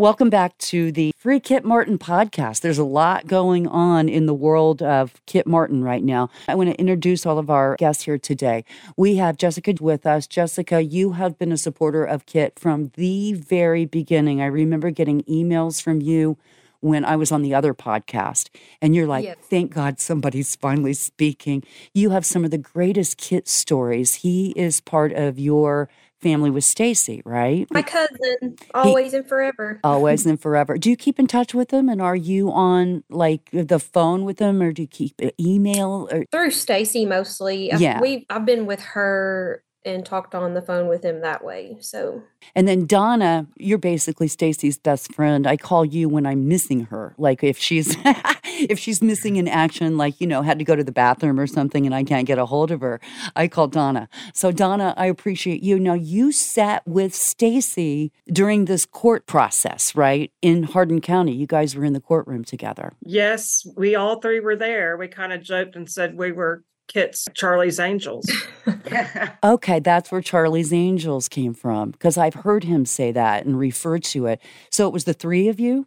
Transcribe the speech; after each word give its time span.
Welcome 0.00 0.30
back 0.30 0.56
to 0.56 0.90
the 0.90 1.12
Free 1.18 1.40
Kit 1.40 1.62
Martin 1.62 1.98
podcast. 1.98 2.62
There's 2.62 2.78
a 2.78 2.84
lot 2.84 3.26
going 3.26 3.66
on 3.66 4.08
in 4.08 4.24
the 4.24 4.32
world 4.32 4.80
of 4.80 5.20
Kit 5.26 5.46
Martin 5.46 5.84
right 5.84 6.02
now. 6.02 6.30
I 6.48 6.54
want 6.54 6.70
to 6.70 6.80
introduce 6.80 7.26
all 7.26 7.38
of 7.38 7.50
our 7.50 7.76
guests 7.76 8.04
here 8.04 8.16
today. 8.16 8.64
We 8.96 9.16
have 9.16 9.36
Jessica 9.36 9.74
with 9.78 10.06
us. 10.06 10.26
Jessica, 10.26 10.82
you 10.82 11.12
have 11.12 11.38
been 11.38 11.52
a 11.52 11.58
supporter 11.58 12.02
of 12.02 12.24
Kit 12.24 12.58
from 12.58 12.92
the 12.94 13.34
very 13.34 13.84
beginning. 13.84 14.40
I 14.40 14.46
remember 14.46 14.90
getting 14.90 15.20
emails 15.24 15.82
from 15.82 16.00
you 16.00 16.38
when 16.80 17.04
I 17.04 17.16
was 17.16 17.30
on 17.30 17.42
the 17.42 17.54
other 17.54 17.74
podcast. 17.74 18.48
And 18.80 18.96
you're 18.96 19.06
like, 19.06 19.24
yes. 19.24 19.36
thank 19.50 19.74
God 19.74 20.00
somebody's 20.00 20.56
finally 20.56 20.94
speaking. 20.94 21.62
You 21.92 22.08
have 22.08 22.24
some 22.24 22.42
of 22.42 22.50
the 22.50 22.56
greatest 22.56 23.18
Kit 23.18 23.46
stories. 23.46 24.14
He 24.14 24.52
is 24.56 24.80
part 24.80 25.12
of 25.12 25.38
your 25.38 25.90
family 26.20 26.50
with 26.50 26.64
Stacey, 26.64 27.22
right? 27.24 27.66
My 27.70 27.82
cousin, 27.82 28.56
always 28.74 29.12
he, 29.12 29.18
and 29.18 29.28
forever. 29.28 29.80
Always 29.82 30.26
and 30.26 30.40
forever. 30.40 30.78
Do 30.78 30.90
you 30.90 30.96
keep 30.96 31.18
in 31.18 31.26
touch 31.26 31.54
with 31.54 31.68
them, 31.68 31.88
And 31.88 32.00
are 32.00 32.16
you 32.16 32.50
on 32.52 33.04
like 33.08 33.48
the 33.52 33.78
phone 33.78 34.24
with 34.24 34.38
them, 34.38 34.60
or 34.62 34.72
do 34.72 34.82
you 34.82 34.88
keep 34.88 35.20
email? 35.40 36.08
Or? 36.12 36.24
Through 36.30 36.50
Stacey 36.52 37.06
mostly. 37.06 37.70
Yeah, 37.76 38.00
we 38.00 38.26
I've 38.30 38.44
been 38.44 38.66
with 38.66 38.80
her 38.80 39.62
and 39.84 40.04
talked 40.04 40.34
on 40.34 40.54
the 40.54 40.62
phone 40.62 40.88
with 40.88 41.04
him 41.04 41.20
that 41.20 41.44
way. 41.44 41.76
So 41.80 42.22
And 42.54 42.68
then 42.68 42.86
Donna, 42.86 43.46
you're 43.56 43.78
basically 43.78 44.28
Stacey's 44.28 44.78
best 44.78 45.14
friend. 45.14 45.46
I 45.46 45.56
call 45.56 45.84
you 45.84 46.08
when 46.08 46.26
I'm 46.26 46.48
missing 46.48 46.86
her. 46.86 47.14
Like 47.16 47.42
if 47.42 47.58
she's 47.58 47.96
if 48.44 48.78
she's 48.78 49.00
missing 49.02 49.36
in 49.36 49.48
action, 49.48 49.96
like, 49.96 50.20
you 50.20 50.26
know, 50.26 50.42
had 50.42 50.58
to 50.58 50.64
go 50.64 50.76
to 50.76 50.84
the 50.84 50.92
bathroom 50.92 51.40
or 51.40 51.46
something 51.46 51.86
and 51.86 51.94
I 51.94 52.04
can't 52.04 52.26
get 52.26 52.38
a 52.38 52.46
hold 52.46 52.70
of 52.70 52.80
her, 52.80 53.00
I 53.36 53.48
call 53.48 53.68
Donna. 53.68 54.08
So 54.34 54.52
Donna, 54.52 54.94
I 54.96 55.06
appreciate 55.06 55.62
you. 55.62 55.78
Now 55.78 55.94
you 55.94 56.32
sat 56.32 56.86
with 56.86 57.14
Stacey 57.14 58.12
during 58.26 58.66
this 58.66 58.84
court 58.84 59.26
process, 59.26 59.94
right? 59.94 60.32
In 60.42 60.64
Hardin 60.64 61.00
County. 61.00 61.32
You 61.32 61.46
guys 61.46 61.74
were 61.74 61.84
in 61.84 61.92
the 61.92 62.00
courtroom 62.00 62.44
together. 62.44 62.92
Yes, 63.04 63.66
we 63.76 63.94
all 63.94 64.20
three 64.20 64.40
were 64.40 64.56
there. 64.56 64.96
We 64.96 65.08
kind 65.08 65.32
of 65.32 65.42
joked 65.42 65.76
and 65.76 65.90
said 65.90 66.16
we 66.16 66.32
were 66.32 66.64
Kit's 66.92 67.26
Charlie's 67.34 67.78
Angels. 67.78 68.30
okay, 69.44 69.80
that's 69.80 70.10
where 70.10 70.20
Charlie's 70.20 70.72
Angels 70.72 71.28
came 71.28 71.54
from 71.54 71.92
because 71.92 72.18
I've 72.18 72.34
heard 72.34 72.64
him 72.64 72.84
say 72.84 73.12
that 73.12 73.46
and 73.46 73.58
refer 73.58 73.98
to 73.98 74.26
it. 74.26 74.40
So 74.70 74.86
it 74.86 74.92
was 74.92 75.04
the 75.04 75.14
three 75.14 75.48
of 75.48 75.60
you? 75.60 75.86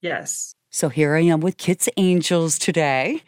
Yes. 0.00 0.54
So 0.70 0.88
here 0.88 1.16
I 1.16 1.20
am 1.20 1.40
with 1.40 1.56
Kit's 1.56 1.88
Angels 1.96 2.58
today. 2.58 3.22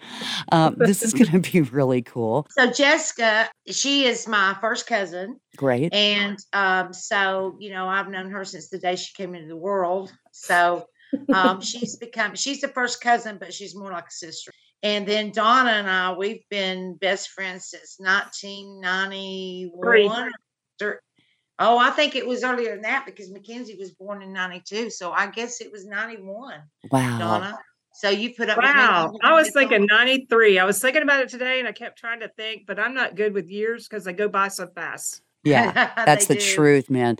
Um, 0.52 0.74
this 0.78 1.02
is 1.02 1.14
going 1.14 1.42
to 1.42 1.50
be 1.50 1.62
really 1.62 2.02
cool. 2.02 2.46
So 2.50 2.70
Jessica, 2.70 3.48
she 3.66 4.04
is 4.04 4.28
my 4.28 4.56
first 4.60 4.86
cousin. 4.86 5.40
Great. 5.56 5.94
And 5.94 6.38
um, 6.52 6.92
so, 6.92 7.56
you 7.58 7.70
know, 7.70 7.88
I've 7.88 8.08
known 8.08 8.30
her 8.30 8.44
since 8.44 8.68
the 8.68 8.78
day 8.78 8.96
she 8.96 9.14
came 9.14 9.34
into 9.34 9.48
the 9.48 9.56
world. 9.56 10.12
So 10.30 10.86
um, 11.32 11.60
she's 11.62 11.96
become, 11.96 12.34
she's 12.34 12.60
the 12.60 12.68
first 12.68 13.00
cousin, 13.00 13.38
but 13.40 13.54
she's 13.54 13.74
more 13.74 13.90
like 13.90 14.08
a 14.08 14.12
sister. 14.12 14.52
And 14.82 15.06
then 15.06 15.30
Donna 15.32 15.70
and 15.70 15.90
I, 15.90 16.12
we've 16.12 16.42
been 16.50 16.96
best 16.96 17.30
friends 17.30 17.66
since 17.66 17.96
1991. 17.98 20.30
Oh, 21.60 21.76
I 21.76 21.90
think 21.90 22.14
it 22.14 22.24
was 22.24 22.44
earlier 22.44 22.74
than 22.74 22.82
that 22.82 23.04
because 23.04 23.32
Mackenzie 23.32 23.74
was 23.76 23.90
born 23.90 24.22
in 24.22 24.32
92. 24.32 24.90
So 24.90 25.10
I 25.10 25.26
guess 25.26 25.60
it 25.60 25.72
was 25.72 25.84
91. 25.84 26.60
Wow. 26.92 27.18
Donna. 27.18 27.58
So 27.94 28.10
you 28.10 28.32
put 28.32 28.48
up 28.48 28.58
Wow. 28.58 29.12
I 29.24 29.34
was 29.34 29.50
thinking 29.52 29.88
93. 29.90 30.60
I 30.60 30.64
was 30.64 30.80
thinking 30.80 31.02
about 31.02 31.20
it 31.20 31.28
today 31.28 31.58
and 31.58 31.66
I 31.66 31.72
kept 31.72 31.98
trying 31.98 32.20
to 32.20 32.28
think, 32.28 32.62
but 32.64 32.78
I'm 32.78 32.94
not 32.94 33.16
good 33.16 33.34
with 33.34 33.50
years 33.50 33.88
because 33.88 34.04
they 34.04 34.12
go 34.12 34.28
by 34.28 34.46
so 34.46 34.68
fast. 34.68 35.20
Yeah, 35.42 35.72
that's 36.06 36.26
the 36.26 36.34
do. 36.34 36.40
truth, 36.40 36.90
man. 36.90 37.16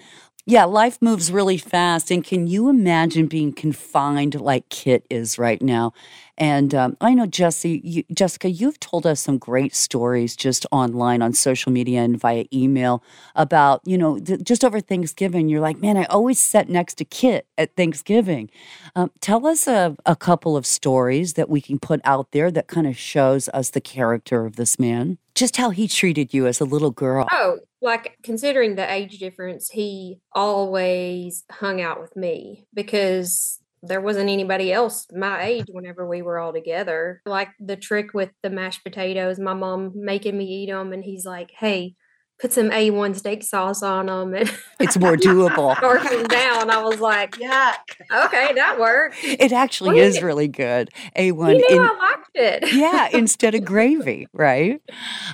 Yeah, 0.51 0.65
life 0.65 0.97
moves 1.03 1.31
really 1.31 1.59
fast. 1.59 2.11
And 2.11 2.25
can 2.25 2.47
you 2.47 2.71
imagine 2.71 3.27
being 3.27 3.53
confined 3.53 4.41
like 4.41 4.67
Kit 4.71 5.05
is 5.11 5.39
right 5.39 5.61
now? 5.61 5.93
And 6.39 6.75
um, 6.75 6.97
I 7.03 7.13
know, 7.13 7.27
Jesse, 7.27 7.83
you, 7.85 8.05
Jessica, 8.15 8.49
you've 8.49 8.81
told 8.81 9.07
us 9.07 9.21
some 9.21 9.37
great 9.37 9.75
stories 9.75 10.37
just 10.37 10.65
online 10.73 11.21
on 11.21 11.35
social 11.35 11.71
media 11.71 12.01
and 12.01 12.19
via 12.19 12.47
email 12.51 13.03
about, 13.37 13.83
you 13.85 13.99
know, 13.99 14.19
th- 14.19 14.43
just 14.43 14.65
over 14.65 14.81
Thanksgiving. 14.81 15.51
You're 15.51 15.61
like, 15.61 15.83
man, 15.83 15.99
I 15.99 16.05
always 16.05 16.39
sat 16.39 16.71
next 16.71 16.95
to 16.95 17.05
Kit 17.05 17.47
at 17.59 17.77
Thanksgiving. 17.77 18.49
Um, 18.97 19.11
tell 19.21 19.47
us 19.47 19.67
a, 19.67 19.97
a 20.07 20.17
couple 20.17 20.57
of 20.57 20.65
stories 20.65 21.35
that 21.35 21.51
we 21.51 21.61
can 21.61 21.79
put 21.79 22.01
out 22.05 22.33
there 22.33 22.51
that 22.53 22.69
kind 22.69 22.87
of 22.87 22.97
shows 22.97 23.51
us 23.51 23.69
the 23.69 23.83
character 23.83 24.47
of 24.47 24.57
this 24.57 24.79
man, 24.79 25.19
just 25.39 25.57
how 25.57 25.71
he 25.71 25.89
treated 25.89 26.35
you 26.35 26.47
as 26.47 26.61
a 26.61 26.65
little 26.65 26.91
girl. 26.91 27.27
Oh, 27.31 27.59
like 27.81 28.19
considering 28.23 28.75
the 28.75 28.93
age 28.93 29.19
difference, 29.19 29.71
he 29.71 30.21
always 30.33 31.45
hung 31.51 31.81
out 31.81 32.01
with 32.01 32.17
me 32.17 32.67
because 32.75 33.61
there 33.83 34.01
wasn't 34.01 34.29
anybody 34.29 34.73
else 34.73 35.07
my 35.13 35.41
age 35.43 35.67
whenever 35.71 36.07
we 36.07 36.21
were 36.23 36.39
all 36.39 36.53
together. 36.53 37.23
Like 37.25 37.51
the 37.61 37.77
trick 37.77 38.13
with 38.13 38.31
the 38.43 38.51
mashed 38.51 38.83
potatoes, 38.83 39.39
my 39.39 39.55
mom 39.55 39.93
making 39.95 40.37
me 40.37 40.45
eat 40.45 40.67
them, 40.67 40.93
and 40.93 41.05
he's 41.05 41.25
like, 41.25 41.53
"Hey, 41.57 41.95
put 42.39 42.53
some 42.53 42.71
A1 42.71 43.17
steak 43.17 43.43
sauce 43.43 43.83
on 43.83 44.07
them 44.07 44.35
and 44.35 44.53
it's 44.81 44.97
more 44.97 45.17
doable. 45.17 45.81
working 45.83 46.25
down. 46.25 46.71
I 46.71 46.83
was 46.83 47.01
like, 47.01 47.33
yuck. 47.33 47.75
Okay, 48.13 48.53
that 48.55 48.77
worked. 48.79 49.17
It 49.23 49.53
actually 49.53 49.99
is 49.99 50.23
really 50.23 50.49
good. 50.49 50.91
A1. 51.17 51.59
You 51.59 51.67
in, 51.69 51.81
I 51.81 51.99
liked 51.99 52.31
it. 52.35 52.73
yeah, 52.73 53.09
instead 53.13 53.55
of 53.55 53.65
gravy, 53.65 54.27
right? 54.33 54.81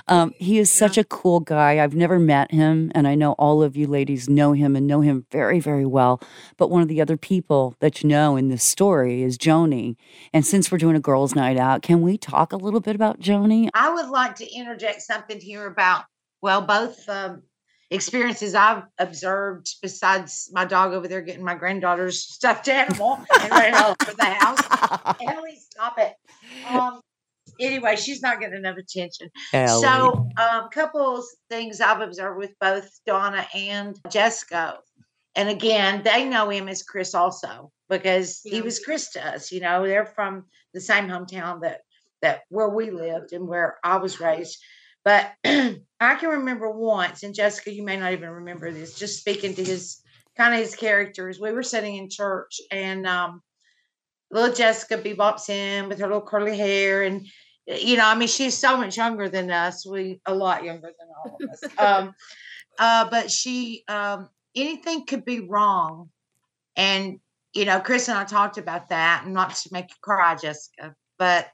Um, 0.07 0.33
he 0.37 0.57
is 0.57 0.71
such 0.71 0.97
a 0.97 1.03
cool 1.03 1.39
guy. 1.39 1.83
I've 1.83 1.95
never 1.95 2.19
met 2.19 2.51
him, 2.51 2.91
and 2.95 3.07
I 3.07 3.15
know 3.15 3.33
all 3.33 3.61
of 3.61 3.75
you 3.75 3.87
ladies 3.87 4.29
know 4.29 4.53
him 4.53 4.75
and 4.75 4.87
know 4.87 5.01
him 5.01 5.25
very, 5.31 5.59
very 5.59 5.85
well. 5.85 6.21
But 6.57 6.69
one 6.69 6.81
of 6.81 6.87
the 6.87 7.01
other 7.01 7.17
people 7.17 7.75
that 7.79 8.03
you 8.03 8.09
know 8.09 8.35
in 8.35 8.49
this 8.49 8.63
story 8.63 9.21
is 9.21 9.37
Joni. 9.37 9.95
And 10.33 10.45
since 10.45 10.71
we're 10.71 10.77
doing 10.79 10.95
a 10.95 10.99
girls' 10.99 11.35
night 11.35 11.57
out, 11.57 11.83
can 11.83 12.01
we 12.01 12.17
talk 12.17 12.51
a 12.51 12.57
little 12.57 12.79
bit 12.79 12.95
about 12.95 13.19
Joni? 13.19 13.69
I 13.73 13.93
would 13.93 14.09
like 14.09 14.35
to 14.35 14.51
interject 14.51 15.01
something 15.01 15.39
here 15.39 15.67
about 15.67 16.05
well, 16.41 16.61
both 16.61 17.07
um, 17.09 17.43
experiences 17.91 18.55
I've 18.55 18.83
observed, 18.97 19.75
besides 19.81 20.49
my 20.53 20.65
dog 20.65 20.93
over 20.93 21.07
there 21.07 21.21
getting 21.21 21.43
my 21.43 21.55
granddaughter's 21.55 22.21
stuffed 22.33 22.67
animal 22.67 23.19
and 23.39 23.51
running 23.51 23.75
all 23.75 23.95
over 23.99 24.13
the 24.17 24.25
house. 24.25 25.17
Ellie, 25.21 25.57
stop 25.57 25.97
it. 25.97 26.13
Um, 26.69 27.01
anyway, 27.59 27.95
she's 27.95 28.21
not 28.21 28.39
getting 28.39 28.57
enough 28.57 28.77
attention. 28.77 29.29
Ellie. 29.53 29.81
So, 29.81 30.29
a 30.37 30.41
um, 30.41 30.69
couple 30.69 31.23
things 31.49 31.81
I've 31.81 32.01
observed 32.01 32.37
with 32.37 32.53
both 32.59 32.89
Donna 33.05 33.47
and 33.53 33.99
Jessica. 34.09 34.79
And 35.35 35.49
again, 35.49 36.01
they 36.03 36.25
know 36.25 36.49
him 36.49 36.69
as 36.69 36.81
Chris 36.81 37.13
also 37.13 37.71
because 37.89 38.41
he 38.43 38.61
was 38.61 38.79
Chris 38.79 39.11
to 39.11 39.27
us. 39.27 39.51
You 39.51 39.59
know, 39.59 39.85
they're 39.85 40.05
from 40.05 40.45
the 40.73 40.79
same 40.79 41.07
hometown 41.07 41.61
that 41.61 41.81
that 42.21 42.41
where 42.49 42.69
we 42.69 42.89
lived 42.89 43.33
and 43.33 43.47
where 43.47 43.77
I 43.83 43.97
was 43.97 44.19
raised. 44.19 44.57
But 45.05 45.31
I 45.45 46.15
can 46.15 46.29
remember 46.29 46.69
once, 46.69 47.23
and 47.23 47.33
Jessica, 47.33 47.71
you 47.71 47.83
may 47.83 47.95
not 47.95 48.11
even 48.11 48.29
remember 48.29 48.71
this, 48.71 48.97
just 48.97 49.19
speaking 49.19 49.53
to 49.53 49.63
his 49.63 50.01
kind 50.35 50.53
of 50.53 50.59
his 50.59 50.75
characters. 50.75 51.39
We 51.39 51.51
were 51.51 51.63
sitting 51.63 51.95
in 51.95 52.09
church, 52.09 52.59
and 52.71 53.05
um, 53.07 53.41
little 54.31 54.53
Jessica 54.53 54.97
bebops 54.97 55.49
in 55.49 55.87
with 55.87 55.99
her 55.99 56.07
little 56.07 56.21
curly 56.21 56.57
hair, 56.57 57.03
and 57.03 57.25
you 57.67 57.97
know, 57.97 58.05
I 58.05 58.15
mean, 58.15 58.27
she's 58.27 58.57
so 58.57 58.77
much 58.77 58.97
younger 58.97 59.29
than 59.29 59.51
us. 59.51 59.85
We 59.85 60.19
a 60.25 60.33
lot 60.33 60.63
younger 60.63 60.91
than 60.99 61.07
all 61.15 61.37
of 61.39 61.49
us. 61.49 61.63
um, 61.77 62.13
uh, 62.77 63.09
but 63.09 63.31
she, 63.31 63.83
um, 63.87 64.29
anything 64.55 65.05
could 65.05 65.23
be 65.23 65.41
wrong, 65.41 66.09
and 66.75 67.19
you 67.53 67.65
know, 67.65 67.79
Chris 67.79 68.09
and 68.09 68.17
I 68.17 68.23
talked 68.23 68.57
about 68.57 68.89
that, 68.89 69.23
and 69.23 69.35
not 69.35 69.53
to 69.55 69.69
make 69.71 69.89
you 69.89 69.95
cry, 70.01 70.35
Jessica, 70.35 70.95
but 71.19 71.47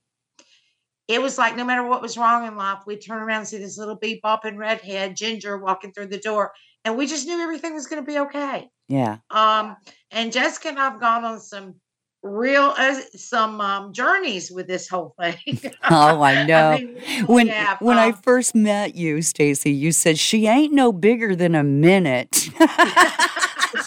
it 1.07 1.21
was 1.21 1.37
like 1.37 1.55
no 1.55 1.65
matter 1.65 1.85
what 1.85 2.01
was 2.01 2.17
wrong 2.17 2.47
in 2.47 2.55
life, 2.55 2.79
we'd 2.85 3.01
turn 3.01 3.21
around 3.21 3.39
and 3.39 3.47
see 3.47 3.57
this 3.57 3.77
little 3.77 3.97
bebopping 3.97 4.57
redhead 4.57 5.15
ginger 5.15 5.57
walking 5.57 5.91
through 5.91 6.07
the 6.07 6.19
door, 6.19 6.53
and 6.85 6.97
we 6.97 7.07
just 7.07 7.27
knew 7.27 7.39
everything 7.39 7.73
was 7.73 7.87
going 7.87 8.03
to 8.03 8.09
be 8.09 8.19
okay. 8.19 8.69
Yeah. 8.87 9.17
Um, 9.29 9.77
and 10.11 10.31
Jessica 10.31 10.69
and 10.69 10.79
I've 10.79 10.99
gone 10.99 11.23
on 11.23 11.39
some 11.39 11.75
real 12.23 12.73
uh, 12.77 12.99
some 13.15 13.59
um, 13.61 13.93
journeys 13.93 14.51
with 14.51 14.67
this 14.67 14.87
whole 14.87 15.15
thing. 15.19 15.59
oh, 15.89 16.21
I 16.21 16.45
know. 16.45 16.69
I 16.69 16.77
mean, 16.77 17.25
when 17.25 17.47
have, 17.47 17.81
when 17.81 17.97
um, 17.97 18.03
I 18.03 18.11
first 18.11 18.53
met 18.53 18.95
you, 18.95 19.21
Stacey, 19.21 19.71
you 19.71 19.91
said 19.91 20.19
she 20.19 20.47
ain't 20.47 20.73
no 20.73 20.91
bigger 20.91 21.35
than 21.35 21.55
a 21.55 21.63
minute. 21.63 22.35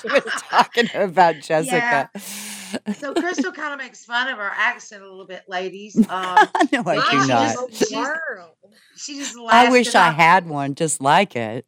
she 0.00 0.08
was 0.08 0.24
talking 0.50 0.88
about 0.94 1.36
Jessica. 1.40 2.10
Yeah 2.14 2.53
so 2.96 3.14
Crystal 3.14 3.52
kind 3.52 3.72
of 3.72 3.78
makes 3.78 4.04
fun 4.04 4.28
of 4.28 4.38
our 4.38 4.52
accent 4.54 5.02
a 5.02 5.08
little 5.08 5.26
bit, 5.26 5.42
ladies. 5.48 5.96
Um, 6.14 6.48
no, 6.70 6.82
I 6.86 7.08
do 7.10 7.26
not. 7.26 7.56
Just, 7.78 7.88
she 8.96 9.18
just 9.18 9.36
I 9.50 9.70
wish 9.70 9.94
I 9.94 10.10
had 10.10 10.46
one 10.48 10.74
just 10.74 11.00
like 11.00 11.34
it. 11.34 11.66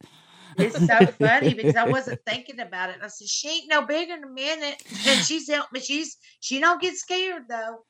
It's 0.58 0.76
so 0.86 1.06
funny 1.18 1.54
because 1.54 1.74
I 1.74 1.84
wasn't 1.90 2.20
thinking 2.26 2.60
about 2.60 2.90
it. 2.90 2.96
I 3.02 3.08
said, 3.08 3.28
"She 3.28 3.48
ain't 3.48 3.68
no 3.68 3.82
bigger 3.82 4.14
in 4.14 4.24
a 4.24 4.28
minute," 4.28 4.82
and 5.06 5.24
she's 5.24 5.48
helped 5.48 5.72
me. 5.72 5.80
She's 5.80 6.16
she 6.40 6.60
don't 6.60 6.80
get 6.80 6.94
scared 6.96 7.44
though. 7.48 7.84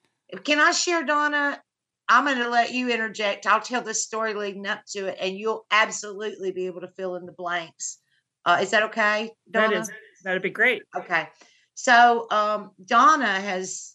Can 0.45 0.59
I 0.59 0.73
share, 0.73 1.05
Donna? 1.05 1.61
I'm 2.09 2.25
going 2.25 2.39
to 2.39 2.49
let 2.49 2.73
you 2.73 2.89
interject. 2.91 3.47
I'll 3.47 3.61
tell 3.61 3.83
the 3.83 3.95
story 3.95 4.35
leading 4.35 4.67
up 4.67 4.83
to 4.93 5.07
it, 5.07 5.19
and 5.21 5.37
you'll 5.37 5.67
absolutely 5.71 6.53
be 6.53 6.67
able 6.67 6.81
to 6.83 6.89
fill 6.89 7.17
in 7.17 7.27
the 7.27 7.33
blanks. 7.33 7.99
Uh, 8.45 8.59
is 8.63 8.71
that 8.71 8.85
okay, 8.85 9.33
Donna? 9.51 9.71
That 9.71 9.81
is. 9.81 9.91
That'd 10.23 10.43
be 10.43 10.51
great. 10.51 10.83
Okay. 10.97 11.29
So 11.77 12.27
um, 12.31 12.71
Donna 12.85 13.27
has, 13.27 13.95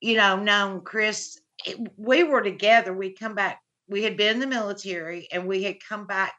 you 0.00 0.16
know, 0.16 0.36
known 0.36 0.82
Chris. 0.82 1.40
we 1.96 2.22
were 2.22 2.42
together. 2.42 2.92
We 2.92 3.14
come 3.14 3.34
back. 3.34 3.60
We 3.88 4.04
had 4.04 4.16
been 4.16 4.34
in 4.34 4.40
the 4.40 4.46
military, 4.46 5.26
and 5.32 5.48
we 5.48 5.62
had 5.64 5.82
come 5.82 6.06
back 6.06 6.34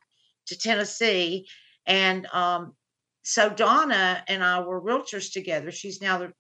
to 0.48 0.58
Tennessee, 0.58 1.48
and 1.86 2.28
um, 2.28 2.76
so 3.24 3.50
Donna 3.50 4.24
and 4.28 4.44
I 4.44 4.62
were 4.62 4.82
realtors 4.82 5.34
together. 5.34 5.72
She's 5.72 6.02
now 6.02 6.20
the. 6.20 6.34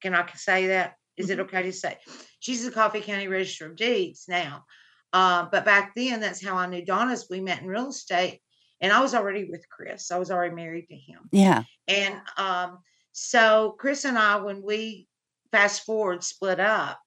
Can 0.00 0.14
I 0.14 0.24
say 0.34 0.68
that? 0.68 0.94
Is 1.16 1.30
it 1.30 1.40
okay 1.40 1.62
to 1.62 1.72
say? 1.72 1.96
She's 2.38 2.64
the 2.64 2.70
Coffee 2.70 3.00
County 3.00 3.26
Register 3.26 3.66
of 3.66 3.76
Deeds 3.76 4.26
now. 4.28 4.64
Uh, 5.12 5.46
but 5.50 5.64
back 5.64 5.92
then, 5.96 6.20
that's 6.20 6.44
how 6.44 6.54
I 6.54 6.66
knew 6.66 6.84
Donna's. 6.84 7.26
We 7.28 7.40
met 7.40 7.62
in 7.62 7.66
real 7.66 7.88
estate, 7.88 8.40
and 8.80 8.92
I 8.92 9.00
was 9.00 9.14
already 9.14 9.44
with 9.44 9.68
Chris. 9.68 10.12
I 10.12 10.18
was 10.18 10.30
already 10.30 10.54
married 10.54 10.86
to 10.88 10.94
him. 10.94 11.28
Yeah. 11.32 11.64
And 11.88 12.14
um, 12.36 12.78
so 13.18 13.76
Chris 13.78 14.04
and 14.04 14.18
I, 14.18 14.36
when 14.36 14.62
we 14.62 15.08
fast 15.52 15.84
forward 15.84 16.22
split 16.22 16.60
up, 16.60 16.98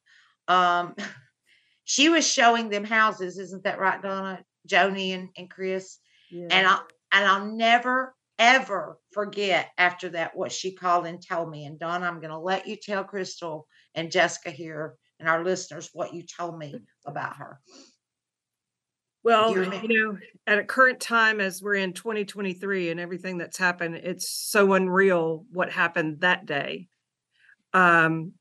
um, 0.47 0.95
she 1.83 2.09
was 2.09 2.27
showing 2.27 2.69
them 2.69 2.83
houses, 2.83 3.37
isn't 3.37 3.63
that 3.63 3.79
right, 3.79 4.01
Donna? 4.01 4.43
Joni 4.67 5.13
and, 5.13 5.29
and 5.37 5.49
Chris. 5.49 5.97
And 6.49 6.67
I 6.67 6.79
and 7.11 7.25
I'll 7.25 7.45
never 7.45 8.15
ever 8.39 8.97
forget 9.11 9.69
after 9.77 10.09
that 10.09 10.35
what 10.35 10.51
she 10.51 10.73
called 10.73 11.05
and 11.05 11.25
told 11.25 11.49
me. 11.49 11.65
And 11.65 11.79
Donna, 11.79 12.05
I'm 12.05 12.21
gonna 12.21 12.39
let 12.39 12.67
you 12.67 12.75
tell 12.75 13.03
Crystal 13.03 13.67
and 13.95 14.11
Jessica 14.11 14.51
here 14.51 14.95
and 15.19 15.29
our 15.29 15.43
listeners 15.43 15.89
what 15.93 16.13
you 16.13 16.23
told 16.23 16.57
me 16.57 16.75
about 17.05 17.37
her. 17.37 17.59
Well, 19.23 19.55
you 19.55 19.87
know, 19.87 20.17
at 20.47 20.57
a 20.57 20.63
current 20.63 20.99
time 20.99 21.39
as 21.39 21.61
we're 21.61 21.75
in 21.75 21.93
2023 21.93 22.89
and 22.89 22.99
everything 22.99 23.37
that's 23.37 23.57
happened, 23.57 23.95
it's 23.95 24.29
so 24.29 24.73
unreal 24.73 25.45
what 25.51 25.71
happened 25.71 26.21
that 26.21 26.45
day. 26.45 26.87
Um, 27.73 28.33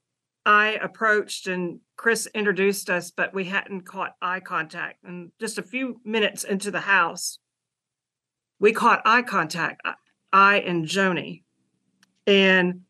I 0.47 0.79
approached 0.83 1.47
and 1.47 1.81
Chris 1.97 2.27
introduced 2.35 2.89
us, 2.89 3.11
but 3.11 3.35
we 3.35 3.45
hadn't 3.45 3.83
caught 3.83 4.15
eye 4.23 4.41
contact. 4.41 5.05
And 5.05 5.33
just 5.39 5.59
a 5.59 5.63
few 5.63 6.01
minutes 6.05 6.45
into 6.45 6.71
the 6.71 6.81
house, 6.81 7.39
we 8.59 8.73
caught 8.73 9.03
eye 9.05 9.23
contact, 9.23 9.83
I- 9.85 9.95
I 10.33 10.61
and 10.61 10.87
Joni. 10.87 11.43
And 12.27 12.83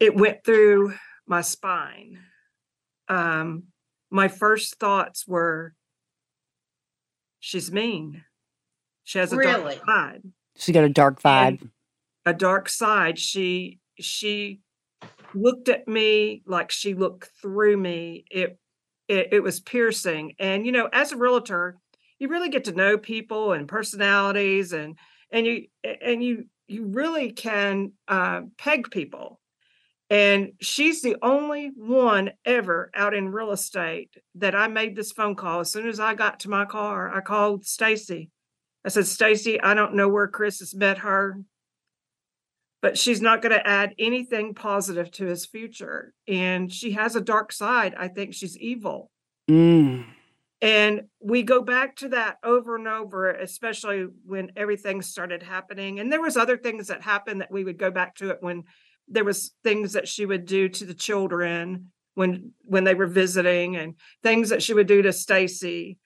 it 0.00 0.16
went 0.16 0.44
through 0.44 0.94
my 1.26 1.42
spine. 1.42 2.18
Um, 3.08 3.64
my 4.10 4.26
first 4.26 4.80
thoughts 4.80 5.26
were, 5.28 5.74
she's 7.42 7.70
mean. 7.72 8.24
She 9.04 9.18
has 9.18 9.32
a 9.32 9.36
Really? 9.36 9.74
dark 9.74 9.84
side. 9.86 10.22
She 10.56 10.72
got 10.72 10.84
a 10.84 10.88
dark 10.88 11.20
And- 11.24 11.58
vibe. 11.60 11.70
A 12.24 12.32
dark 12.32 12.68
side. 12.68 13.18
She 13.18 13.80
she 13.98 14.60
looked 15.34 15.68
at 15.68 15.88
me 15.88 16.42
like 16.46 16.70
she 16.70 16.94
looked 16.94 17.30
through 17.42 17.76
me. 17.76 18.24
It 18.30 18.58
it, 19.08 19.28
it 19.32 19.42
was 19.42 19.58
piercing. 19.58 20.34
And 20.38 20.64
you 20.64 20.70
know, 20.70 20.88
as 20.92 21.10
a 21.10 21.16
realtor, 21.16 21.76
you 22.20 22.28
really 22.28 22.48
get 22.48 22.64
to 22.66 22.72
know 22.72 22.96
people 22.96 23.52
and 23.52 23.66
personalities, 23.66 24.72
and 24.72 24.96
and 25.32 25.44
you 25.44 25.66
and 26.00 26.22
you 26.22 26.44
you 26.68 26.84
really 26.86 27.32
can 27.32 27.92
uh, 28.06 28.42
peg 28.56 28.88
people. 28.92 29.40
And 30.12 30.52
she's 30.60 31.00
the 31.00 31.16
only 31.22 31.72
one 31.74 32.32
ever 32.44 32.90
out 32.94 33.14
in 33.14 33.32
real 33.32 33.50
estate 33.50 34.14
that 34.34 34.54
I 34.54 34.68
made 34.68 34.94
this 34.94 35.10
phone 35.10 35.34
call. 35.34 35.60
As 35.60 35.72
soon 35.72 35.88
as 35.88 35.98
I 35.98 36.12
got 36.12 36.40
to 36.40 36.50
my 36.50 36.66
car, 36.66 37.10
I 37.10 37.22
called 37.22 37.64
Stacey. 37.64 38.28
I 38.84 38.90
said, 38.90 39.06
Stacey, 39.06 39.58
I 39.58 39.72
don't 39.72 39.94
know 39.94 40.10
where 40.10 40.28
Chris 40.28 40.58
has 40.58 40.74
met 40.74 40.98
her, 40.98 41.38
but 42.82 42.98
she's 42.98 43.22
not 43.22 43.40
going 43.40 43.54
to 43.54 43.66
add 43.66 43.94
anything 43.98 44.52
positive 44.52 45.10
to 45.12 45.24
his 45.24 45.46
future. 45.46 46.12
And 46.28 46.70
she 46.70 46.92
has 46.92 47.16
a 47.16 47.20
dark 47.22 47.50
side. 47.50 47.94
I 47.96 48.08
think 48.08 48.34
she's 48.34 48.58
evil. 48.58 49.10
Mm. 49.50 50.04
And 50.60 51.04
we 51.20 51.42
go 51.42 51.62
back 51.62 51.96
to 51.96 52.10
that 52.10 52.36
over 52.44 52.76
and 52.76 52.86
over, 52.86 53.30
especially 53.30 54.08
when 54.26 54.52
everything 54.56 55.00
started 55.00 55.42
happening. 55.42 56.00
And 56.00 56.12
there 56.12 56.20
was 56.20 56.36
other 56.36 56.58
things 56.58 56.88
that 56.88 57.00
happened 57.00 57.40
that 57.40 57.50
we 57.50 57.64
would 57.64 57.78
go 57.78 57.90
back 57.90 58.14
to 58.16 58.28
it 58.28 58.38
when 58.40 58.64
there 59.12 59.24
was 59.24 59.52
things 59.62 59.92
that 59.92 60.08
she 60.08 60.26
would 60.26 60.46
do 60.46 60.68
to 60.68 60.84
the 60.84 60.94
children 60.94 61.92
when 62.14 62.52
when 62.64 62.84
they 62.84 62.94
were 62.94 63.06
visiting 63.06 63.76
and 63.76 63.94
things 64.22 64.48
that 64.50 64.62
she 64.62 64.74
would 64.74 64.86
do 64.86 65.02
to 65.02 65.12
Stacey. 65.12 65.98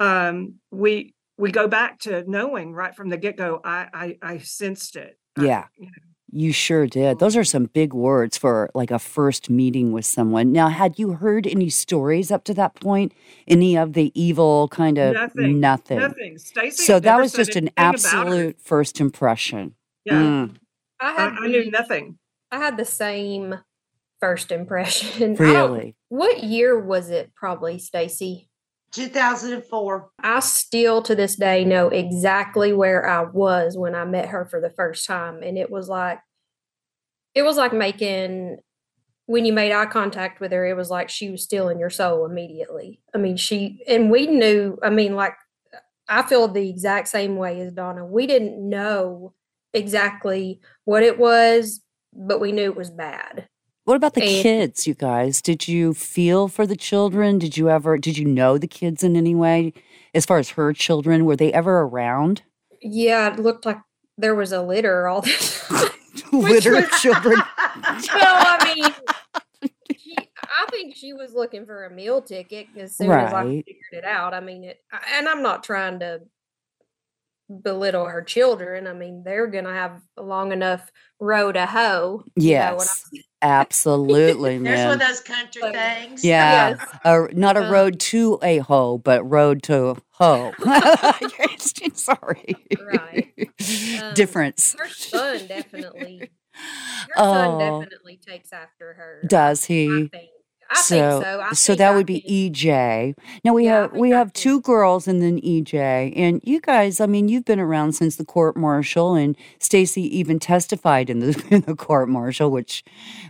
Um, 0.00 0.54
we 0.70 1.14
we 1.38 1.50
go 1.50 1.66
back 1.68 1.98
to 2.00 2.24
knowing 2.30 2.72
right 2.74 2.94
from 2.94 3.08
the 3.08 3.16
get-go, 3.16 3.60
I 3.64 3.86
I, 3.92 4.18
I 4.34 4.38
sensed 4.38 4.96
it. 4.96 5.18
I- 5.36 5.44
Yeah. 5.44 5.64
you 5.78 5.86
know, 5.86 5.92
You 6.34 6.52
sure 6.52 6.86
did. 6.86 7.18
Those 7.18 7.36
are 7.36 7.44
some 7.44 7.66
big 7.66 7.92
words 7.92 8.38
for 8.38 8.70
like 8.74 8.90
a 8.90 8.98
first 8.98 9.50
meeting 9.50 9.92
with 9.92 10.06
someone. 10.06 10.50
Now, 10.52 10.68
had 10.68 10.98
you 10.98 11.12
heard 11.12 11.46
any 11.46 11.68
stories 11.70 12.30
up 12.32 12.44
to 12.44 12.54
that 12.54 12.74
point? 12.74 13.12
Any 13.46 13.76
of 13.76 13.92
the 13.92 14.10
evil 14.18 14.68
kind 14.68 14.96
of 14.98 15.12
Nothing. 15.14 15.60
nothing? 15.60 15.98
Nothing. 15.98 16.38
Stacey. 16.38 16.84
So 16.84 17.00
that 17.00 17.18
was 17.20 17.32
just 17.32 17.54
an 17.56 17.68
anything 17.68 17.72
about 17.76 18.00
her. 18.00 18.18
absolute 18.24 18.60
first 18.60 19.00
impression. 19.00 19.74
Yeah. 20.06 20.14
Mm, 20.14 20.56
I 21.00 21.06
I, 21.06 21.12
had 21.20 21.32
I 21.42 21.46
knew 21.48 21.70
nothing. 21.70 22.18
I 22.52 22.58
had 22.58 22.76
the 22.76 22.84
same 22.84 23.58
first 24.20 24.52
impression. 24.52 25.36
Really? 25.40 25.96
What 26.10 26.44
year 26.44 26.78
was 26.78 27.10
it? 27.10 27.34
Probably 27.34 27.78
Stacey. 27.78 28.48
2004. 28.92 30.10
I 30.22 30.40
still 30.40 31.02
to 31.02 31.14
this 31.14 31.34
day 31.36 31.64
know 31.64 31.88
exactly 31.88 32.74
where 32.74 33.08
I 33.08 33.22
was 33.22 33.76
when 33.76 33.94
I 33.94 34.04
met 34.04 34.28
her 34.28 34.44
for 34.44 34.60
the 34.60 34.70
first 34.70 35.06
time. 35.06 35.42
And 35.42 35.56
it 35.56 35.70
was 35.70 35.88
like, 35.88 36.20
it 37.34 37.42
was 37.42 37.56
like 37.56 37.72
making, 37.72 38.58
when 39.24 39.46
you 39.46 39.54
made 39.54 39.72
eye 39.72 39.86
contact 39.86 40.40
with 40.40 40.52
her, 40.52 40.66
it 40.66 40.76
was 40.76 40.90
like 40.90 41.08
she 41.08 41.30
was 41.30 41.42
still 41.42 41.70
in 41.70 41.78
your 41.78 41.90
soul 41.90 42.26
immediately. 42.26 43.00
I 43.14 43.18
mean, 43.18 43.38
she, 43.38 43.82
and 43.88 44.10
we 44.10 44.26
knew, 44.26 44.78
I 44.82 44.90
mean, 44.90 45.14
like, 45.14 45.34
I 46.08 46.22
feel 46.22 46.46
the 46.46 46.68
exact 46.68 47.08
same 47.08 47.36
way 47.36 47.60
as 47.62 47.72
Donna. 47.72 48.04
We 48.04 48.26
didn't 48.26 48.68
know 48.68 49.32
exactly 49.72 50.60
what 50.84 51.02
it 51.02 51.18
was, 51.18 51.80
but 52.14 52.40
we 52.40 52.52
knew 52.52 52.64
it 52.64 52.76
was 52.76 52.90
bad. 52.90 53.46
What 53.84 53.96
about 53.96 54.14
the 54.14 54.22
And- 54.22 54.42
kids, 54.42 54.86
you 54.86 54.94
guys? 54.94 55.42
Did 55.42 55.66
you 55.66 55.92
feel 55.94 56.46
for 56.48 56.66
the 56.66 56.76
children? 56.76 57.38
Did 57.38 57.56
you 57.56 57.68
ever, 57.68 57.98
did 57.98 58.16
you 58.16 58.24
know 58.24 58.56
the 58.58 58.68
kids 58.68 59.02
in 59.02 59.16
any 59.16 59.34
way? 59.34 59.72
As 60.14 60.24
far 60.26 60.38
as 60.38 60.50
her 60.50 60.72
children, 60.72 61.24
were 61.24 61.36
they 61.36 61.52
ever 61.52 61.80
around? 61.80 62.42
Yeah, 62.80 63.32
it 63.32 63.38
looked 63.40 63.64
like 63.66 63.78
there 64.18 64.34
was 64.34 64.52
a 64.52 64.62
litter 64.62 65.08
all 65.08 65.22
the 65.22 65.30
time. 65.68 65.88
Litter 66.40 66.76
of 66.76 66.90
children. 67.00 67.38
well, 67.38 67.98
I 68.14 68.74
mean, 68.74 69.70
she, 69.98 70.16
I 70.42 70.66
think 70.70 70.94
she 70.94 71.12
was 71.12 71.32
looking 71.34 71.64
for 71.66 71.84
a 71.86 71.90
meal 71.90 72.20
ticket 72.22 72.66
as 72.76 72.96
soon 72.96 73.10
as 73.10 73.32
I 73.32 73.42
figured 73.44 73.76
it 73.92 74.04
out. 74.04 74.34
I 74.34 74.40
mean, 74.40 74.64
it, 74.64 74.78
and 75.14 75.28
I'm 75.28 75.42
not 75.42 75.64
trying 75.64 75.98
to 76.00 76.20
belittle 77.62 78.06
her 78.06 78.22
children. 78.22 78.86
I 78.86 78.92
mean, 78.92 79.22
they're 79.24 79.46
gonna 79.46 79.72
have 79.72 80.00
a 80.16 80.22
long 80.22 80.52
enough 80.52 80.90
row 81.20 81.52
to 81.52 81.66
hoe. 81.66 82.24
you 82.36 82.54
know, 82.54 82.70
when 82.70 82.78
Yes, 82.78 83.10
absolutely, 83.42 84.58
There's 84.58 84.84
one 84.86 85.00
of 85.00 85.06
those 85.08 85.20
country 85.20 85.62
Like- 85.62 85.74
things. 85.74 86.24
Yeah, 86.24 86.70
Yes. 86.70 86.88
uh, 87.04 87.26
not 87.32 87.56
a 87.56 87.64
Um, 87.66 87.72
road 87.72 88.00
to 88.00 88.38
a 88.42 88.58
hoe, 88.58 88.98
but 88.98 89.22
road 89.28 89.62
to 89.64 89.96
hoe. 90.12 90.52
Sorry. 91.94 92.56
Right. 92.80 93.32
Um, 94.02 94.14
Difference. 94.14 94.74
Her 94.78 94.88
son 94.88 95.46
definitely. 95.46 96.30
Her 97.14 97.24
son 97.24 97.50
Oh. 97.62 97.80
definitely 97.80 98.18
takes 98.26 98.52
after 98.52 98.92
her. 98.94 99.22
Does 99.26 99.64
I 99.64 99.72
he? 99.72 100.10
Think. 100.74 101.02
I 101.02 101.10
think 101.10 101.24
so. 101.24 101.40
I 101.40 101.52
so 101.54 101.74
that 101.74 101.92
I 101.92 101.96
would 101.96 102.06
be 102.06 102.22
EJ. 102.22 103.14
Now 103.44 103.54
we 103.54 103.64
Yeah, 103.64 103.82
have 103.82 103.92
we 103.92 104.10
have 104.10 104.32
two 104.32 104.60
girls 104.60 105.06
and 105.08 105.22
then 105.22 105.40
EJ. 105.40 106.12
And 106.16 106.40
you 106.44 106.60
guys, 106.60 107.00
I 107.00 107.06
mean, 107.06 107.28
you've 107.28 107.44
been 107.44 107.60
around 107.60 107.92
since 107.92 108.16
the 108.16 108.24
court 108.24 108.56
martial, 108.56 109.14
and 109.14 109.36
Stacey 109.58 110.02
even 110.16 110.38
testified 110.38 111.10
in 111.10 111.20
the 111.20 111.44
in 111.50 111.62
the 111.62 111.74
court 111.74 112.08
martial, 112.08 112.50
which 112.50 112.84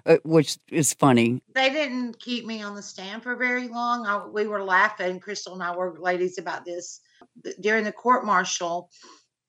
uh, 0.07 0.19
which 0.25 0.59
is 0.71 0.95
funny. 0.95 1.43
They 1.55 1.71
didn't 1.71 2.19
keep 2.19 2.47
me 2.47 2.63
on 2.63 2.75
the 2.75 2.83
stand 2.83 3.23
for 3.23 3.37
very 3.37 3.69
long. 3.69 4.07
I, 4.07 4.25
we 4.27 4.47
were 4.47 4.63
laughing, 4.63 5.21
Crystal 5.21 5.55
and 5.55 5.63
I 5.63 5.75
were 5.75 5.97
ladies 5.99 6.39
about 6.39 6.65
this. 6.65 7.01
During 7.61 7.85
the 7.85 7.93
court 7.93 8.25
martial, 8.25 8.91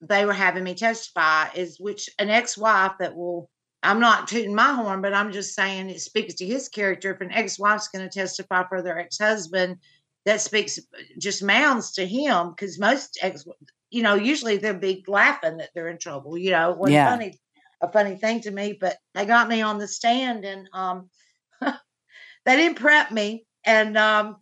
they 0.01 0.25
were 0.25 0.33
having 0.33 0.63
me 0.63 0.75
testify 0.75 1.49
is 1.55 1.79
which 1.79 2.09
an 2.19 2.29
ex-wife 2.29 2.93
that 2.99 3.15
will 3.15 3.49
I'm 3.83 3.99
not 3.99 4.27
tooting 4.27 4.55
my 4.55 4.73
horn, 4.73 5.01
but 5.01 5.13
I'm 5.13 5.31
just 5.31 5.53
saying 5.53 5.89
it 5.89 6.01
speaks 6.01 6.35
to 6.35 6.45
his 6.45 6.69
character. 6.69 7.13
If 7.13 7.21
an 7.21 7.31
ex-wife's 7.31 7.89
going 7.89 8.07
to 8.07 8.19
testify 8.19 8.63
for 8.67 8.81
their 8.81 8.99
ex-husband, 8.99 9.77
that 10.25 10.41
speaks 10.41 10.79
just 11.19 11.43
mounds 11.43 11.91
to 11.93 12.07
him 12.07 12.51
because 12.51 12.79
most 12.79 13.19
ex, 13.21 13.45
you 13.89 14.03
know, 14.03 14.15
usually 14.15 14.57
they'll 14.57 14.73
be 14.73 15.03
laughing 15.07 15.57
that 15.57 15.69
they're 15.75 15.89
in 15.89 15.97
trouble. 15.97 16.37
You 16.37 16.51
know, 16.51 16.71
it 16.71 16.77
Yeah. 16.91 17.11
funny, 17.11 17.39
a 17.81 17.91
funny 17.91 18.15
thing 18.15 18.39
to 18.41 18.51
me, 18.51 18.77
but 18.79 18.97
they 19.13 19.25
got 19.25 19.49
me 19.49 19.61
on 19.61 19.77
the 19.77 19.87
stand 19.87 20.45
and 20.45 20.69
um, 20.73 21.09
they 22.45 22.55
didn't 22.55 22.77
prep 22.77 23.11
me, 23.11 23.45
and 23.65 23.97
um, 23.97 24.37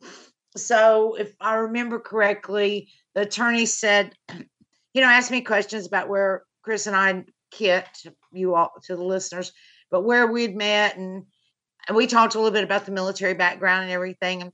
so 0.55 1.15
if 1.15 1.33
I 1.39 1.55
remember 1.55 1.99
correctly, 1.99 2.89
the 3.15 3.21
attorney 3.21 3.65
said, 3.65 4.15
you 4.93 5.01
know, 5.01 5.07
asked 5.07 5.31
me 5.31 5.41
questions 5.41 5.87
about 5.87 6.09
where 6.09 6.43
Chris 6.63 6.87
and 6.87 6.95
I, 6.95 7.23
and 7.51 7.59
Kit, 7.59 8.13
you 8.31 8.55
all 8.55 8.71
to 8.85 8.95
the 8.95 9.03
listeners, 9.03 9.51
but 9.89 10.03
where 10.03 10.27
we'd 10.27 10.55
met 10.55 10.97
and, 10.97 11.25
and 11.87 11.97
we 11.97 12.07
talked 12.07 12.35
a 12.35 12.37
little 12.37 12.51
bit 12.51 12.63
about 12.63 12.85
the 12.85 12.91
military 12.91 13.33
background 13.33 13.83
and 13.83 13.91
everything. 13.91 14.41
And 14.41 14.51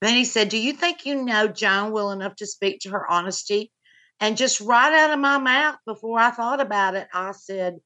then 0.00 0.14
he 0.14 0.24
said, 0.24 0.48
Do 0.48 0.58
you 0.58 0.72
think 0.72 1.06
you 1.06 1.24
know 1.24 1.48
Joan 1.48 1.92
well 1.92 2.12
enough 2.12 2.36
to 2.36 2.46
speak 2.46 2.80
to 2.80 2.90
her 2.90 3.10
honesty? 3.10 3.72
And 4.20 4.36
just 4.36 4.60
right 4.60 4.92
out 4.92 5.12
of 5.12 5.18
my 5.18 5.38
mouth 5.38 5.76
before 5.86 6.18
I 6.18 6.30
thought 6.30 6.60
about 6.60 6.94
it, 6.94 7.08
I 7.12 7.32
said, 7.32 7.76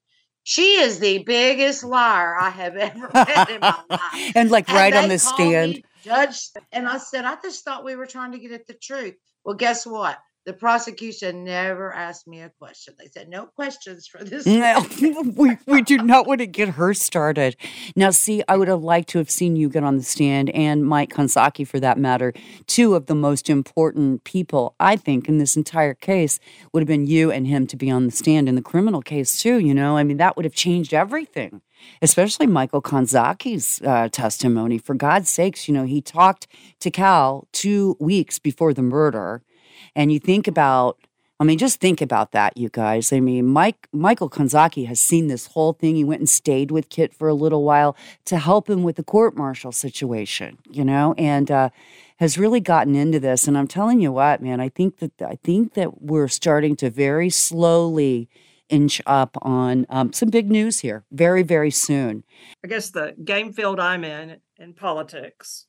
She 0.44 0.74
is 0.74 0.98
the 0.98 1.22
biggest 1.24 1.84
liar 1.84 2.36
I 2.38 2.50
have 2.50 2.76
ever 2.76 3.10
met 3.12 3.50
in 3.50 3.60
my 3.60 3.80
life. 3.90 4.32
and 4.34 4.50
like 4.50 4.68
And 4.68 4.76
right 4.76 4.94
on 4.94 5.08
the 5.08 5.18
stand. 5.18 5.82
Judge, 6.02 6.48
and 6.72 6.88
I 6.88 6.98
said, 6.98 7.24
I 7.24 7.36
just 7.42 7.64
thought 7.64 7.84
we 7.84 7.94
were 7.94 8.06
trying 8.06 8.32
to 8.32 8.38
get 8.38 8.52
at 8.52 8.66
the 8.66 8.74
truth. 8.74 9.16
Well, 9.44 9.56
guess 9.56 9.86
what? 9.86 10.18
The 10.50 10.56
prosecution 10.56 11.44
never 11.44 11.92
asked 11.92 12.26
me 12.26 12.40
a 12.40 12.48
question. 12.48 12.94
They 12.98 13.06
said, 13.06 13.28
no 13.28 13.46
questions 13.46 14.08
for 14.08 14.24
this. 14.24 14.44
No, 14.46 14.84
we, 15.36 15.56
we 15.68 15.80
do 15.80 15.98
not 15.98 16.26
want 16.26 16.40
to 16.40 16.46
get 16.48 16.70
her 16.70 16.92
started. 16.92 17.54
Now, 17.94 18.10
see, 18.10 18.42
I 18.48 18.56
would 18.56 18.66
have 18.66 18.82
liked 18.82 19.10
to 19.10 19.18
have 19.18 19.30
seen 19.30 19.54
you 19.54 19.68
get 19.68 19.84
on 19.84 19.96
the 19.96 20.02
stand 20.02 20.50
and 20.50 20.84
Mike 20.84 21.10
Kanzaki 21.10 21.64
for 21.64 21.78
that 21.78 21.98
matter. 21.98 22.32
Two 22.66 22.96
of 22.96 23.06
the 23.06 23.14
most 23.14 23.48
important 23.48 24.24
people, 24.24 24.74
I 24.80 24.96
think, 24.96 25.28
in 25.28 25.38
this 25.38 25.54
entire 25.54 25.94
case 25.94 26.40
would 26.72 26.80
have 26.80 26.88
been 26.88 27.06
you 27.06 27.30
and 27.30 27.46
him 27.46 27.68
to 27.68 27.76
be 27.76 27.88
on 27.88 28.06
the 28.06 28.12
stand 28.12 28.48
in 28.48 28.56
the 28.56 28.60
criminal 28.60 29.02
case, 29.02 29.40
too. 29.40 29.60
You 29.60 29.72
know, 29.72 29.96
I 29.96 30.02
mean, 30.02 30.16
that 30.16 30.34
would 30.34 30.44
have 30.44 30.54
changed 30.54 30.92
everything, 30.92 31.62
especially 32.02 32.48
Michael 32.48 32.82
Kanzaki's 32.82 33.80
uh, 33.82 34.08
testimony. 34.08 34.78
For 34.78 34.96
God's 34.96 35.30
sakes, 35.30 35.68
you 35.68 35.74
know, 35.74 35.84
he 35.84 36.02
talked 36.02 36.48
to 36.80 36.90
Cal 36.90 37.46
two 37.52 37.96
weeks 38.00 38.40
before 38.40 38.74
the 38.74 38.82
murder. 38.82 39.44
And 39.94 40.12
you 40.12 40.18
think 40.18 40.46
about 40.46 40.98
I 41.40 41.44
mean, 41.44 41.56
just 41.56 41.80
think 41.80 42.02
about 42.02 42.32
that, 42.32 42.54
you 42.58 42.68
guys. 42.68 43.14
I 43.14 43.20
mean, 43.20 43.46
Mike 43.46 43.88
Michael 43.92 44.28
Kanzaki 44.28 44.86
has 44.86 45.00
seen 45.00 45.28
this 45.28 45.46
whole 45.46 45.72
thing. 45.72 45.96
He 45.96 46.04
went 46.04 46.20
and 46.20 46.28
stayed 46.28 46.70
with 46.70 46.90
Kit 46.90 47.14
for 47.14 47.28
a 47.28 47.34
little 47.34 47.64
while 47.64 47.96
to 48.26 48.36
help 48.36 48.68
him 48.68 48.82
with 48.82 48.96
the 48.96 49.02
court 49.02 49.34
martial 49.38 49.72
situation, 49.72 50.58
you 50.70 50.84
know, 50.84 51.14
and 51.16 51.50
uh, 51.50 51.70
has 52.16 52.36
really 52.36 52.60
gotten 52.60 52.94
into 52.94 53.18
this. 53.18 53.48
And 53.48 53.56
I'm 53.56 53.66
telling 53.66 54.02
you 54.02 54.12
what, 54.12 54.42
man, 54.42 54.60
I 54.60 54.68
think 54.68 54.98
that 54.98 55.12
I 55.22 55.38
think 55.42 55.72
that 55.74 56.02
we're 56.02 56.28
starting 56.28 56.76
to 56.76 56.90
very 56.90 57.30
slowly 57.30 58.28
inch 58.68 59.00
up 59.06 59.38
on 59.40 59.86
um, 59.88 60.12
some 60.12 60.28
big 60.28 60.50
news 60.50 60.80
here, 60.80 61.04
very 61.10 61.42
very 61.42 61.70
soon. 61.70 62.22
I 62.62 62.68
guess 62.68 62.90
the 62.90 63.14
game 63.24 63.54
field 63.54 63.80
I'm 63.80 64.04
in 64.04 64.40
in 64.58 64.74
politics, 64.74 65.68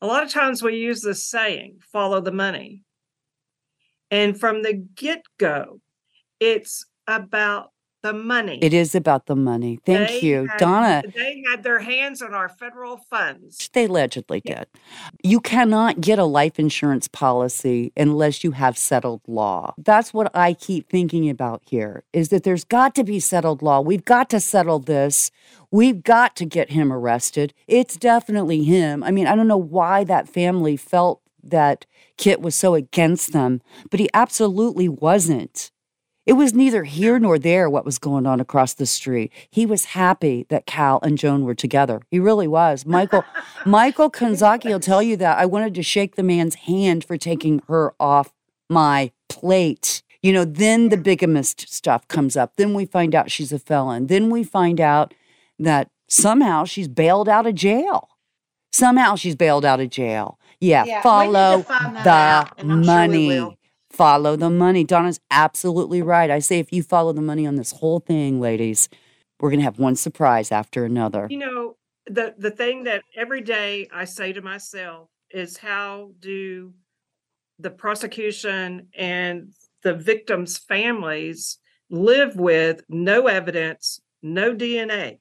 a 0.00 0.06
lot 0.06 0.22
of 0.22 0.30
times 0.30 0.62
we 0.62 0.76
use 0.76 1.02
this 1.02 1.24
saying, 1.24 1.80
follow 1.80 2.20
the 2.20 2.30
money. 2.30 2.84
And 4.10 4.38
from 4.38 4.62
the 4.62 4.72
get 4.72 5.22
go, 5.38 5.80
it's 6.40 6.86
about 7.06 7.72
the 8.02 8.12
money. 8.12 8.60
It 8.62 8.72
is 8.72 8.94
about 8.94 9.26
the 9.26 9.34
money. 9.34 9.80
Thank 9.84 10.08
They 10.08 10.20
you, 10.20 10.46
had- 10.46 10.58
Donna. 10.58 11.02
They 11.12 11.42
had 11.50 11.64
their 11.64 11.80
hands 11.80 12.22
on 12.22 12.32
our 12.32 12.48
federal 12.48 12.96
funds. 12.96 13.68
They 13.72 13.86
allegedly 13.86 14.40
did. 14.40 14.66
You 15.24 15.40
cannot 15.40 16.00
get 16.00 16.20
a 16.20 16.24
life 16.24 16.60
insurance 16.60 17.08
policy 17.08 17.92
unless 17.96 18.44
you 18.44 18.52
have 18.52 18.78
settled 18.78 19.22
law. 19.26 19.74
That's 19.78 20.14
what 20.14 20.30
I 20.34 20.54
keep 20.54 20.88
thinking 20.88 21.28
about 21.28 21.62
here 21.66 22.04
is 22.12 22.28
that 22.28 22.44
there's 22.44 22.62
got 22.64 22.94
to 22.94 23.04
be 23.04 23.18
settled 23.18 23.62
law. 23.62 23.80
We've 23.80 24.04
got 24.04 24.30
to 24.30 24.38
settle 24.38 24.78
this. 24.78 25.32
We've 25.72 26.02
got 26.04 26.36
to 26.36 26.46
get 26.46 26.70
him 26.70 26.92
arrested. 26.92 27.52
It's 27.66 27.96
definitely 27.96 28.62
him. 28.62 29.02
I 29.02 29.10
mean, 29.10 29.26
I 29.26 29.34
don't 29.34 29.48
know 29.48 29.56
why 29.56 30.04
that 30.04 30.28
family 30.28 30.76
felt 30.76 31.20
that 31.50 31.86
Kit 32.16 32.40
was 32.40 32.54
so 32.54 32.74
against 32.74 33.32
them, 33.32 33.60
but 33.90 34.00
he 34.00 34.08
absolutely 34.12 34.88
wasn't. 34.88 35.70
It 36.28 36.34
was 36.34 36.52
neither 36.52 36.84
here 36.84 37.18
nor 37.18 37.38
there 37.38 37.70
what 37.70 37.86
was 37.86 37.98
going 37.98 38.26
on 38.26 38.38
across 38.38 38.74
the 38.74 38.84
street. 38.84 39.32
He 39.48 39.64
was 39.64 39.86
happy 39.86 40.44
that 40.50 40.66
Cal 40.66 41.00
and 41.02 41.16
Joan 41.16 41.44
were 41.44 41.54
together. 41.54 42.02
He 42.10 42.20
really 42.20 42.46
was. 42.46 42.84
Michael 42.84 43.24
Michael 43.64 44.10
Kanzaki 44.10 44.66
will 44.66 44.78
tell 44.78 45.02
you 45.02 45.16
that. 45.16 45.38
I 45.38 45.46
wanted 45.46 45.74
to 45.76 45.82
shake 45.82 46.16
the 46.16 46.22
man's 46.22 46.54
hand 46.54 47.02
for 47.02 47.16
taking 47.16 47.62
her 47.68 47.94
off 47.98 48.34
my 48.68 49.10
plate. 49.30 50.02
You 50.20 50.34
know, 50.34 50.44
then 50.44 50.90
the 50.90 50.98
bigamist 50.98 51.72
stuff 51.72 52.06
comes 52.08 52.36
up. 52.36 52.56
Then 52.56 52.74
we 52.74 52.84
find 52.84 53.14
out 53.14 53.30
she's 53.30 53.52
a 53.52 53.58
felon. 53.58 54.08
Then 54.08 54.28
we 54.28 54.44
find 54.44 54.82
out 54.82 55.14
that 55.58 55.90
somehow 56.08 56.66
she's 56.66 56.88
bailed 56.88 57.30
out 57.30 57.46
of 57.46 57.54
jail. 57.54 58.10
Somehow 58.70 59.16
she's 59.16 59.34
bailed 59.36 59.64
out 59.64 59.80
of 59.80 59.88
jail. 59.88 60.37
Yeah, 60.60 60.84
Yeah, 60.84 60.96
we 61.18 61.26
need 61.26 61.32
to 61.32 61.62
follow 61.64 62.02
the 62.02 62.10
out, 62.10 62.58
sure 62.58 62.66
money. 62.66 63.56
follow 63.90 64.36
the 64.36 64.50
money. 64.50 64.84
Donna's 64.84 65.20
absolutely 65.30 66.02
right. 66.02 66.30
I 66.30 66.40
say 66.40 66.58
if 66.58 66.72
you 66.72 66.82
follow 66.82 67.12
the 67.12 67.22
money 67.22 67.46
on 67.46 67.56
this 67.56 67.72
whole 67.72 68.00
thing, 68.00 68.40
ladies, 68.40 68.88
we're 69.40 69.50
going 69.50 69.60
to 69.60 69.64
have 69.64 69.78
one 69.78 69.96
surprise 69.96 70.50
after 70.50 70.84
another. 70.84 71.28
You 71.30 71.38
know, 71.38 71.76
the 72.06 72.34
the 72.36 72.50
thing 72.50 72.84
that 72.84 73.02
every 73.16 73.40
day 73.40 73.88
I 73.92 74.04
say 74.04 74.32
to 74.32 74.40
myself 74.42 75.08
is 75.30 75.56
how 75.56 76.10
do 76.18 76.72
the 77.58 77.70
prosecution 77.70 78.88
and 78.96 79.52
the 79.82 79.94
victims' 79.94 80.58
families 80.58 81.58
live 81.90 82.36
with 82.36 82.82
no 82.88 83.26
evidence, 83.26 84.00
no 84.22 84.54
DNA. 84.54 85.18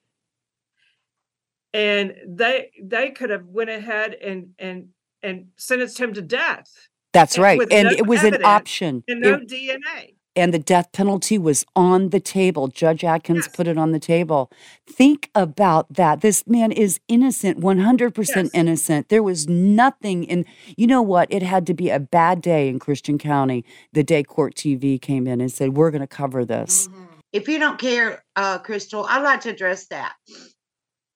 And 1.73 2.15
they 2.27 2.71
they 2.81 3.11
could 3.11 3.29
have 3.29 3.45
went 3.45 3.69
ahead 3.69 4.13
and 4.15 4.49
and 4.57 4.87
and 5.23 5.47
sentenced 5.57 5.99
him 5.99 6.13
to 6.13 6.21
death 6.21 6.71
That's 7.13 7.35
and 7.35 7.43
right. 7.43 7.59
And 7.71 7.87
no 7.89 7.91
it 7.91 8.05
was 8.07 8.23
an 8.23 8.43
option. 8.43 9.03
and 9.07 9.25
It- 9.25 9.29
no 9.31 9.39
DNA. 9.39 10.13
and 10.35 10.53
the 10.53 10.59
death 10.59 10.91
penalty 10.91 11.37
was 11.39 11.65
on 11.75 12.09
the 12.09 12.19
table. 12.19 12.67
Judge 12.67 13.03
Atkins 13.03 13.45
Yes. 13.47 13.55
put 13.55 13.67
it 13.67 13.75
on 13.77 13.91
the 13.91 13.99
table. 13.99 14.51
Think 14.87 15.31
about 15.33 15.91
that. 15.91 16.21
This 16.21 16.45
man 16.45 16.71
is 16.71 16.99
innocent, 17.07 17.57
100% 17.59 18.45
Yes. 18.45 18.51
innocent. 18.53 19.09
There 19.09 19.23
was 19.23 19.47
nothing 19.47 20.23
in, 20.25 20.45
you 20.75 20.85
know 20.85 21.01
what? 21.01 21.27
It 21.31 21.41
had 21.41 21.65
to 21.67 21.73
be 21.73 21.89
a 21.89 21.99
bad 21.99 22.41
day 22.41 22.69
in 22.69 22.77
Christian 22.77 23.17
County 23.17 23.65
the 23.93 24.03
day 24.03 24.21
Court 24.21 24.53
TV 24.53 24.99
came 25.01 25.25
in 25.25 25.41
and 25.41 25.51
said, 25.51 25.75
We're 25.75 25.89
going 25.89 26.01
to 26.01 26.07
cover 26.07 26.45
this. 26.45 26.87
Mhm. 26.87 27.07
If 27.33 27.47
you 27.49 27.57
don't 27.59 27.79
care, 27.79 28.23
uh, 28.35 28.59
Crystal, 28.59 29.05
I'd 29.09 29.23
like 29.23 29.41
to 29.41 29.49
address 29.49 29.87
that. 29.87 30.13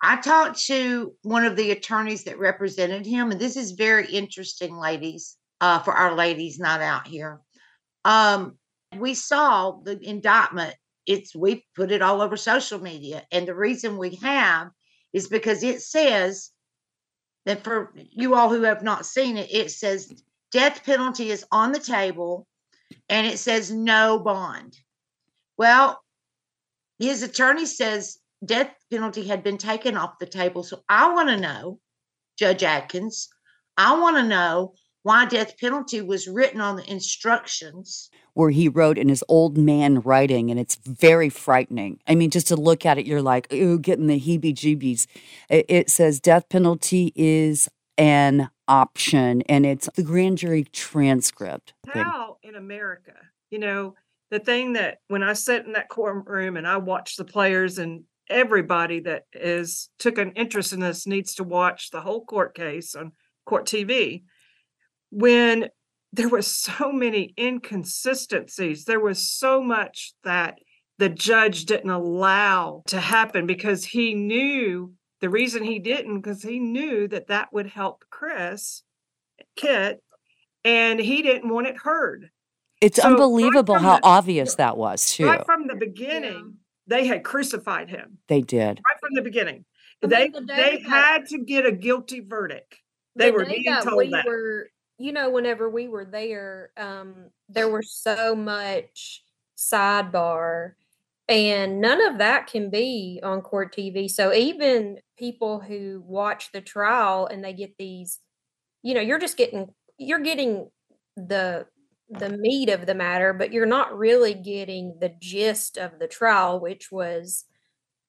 I 0.02 0.18
talked 0.18 0.60
to 0.66 1.14
one 1.22 1.46
of 1.46 1.56
the 1.56 1.72
attorneys 1.72 2.24
that 2.24 2.40
represented 2.40 3.06
him, 3.06 3.32
and 3.32 3.40
this 3.40 3.56
is 3.56 3.72
very 3.72 4.08
interesting, 4.08 4.76
ladies, 4.76 5.38
uh, 5.60 5.80
for 5.80 5.94
our 5.94 6.16
ladies 6.16 6.58
not 6.58 6.82
out 6.82 7.06
here. 7.08 7.40
Um, 8.04 8.58
we 8.98 9.14
saw 9.14 9.80
the 9.84 10.00
indictment. 10.02 10.76
It's 11.06 11.36
we 11.36 11.66
put 11.76 11.92
it 11.92 12.02
all 12.02 12.22
over 12.22 12.36
social 12.36 12.80
media, 12.80 13.26
and 13.32 13.48
the 13.48 13.56
reason 13.56 13.98
we 13.98 14.16
have 14.16 14.72
is 15.14 15.28
because 15.28 15.62
it 15.62 15.82
says 15.82 16.50
that 17.46 17.64
for 17.64 17.94
you 17.96 18.36
all 18.36 18.50
who 18.50 18.64
have 18.64 18.84
not 18.84 19.06
seen 19.06 19.38
it, 19.38 19.54
it 19.54 19.72
says 19.72 20.12
death 20.52 20.84
penalty 20.84 21.30
is 21.30 21.46
on 21.52 21.72
the 21.72 21.80
table, 21.80 22.48
and 23.08 23.28
it 23.28 23.38
says 23.38 23.72
no 23.72 24.20
bond. 24.20 24.78
Well, 25.58 26.02
his 26.98 27.22
attorney 27.22 27.66
says 27.68 28.18
death 28.44 28.74
penalty 28.90 29.28
had 29.28 29.44
been 29.44 29.58
taken 29.58 29.96
off 29.96 30.20
the 30.20 30.26
table. 30.26 30.64
So 30.64 30.84
I 30.90 31.14
want 31.14 31.30
to 31.30 31.38
know, 31.38 31.80
Judge 32.38 32.64
Atkins, 32.64 33.30
I 33.78 33.98
want 34.00 34.18
to 34.18 34.24
know 34.24 34.74
why 35.04 35.26
death 35.26 35.58
penalty 35.60 36.02
was 36.02 36.28
written 36.28 36.62
on 36.62 36.76
the 36.76 36.90
instructions. 36.90 38.10
Where 38.34 38.52
he 38.52 38.68
wrote 38.68 38.98
in 38.98 39.10
his 39.10 39.24
old 39.28 39.58
man 39.58 40.00
writing, 40.02 40.52
and 40.52 40.60
it's 40.60 40.76
very 40.76 41.30
frightening. 41.30 42.00
I 42.08 42.16
mean, 42.16 42.30
just 42.30 42.48
to 42.48 42.56
look 42.56 42.86
at 42.86 42.98
it, 42.98 43.06
you're 43.06 43.22
like, 43.22 43.52
ooh, 43.52 43.80
getting 43.80 44.08
the 44.08 44.20
heebie 44.20 44.54
jeebies. 44.54 45.08
It, 45.50 45.66
it 45.68 45.90
says 45.90 46.20
death 46.20 46.48
penalty 46.50 47.12
is 47.16 47.68
an 47.98 48.50
option, 48.68 49.42
and 49.44 49.66
it's 49.66 49.90
the 49.96 50.04
grand 50.04 50.38
jury 50.38 50.64
transcript. 50.72 51.74
thing. 51.92 52.04
how 52.04 52.38
in 52.44 52.56
America, 52.56 53.14
you 53.50 53.60
know, 53.60 53.96
the 54.30 54.40
thing 54.40 54.74
that 54.74 55.00
when 55.10 55.24
I 55.24 55.34
sit 55.34 55.66
in 55.66 55.74
that 55.74 55.90
courtroom 55.90 56.56
and 56.56 56.66
I 56.66 56.78
watch 56.78 57.18
the 57.18 57.26
players 57.26 57.80
and 57.80 58.04
everybody 58.32 59.00
that 59.02 59.24
is 59.34 59.90
took 60.00 60.18
an 60.18 60.32
interest 60.32 60.74
in 60.74 60.80
this 60.80 61.06
needs 61.06 61.36
to 61.36 61.44
watch 61.44 61.92
the 61.92 62.02
whole 62.02 62.24
court 62.26 62.56
case 62.56 62.96
on 62.96 63.12
court 63.46 63.66
TV. 63.66 64.24
When 65.10 65.70
there 66.14 66.30
was 66.30 66.48
so 66.48 66.92
many 66.92 67.34
inconsistencies, 67.38 68.86
there 68.86 69.00
was 69.00 69.30
so 69.30 69.62
much 69.62 70.14
that 70.24 70.60
the 70.98 71.10
judge 71.10 71.66
didn't 71.66 71.90
allow 71.90 72.84
to 72.88 73.00
happen 73.00 73.46
because 73.48 73.86
he 73.86 74.14
knew 74.14 74.94
the 75.20 75.30
reason 75.30 75.64
he 75.64 75.80
didn't 75.80 76.22
because 76.22 76.44
he 76.44 76.60
knew 76.60 77.08
that 77.08 77.28
that 77.28 77.50
would 77.54 77.68
help 77.68 78.04
Chris 78.10 78.84
Kit 79.56 80.02
and 80.64 81.00
he 81.00 81.22
didn't 81.22 81.50
want 81.50 81.68
it 81.68 81.78
heard. 81.78 82.30
It's 82.82 83.02
So, 83.02 83.08
unbelievable 83.10 83.76
from 83.76 83.84
how 83.84 83.98
the- 83.98 84.06
obvious 84.06 84.56
that 84.56 84.78
was, 84.78 85.12
too. 85.12 85.26
Right 85.28 85.46
from 85.46 85.68
the 85.68 85.76
beginning, 85.76 86.58
they 86.92 87.08
had 87.08 87.24
crucified 87.24 87.90
him. 87.90 88.18
They 88.28 88.42
did. 88.42 88.80
Right 88.86 89.00
from 89.00 89.16
the 89.16 89.22
beginning. 89.22 89.66
I 90.04 90.08
They 90.08 90.24
mean, 90.30 90.32
the 90.34 90.42
they 90.54 90.78
that- 90.78 90.90
had 90.90 91.26
to 91.28 91.40
get 91.40 91.66
a 91.66 91.72
guilty 91.72 92.20
verdict. 92.20 92.78
They 93.16 93.32
the 93.32 93.34
were 93.38 93.46
being 93.46 93.64
that 93.66 93.84
told 93.84 93.98
we 93.98 94.10
that. 94.12 94.26
were 94.26 94.70
you 94.98 95.12
know 95.14 95.30
whenever 95.32 95.68
we 95.70 95.88
were 95.88 96.06
there 96.06 96.70
um 96.78 97.32
there 97.50 97.68
was 97.70 97.92
so 97.92 98.36
much 98.36 99.24
sidebar 99.58 100.74
And 101.28 101.80
none 101.82 102.02
of 102.06 102.18
that 102.20 102.48
can 102.48 102.70
be 102.70 103.20
on 103.24 103.42
court 103.42 103.74
TV. 103.76 104.10
So 104.10 104.34
even 104.34 105.00
people 105.18 105.60
who 105.60 106.04
watch 106.06 106.52
the 106.52 106.62
trial 106.62 107.26
and 107.28 107.44
they 107.44 107.54
get 107.54 107.78
these, 107.78 108.20
you 108.84 108.94
know, 108.94 109.02
you're 109.02 109.20
just 109.20 109.38
getting 109.38 109.74
you're 109.98 110.20
getting 110.20 110.70
the 111.16 111.68
the 112.20 112.38
meat 112.38 112.70
of 112.70 112.86
the 112.86 112.96
matter, 112.96 113.34
but 113.34 113.54
you're 113.54 113.66
not 113.66 113.98
really 113.98 114.34
getting 114.34 114.98
the 115.00 115.14
gist 115.20 115.78
of 115.78 116.00
the 116.00 116.08
trial, 116.08 116.60
which 116.60 116.92
was 116.92 117.46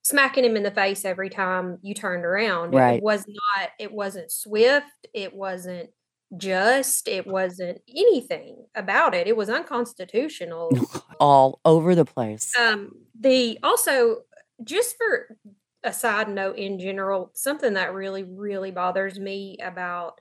smacking 0.02 0.44
him 0.44 0.56
in 0.56 0.64
the 0.64 0.70
face 0.70 1.04
every 1.04 1.30
time 1.30 1.78
you 1.82 1.94
turned 1.94 2.24
around. 2.24 2.74
Right. 2.74 2.96
It 2.96 3.02
was 3.02 3.24
not, 3.28 3.70
it 3.78 3.92
wasn't 3.92 4.32
swift, 4.32 4.86
it 5.14 5.32
wasn't 5.32 5.90
just, 6.36 7.06
it 7.08 7.26
wasn't 7.26 7.80
anything 7.88 8.64
about 8.74 9.14
it. 9.14 9.28
It 9.28 9.36
was 9.36 9.48
unconstitutional. 9.48 10.70
All 11.20 11.60
over 11.64 11.94
the 11.94 12.04
place. 12.04 12.52
Um, 12.58 12.92
the 13.18 13.58
also 13.62 14.22
just 14.64 14.96
for 14.96 15.36
a 15.84 15.92
side 15.92 16.28
note 16.28 16.56
in 16.56 16.78
general, 16.78 17.30
something 17.34 17.74
that 17.74 17.94
really, 17.94 18.24
really 18.24 18.70
bothers 18.70 19.18
me 19.20 19.58
about 19.62 20.20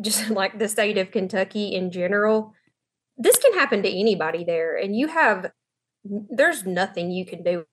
just 0.00 0.30
like 0.30 0.58
the 0.58 0.68
state 0.68 0.96
of 0.96 1.10
Kentucky 1.10 1.74
in 1.74 1.90
general 1.90 2.54
this 3.18 3.36
can 3.38 3.54
happen 3.54 3.82
to 3.82 3.88
anybody 3.88 4.44
there 4.44 4.76
and 4.76 4.96
you 4.96 5.08
have 5.08 5.50
there's 6.04 6.64
nothing 6.64 7.10
you 7.10 7.26
can 7.26 7.42
do. 7.42 7.64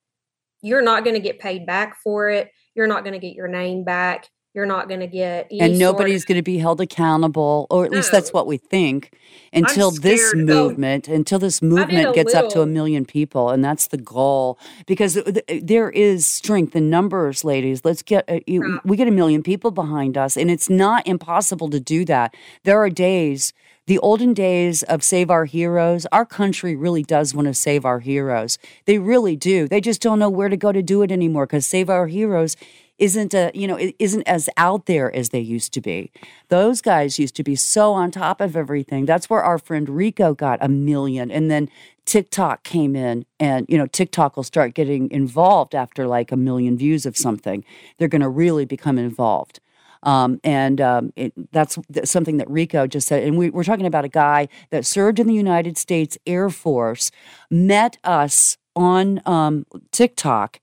You're 0.62 0.82
not 0.82 1.04
going 1.04 1.16
to 1.16 1.20
get 1.20 1.40
paid 1.40 1.66
back 1.66 1.98
for 2.04 2.30
it. 2.30 2.52
You're 2.74 2.88
not 2.88 3.04
going 3.04 3.14
to 3.14 3.20
get 3.20 3.36
your 3.36 3.48
name 3.48 3.84
back. 3.84 4.30
You're 4.54 4.68
not 4.68 4.88
going 4.88 5.00
to 5.00 5.08
get 5.08 5.52
and 5.52 5.80
nobody's 5.80 6.26
going 6.26 6.38
to 6.38 6.44
be 6.44 6.60
held 6.60 6.80
accountable 6.80 7.66
or 7.72 7.86
at 7.86 7.92
no. 7.92 7.98
least 7.98 8.12
that's 8.12 8.32
what 8.32 8.46
we 8.46 8.58
think 8.58 9.12
until 9.52 9.90
this 9.90 10.36
movement 10.36 11.08
until 11.08 11.40
this 11.40 11.64
movement 11.64 12.14
gets 12.14 12.36
little. 12.36 12.50
up 12.50 12.54
to 12.54 12.62
a 12.62 12.68
million 12.68 13.04
people 13.04 13.50
and 13.50 13.66
that's 13.66 13.88
the 13.88 13.98
goal. 13.98 14.60
Because 14.86 15.18
there 15.64 15.90
is 15.90 16.28
strength 16.28 16.76
in 16.76 16.92
numbers 16.92 17.44
ladies. 17.44 17.84
Let's 17.84 18.04
get 18.04 18.30
uh, 18.30 18.42
you, 18.46 18.80
we 18.86 18.96
get 18.96 19.08
a 19.08 19.12
million 19.12 19.42
people 19.42 19.72
behind 19.72 20.20
us 20.20 20.38
and 20.38 20.52
it's 20.52 20.70
not 20.70 21.08
impossible 21.08 21.72
to 21.72 21.80
do 21.80 22.06
that. 22.06 22.36
There 22.64 22.80
are 22.80 22.92
days 22.92 23.54
the 23.86 24.00
olden 24.00 24.34
days 24.34 24.82
of 24.84 25.04
Save 25.04 25.30
Our 25.30 25.46
Heroes, 25.46 26.06
our 26.12 26.26
country 26.26 26.76
really 26.76 27.04
does 27.04 27.36
want 27.36 27.48
to 27.48 27.54
save 27.54 27.84
our 27.84 28.00
heroes. 28.00 28.58
They 28.86 28.98
really 28.98 29.36
do. 29.36 29.68
They 29.68 29.82
just 29.82 30.02
don't 30.02 30.20
know 30.20 30.30
where 30.30 30.50
to 30.50 30.58
go 30.58 30.72
to 30.72 30.82
do 30.82 31.02
it 31.02 31.12
anymore 31.12 31.46
because 31.46 31.66
Save 31.66 31.90
Our 31.90 32.08
Heroes 32.08 32.56
isn't 33.00 33.34
a 33.34 33.52
you 33.54 33.68
know 33.68 33.78
isn't 34.00 34.22
as 34.24 34.50
out 34.56 34.86
there 34.86 35.14
as 35.16 35.30
they 35.30 35.40
used 35.40 35.74
to 35.74 35.82
be 35.82 36.12
those 36.50 36.80
guys 36.80 37.18
used 37.18 37.36
to 37.36 37.44
be 37.44 37.56
so 37.56 37.92
on 37.92 38.12
top 38.12 38.40
of 38.40 38.56
everything 38.56 39.06
that's 39.06 39.30
where 39.30 39.44
our 39.44 39.58
friend 39.58 39.90
rico 39.90 40.34
got 40.34 40.60
a 40.62 40.68
million 40.68 41.32
and 41.32 41.50
then 41.50 41.68
tiktok 42.06 42.64
came 42.64 42.96
in 42.96 43.26
and 43.40 43.66
you 43.68 43.78
know 43.78 43.88
tiktok 43.88 44.36
will 44.36 44.44
start 44.44 44.76
getting 44.76 45.10
involved 45.10 45.74
after 45.74 46.06
like 46.06 46.32
a 46.32 46.38
million 46.38 46.78
views 46.78 47.06
of 47.06 47.18
something 47.18 47.66
they're 47.98 48.08
going 48.08 48.22
to 48.22 48.30
really 48.30 48.64
become 48.64 49.00
involved 49.00 49.60
um, 50.04 50.40
and 50.44 50.80
um, 50.80 51.14
it, 51.16 51.34
that's 51.52 51.80
something 52.04 52.38
that 52.38 52.50
Rico 52.50 52.86
just 52.88 53.08
said. 53.08 53.24
And 53.24 53.38
we, 53.38 53.50
we're 53.50 53.64
talking 53.64 53.86
about 53.86 54.06
a 54.06 54.10
guy 54.10 54.50
that 54.70 54.86
served 54.86 55.20
in 55.20 55.28
the 55.28 55.34
United 55.34 55.78
States 55.78 56.18
Air 56.28 56.50
Force, 56.50 57.10
met 57.50 57.98
us 58.04 58.58
on 58.76 59.22
um, 59.26 59.66
TikTok 59.92 60.60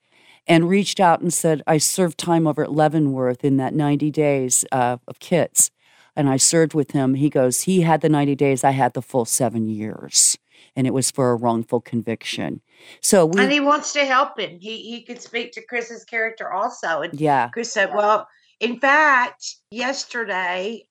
and 0.47 0.69
reached 0.69 1.01
out 1.01 1.21
and 1.21 1.33
said, 1.33 1.63
I 1.67 1.79
served 1.79 2.19
time 2.19 2.47
over 2.47 2.63
at 2.63 2.73
Leavenworth 2.73 3.45
in 3.45 3.57
that 3.57 3.75
90 3.75 4.11
days 4.11 4.65
uh, 4.73 4.99
of 5.09 5.19
kits. 5.19 5.71
And 6.17 6.29
I 6.29 6.37
served 6.37 6.75
with 6.75 6.91
him. 6.91 7.15
He 7.15 7.31
goes, 7.31 7.63
he 7.63 7.83
had 7.83 8.01
the 8.01 8.09
90 8.09 8.35
days, 8.35 8.65
I 8.65 8.73
had 8.73 8.95
the 8.95 9.03
full 9.03 9.25
seven 9.25 9.69
years. 9.69 10.37
And 10.77 10.87
it 10.87 10.93
was 10.93 11.11
for 11.11 11.31
a 11.31 11.37
wrongful 11.37 11.81
conviction. 11.81 12.61
So 13.01 13.27
we, 13.27 13.41
and 13.41 13.53
he 13.53 13.61
wants 13.61 13.93
to 13.95 14.05
help 14.05 14.39
him. 14.39 14.59
He 14.61 14.83
he 14.83 15.03
could 15.03 15.21
speak 15.21 15.53
to 15.53 15.63
Chris's 15.63 16.05
character 16.05 16.53
also. 16.53 17.03
And 17.03 17.19
yeah, 17.19 17.49
Chris 17.49 17.73
said, 17.73 17.93
"Well, 17.95 18.29
in 18.61 18.79
fact, 18.79 19.57
yesterday 19.71 20.87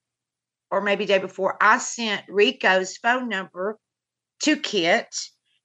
or 0.72 0.82
maybe 0.82 1.06
day 1.06 1.20
before, 1.20 1.58
I 1.62 1.78
sent 1.78 2.24
Rico's 2.28 2.98
phone 2.98 3.30
number 3.30 3.78
to 4.44 4.58
Kit 4.58 5.08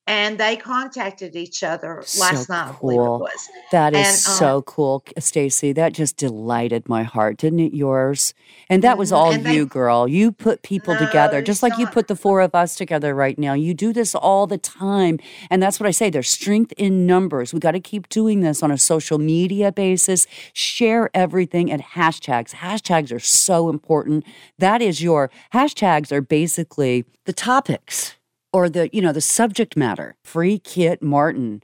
and 0.07 0.39
they 0.39 0.57
contacted 0.57 1.35
each 1.35 1.63
other 1.63 1.97
last 2.19 2.47
so 2.47 2.53
night. 2.53 2.75
Cool. 2.79 3.27
That 3.73 3.95
is 3.95 4.07
and, 4.07 4.17
so 4.17 4.59
uh, 4.59 4.63
cool, 4.63 5.03
Stacey. 5.19 5.73
That 5.73 5.95
just 5.95 6.19
delighted 6.19 6.89
my 6.89 7.05
heart, 7.05 7.39
didn't 7.39 7.61
it? 7.61 7.73
Yours, 7.73 8.35
and 8.69 8.83
that 8.83 8.99
was 8.99 9.09
mm-hmm, 9.09 9.17
all 9.17 9.33
and 9.33 9.47
you, 9.47 9.65
they, 9.65 9.69
girl. 9.69 10.07
You 10.07 10.31
put 10.31 10.63
people 10.63 10.95
no, 10.95 11.07
together, 11.07 11.41
just 11.41 11.63
like 11.63 11.79
you 11.79 11.87
put 11.87 12.09
the 12.09 12.17
four 12.17 12.43
of 12.43 12.55
us 12.55 12.75
together 12.75 13.15
right 13.15 13.39
now. 13.39 13.55
You 13.55 13.73
do 13.73 13.93
this 13.95 14.15
all 14.15 14.47
the 14.47 14.59
time, 14.59 15.19
and 15.49 15.63
that's 15.63 15.81
what 15.81 15.87
I 15.87 15.91
say. 15.91 16.11
There's 16.11 16.29
strength 16.29 16.73
in 16.77 17.07
numbers. 17.07 17.55
We 17.55 17.61
got 17.61 17.73
to 17.73 17.81
keep 17.81 18.11
doing 18.11 18.41
this 18.41 18.63
on 18.63 18.71
a 18.71 18.79
social 18.79 19.19
media 19.19 19.73
basis. 19.73 20.27
Share 20.53 21.11
everything 21.15 21.71
and 21.73 21.83
hashtags. 21.83 22.51
Hashtags 22.51 23.11
are 23.11 23.21
so 23.21 23.71
important. 23.71 24.25
That 24.59 24.83
is 24.83 25.03
your 25.03 25.31
hashtags 25.55 26.13
are 26.13 26.21
basically 26.21 27.07
the 27.25 27.33
topics 27.33 28.17
or 28.55 28.71
the 28.71 28.89
you 28.93 29.03
know 29.03 29.13
the 29.13 29.21
subject 29.21 29.77
matter. 29.77 30.15
Free 30.23 30.59
kit 30.59 31.03
martin. 31.03 31.61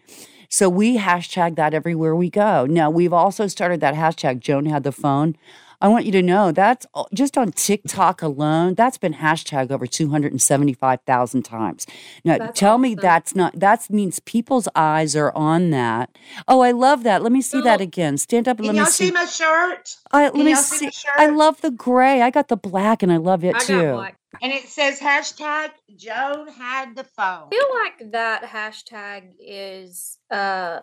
So 0.48 0.68
we 0.68 0.98
hashtag 0.98 1.54
that 1.54 1.72
everywhere 1.72 2.16
we 2.16 2.28
go. 2.28 2.66
Now 2.66 2.90
we've 2.90 3.12
also 3.12 3.46
started 3.46 3.80
that 3.80 3.94
hashtag 3.94 4.40
joan 4.40 4.66
had 4.66 4.82
the 4.82 4.92
phone 4.92 5.36
I 5.80 5.88
want 5.88 6.04
you 6.04 6.12
to 6.12 6.22
know 6.22 6.52
that's 6.52 6.86
just 7.14 7.38
on 7.38 7.52
TikTok 7.52 8.22
alone, 8.22 8.74
that's 8.74 8.98
been 8.98 9.14
hashtag 9.14 9.70
over 9.70 9.86
275,000 9.86 11.42
times. 11.42 11.86
Now, 12.24 12.38
that's 12.38 12.58
tell 12.58 12.74
awesome. 12.74 12.82
me 12.82 12.94
that's 12.94 13.34
not, 13.34 13.58
that 13.58 13.88
means 13.90 14.20
people's 14.20 14.68
eyes 14.74 15.16
are 15.16 15.32
on 15.32 15.70
that. 15.70 16.16
Oh, 16.46 16.60
I 16.60 16.72
love 16.72 17.02
that. 17.04 17.22
Let 17.22 17.32
me 17.32 17.42
see 17.42 17.60
that 17.62 17.80
again. 17.80 18.18
Stand 18.18 18.46
up 18.46 18.58
and 18.58 18.66
let 18.66 18.76
me 18.76 18.84
see. 18.84 19.06
see 19.06 19.10
my 19.10 19.24
shirt? 19.24 19.96
I, 20.12 20.24
let 20.24 20.34
me 20.34 20.54
see. 20.54 20.90
see 20.90 21.08
I 21.16 21.26
love 21.26 21.60
the 21.60 21.70
gray. 21.70 22.22
I 22.22 22.30
got 22.30 22.48
the 22.48 22.56
black 22.56 23.02
and 23.02 23.12
I 23.12 23.16
love 23.16 23.44
it 23.44 23.56
I 23.56 23.60
too. 23.60 24.06
And 24.42 24.52
it 24.52 24.68
says 24.68 25.00
hashtag 25.00 25.70
Joan 25.96 26.48
had 26.48 26.94
the 26.94 27.04
phone. 27.04 27.48
I 27.48 27.50
feel 27.50 27.68
like 27.82 28.12
that 28.12 28.44
hashtag 28.44 29.32
is 29.40 30.18
uh 30.30 30.80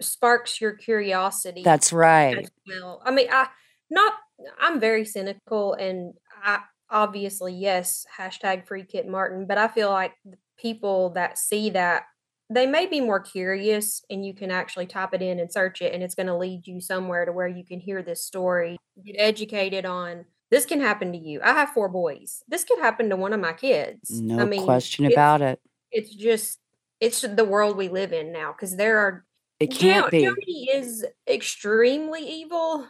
sparks 0.00 0.60
your 0.60 0.72
curiosity. 0.72 1.62
That's 1.62 1.92
right. 1.92 2.50
Well, 2.68 3.02
I 3.04 3.10
mean, 3.10 3.28
I 3.30 3.48
not 3.90 4.14
I'm 4.60 4.80
very 4.80 5.04
cynical 5.04 5.74
and 5.74 6.14
I 6.42 6.60
obviously 6.90 7.54
yes, 7.54 8.04
hashtag 8.18 8.66
free 8.66 8.84
Kit 8.84 9.06
Martin, 9.06 9.46
but 9.46 9.58
I 9.58 9.68
feel 9.68 9.90
like 9.90 10.12
people 10.58 11.10
that 11.10 11.38
see 11.38 11.70
that 11.70 12.04
they 12.50 12.66
may 12.66 12.86
be 12.86 13.00
more 13.00 13.20
curious 13.20 14.04
and 14.10 14.26
you 14.26 14.34
can 14.34 14.50
actually 14.50 14.86
type 14.86 15.14
it 15.14 15.22
in 15.22 15.38
and 15.38 15.50
search 15.50 15.80
it 15.80 15.94
and 15.94 16.02
it's 16.02 16.14
going 16.14 16.26
to 16.26 16.36
lead 16.36 16.66
you 16.66 16.80
somewhere 16.80 17.24
to 17.24 17.32
where 17.32 17.48
you 17.48 17.64
can 17.64 17.80
hear 17.80 18.02
this 18.02 18.24
story, 18.24 18.76
get 19.04 19.16
educated 19.18 19.86
on 19.86 20.26
this 20.52 20.66
can 20.66 20.82
happen 20.82 21.12
to 21.12 21.18
you. 21.18 21.40
I 21.42 21.54
have 21.54 21.70
four 21.70 21.88
boys. 21.88 22.42
This 22.46 22.62
could 22.62 22.78
happen 22.78 23.08
to 23.08 23.16
one 23.16 23.32
of 23.32 23.40
my 23.40 23.54
kids. 23.54 24.10
No 24.10 24.38
I 24.38 24.44
mean, 24.44 24.64
question 24.64 25.06
about 25.06 25.40
it. 25.40 25.58
It's 25.90 26.14
just 26.14 26.58
it's 27.00 27.22
the 27.22 27.44
world 27.44 27.74
we 27.74 27.88
live 27.88 28.12
in 28.12 28.32
now 28.32 28.52
because 28.52 28.76
there 28.76 28.98
are 28.98 29.24
it 29.58 29.68
can't 29.68 30.10
be. 30.10 30.28
Is 30.70 31.06
extremely 31.26 32.20
evil, 32.20 32.86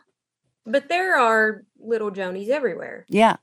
but 0.66 0.88
there 0.88 1.18
are 1.18 1.64
little 1.79 2.11
Jonies 2.11 2.48
everywhere. 2.48 3.05
Yeah. 3.09 3.37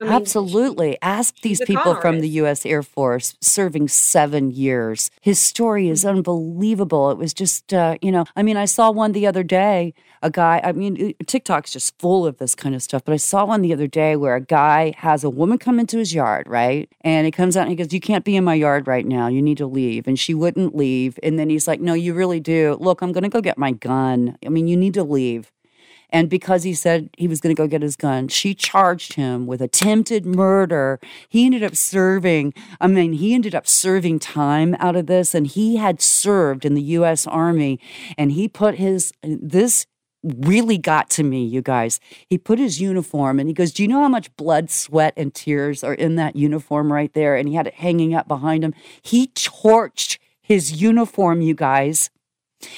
I 0.00 0.04
mean, 0.04 0.12
Absolutely. 0.12 0.98
Ask 1.02 1.40
these 1.40 1.60
people 1.64 1.94
from 1.94 2.20
the 2.20 2.28
U.S. 2.30 2.66
Air 2.66 2.82
Force 2.82 3.36
serving 3.40 3.88
seven 3.88 4.50
years. 4.50 5.10
His 5.20 5.38
story 5.38 5.88
is 5.88 6.00
mm-hmm. 6.00 6.18
unbelievable. 6.18 7.10
It 7.10 7.18
was 7.18 7.32
just, 7.32 7.72
uh, 7.72 7.96
you 8.02 8.10
know, 8.10 8.24
I 8.34 8.42
mean, 8.42 8.56
I 8.56 8.64
saw 8.64 8.90
one 8.90 9.12
the 9.12 9.26
other 9.26 9.44
day, 9.44 9.94
a 10.20 10.30
guy, 10.30 10.60
I 10.64 10.72
mean, 10.72 11.14
TikTok's 11.26 11.72
just 11.72 11.96
full 12.00 12.26
of 12.26 12.38
this 12.38 12.54
kind 12.54 12.74
of 12.74 12.82
stuff, 12.82 13.04
but 13.04 13.12
I 13.12 13.18
saw 13.18 13.44
one 13.44 13.62
the 13.62 13.72
other 13.72 13.86
day 13.86 14.16
where 14.16 14.34
a 14.34 14.40
guy 14.40 14.94
has 14.96 15.22
a 15.22 15.30
woman 15.30 15.58
come 15.58 15.78
into 15.78 15.98
his 15.98 16.12
yard, 16.12 16.48
right? 16.48 16.90
And 17.02 17.24
he 17.24 17.30
comes 17.30 17.56
out 17.56 17.62
and 17.62 17.70
he 17.70 17.76
goes, 17.76 17.92
You 17.92 18.00
can't 18.00 18.24
be 18.24 18.36
in 18.36 18.44
my 18.44 18.54
yard 18.54 18.88
right 18.88 19.06
now. 19.06 19.28
You 19.28 19.42
need 19.42 19.58
to 19.58 19.66
leave. 19.66 20.08
And 20.08 20.18
she 20.18 20.34
wouldn't 20.34 20.74
leave. 20.74 21.18
And 21.22 21.38
then 21.38 21.50
he's 21.50 21.68
like, 21.68 21.80
No, 21.80 21.94
you 21.94 22.14
really 22.14 22.40
do. 22.40 22.76
Look, 22.80 23.00
I'm 23.00 23.12
going 23.12 23.22
to 23.22 23.28
go 23.28 23.40
get 23.40 23.58
my 23.58 23.72
gun. 23.72 24.36
I 24.44 24.48
mean, 24.48 24.66
you 24.66 24.76
need 24.76 24.94
to 24.94 25.04
leave. 25.04 25.52
And 26.10 26.30
because 26.30 26.62
he 26.62 26.74
said 26.74 27.10
he 27.16 27.26
was 27.26 27.40
going 27.40 27.54
to 27.54 27.60
go 27.60 27.66
get 27.66 27.82
his 27.82 27.96
gun, 27.96 28.28
she 28.28 28.54
charged 28.54 29.14
him 29.14 29.46
with 29.46 29.60
attempted 29.60 30.24
murder. 30.24 31.00
He 31.28 31.44
ended 31.44 31.62
up 31.62 31.74
serving, 31.76 32.54
I 32.80 32.86
mean, 32.86 33.14
he 33.14 33.34
ended 33.34 33.54
up 33.54 33.66
serving 33.66 34.20
time 34.20 34.76
out 34.78 34.96
of 34.96 35.06
this, 35.06 35.34
and 35.34 35.46
he 35.46 35.76
had 35.76 36.00
served 36.00 36.64
in 36.64 36.74
the 36.74 36.82
U.S. 36.82 37.26
Army. 37.26 37.80
And 38.16 38.32
he 38.32 38.48
put 38.48 38.76
his, 38.76 39.12
this 39.22 39.86
really 40.22 40.78
got 40.78 41.10
to 41.10 41.22
me, 41.22 41.44
you 41.44 41.60
guys. 41.62 42.00
He 42.28 42.38
put 42.38 42.58
his 42.58 42.80
uniform 42.80 43.38
and 43.38 43.48
he 43.48 43.54
goes, 43.54 43.72
Do 43.72 43.82
you 43.82 43.88
know 43.88 44.00
how 44.00 44.08
much 44.08 44.34
blood, 44.36 44.70
sweat, 44.70 45.12
and 45.16 45.34
tears 45.34 45.84
are 45.84 45.94
in 45.94 46.16
that 46.16 46.34
uniform 46.34 46.92
right 46.92 47.12
there? 47.12 47.36
And 47.36 47.48
he 47.48 47.54
had 47.54 47.66
it 47.66 47.74
hanging 47.74 48.14
up 48.14 48.26
behind 48.26 48.64
him. 48.64 48.74
He 49.02 49.28
torched 49.28 50.18
his 50.40 50.80
uniform, 50.80 51.42
you 51.42 51.54
guys. 51.54 52.10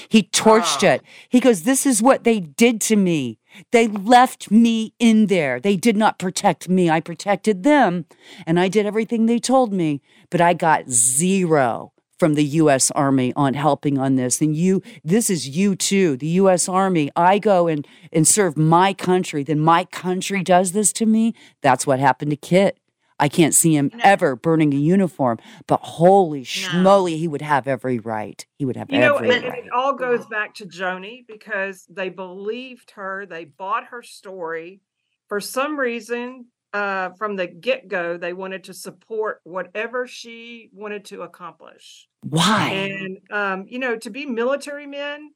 He 0.09 0.23
torched 0.25 0.83
ah. 0.83 0.95
it. 0.95 1.03
He 1.29 1.41
goes, 1.41 1.63
This 1.63 1.87
is 1.87 2.03
what 2.03 2.25
they 2.25 2.41
did 2.41 2.81
to 2.83 2.97
me. 2.97 3.39
They 3.73 3.89
left 3.89 4.51
me 4.51 4.93
in 4.99 5.27
there. 5.27 5.61
They 5.61 5.77
did 5.77 5.97
not 5.97 6.19
protect 6.19 6.69
me. 6.69 6.91
I 6.91 7.01
protected 7.01 7.63
them 7.63 8.07
and 8.47 8.61
I 8.61 8.69
did 8.69 8.87
everything 8.87 9.27
they 9.27 9.39
told 9.39 9.73
me, 9.73 10.03
but 10.31 10.41
I 10.41 10.53
got 10.53 10.91
zero 10.91 11.93
from 12.19 12.35
the 12.35 12.45
U.S. 12.45 12.91
Army 12.93 13.33
on 13.37 13.55
helping 13.55 13.99
on 13.99 14.17
this. 14.17 14.41
And 14.41 14.57
you, 14.57 14.83
this 15.05 15.29
is 15.29 15.49
you 15.49 15.77
too, 15.77 16.17
the 16.17 16.29
U.S. 16.29 16.69
Army. 16.69 17.11
I 17.15 17.39
go 17.39 17.67
and, 17.67 17.87
and 18.13 18.27
serve 18.27 18.57
my 18.57 18.95
country, 18.95 19.43
then 19.43 19.61
my 19.61 19.85
country 19.85 20.43
does 20.43 20.73
this 20.73 20.93
to 20.95 21.07
me. 21.07 21.35
That's 21.61 21.87
what 21.87 22.01
happened 22.01 22.31
to 22.31 22.37
Kit. 22.37 22.79
I 23.19 23.29
can't 23.29 23.55
see 23.55 23.75
him 23.75 23.91
No. 23.95 24.01
ever 24.05 24.37
burning 24.37 24.75
a 24.75 24.77
uniform, 24.77 25.39
but 25.67 25.81
holy 25.81 26.45
schmoly, 26.45 27.17
he 27.17 27.29
would 27.29 27.43
have 27.43 27.67
every 27.67 27.99
right. 27.99 28.45
He 28.59 28.65
would 28.65 28.77
have 28.77 28.91
You 28.91 29.01
know, 29.01 29.17
every 29.17 29.31
right. 29.31 29.65
it 29.65 29.73
all 29.73 29.95
goes 29.95 30.27
back 30.27 30.55
to 30.57 30.67
Joni 30.67 31.27
because 31.27 31.87
they 31.89 32.09
believed 32.11 32.91
her, 32.93 33.27
they 33.27 33.45
bought 33.45 33.87
her 33.87 34.03
story. 34.03 34.81
For 35.29 35.41
some 35.41 35.79
reason, 35.79 36.47
uh, 36.73 37.11
from 37.17 37.37
the 37.37 37.47
get 37.47 37.89
go, 37.89 38.19
they 38.19 38.35
wanted 38.35 38.65
to 38.65 38.75
support 38.75 39.41
whatever 39.45 40.07
she 40.07 40.69
wanted 40.73 41.07
to 41.07 41.23
accomplish. 41.23 42.09
Why? 42.23 42.69
And, 42.69 43.19
um, 43.31 43.65
you 43.67 43.79
know, 43.79 43.97
to 43.97 44.11
be 44.11 44.27
military 44.27 44.87
men, 44.87 45.31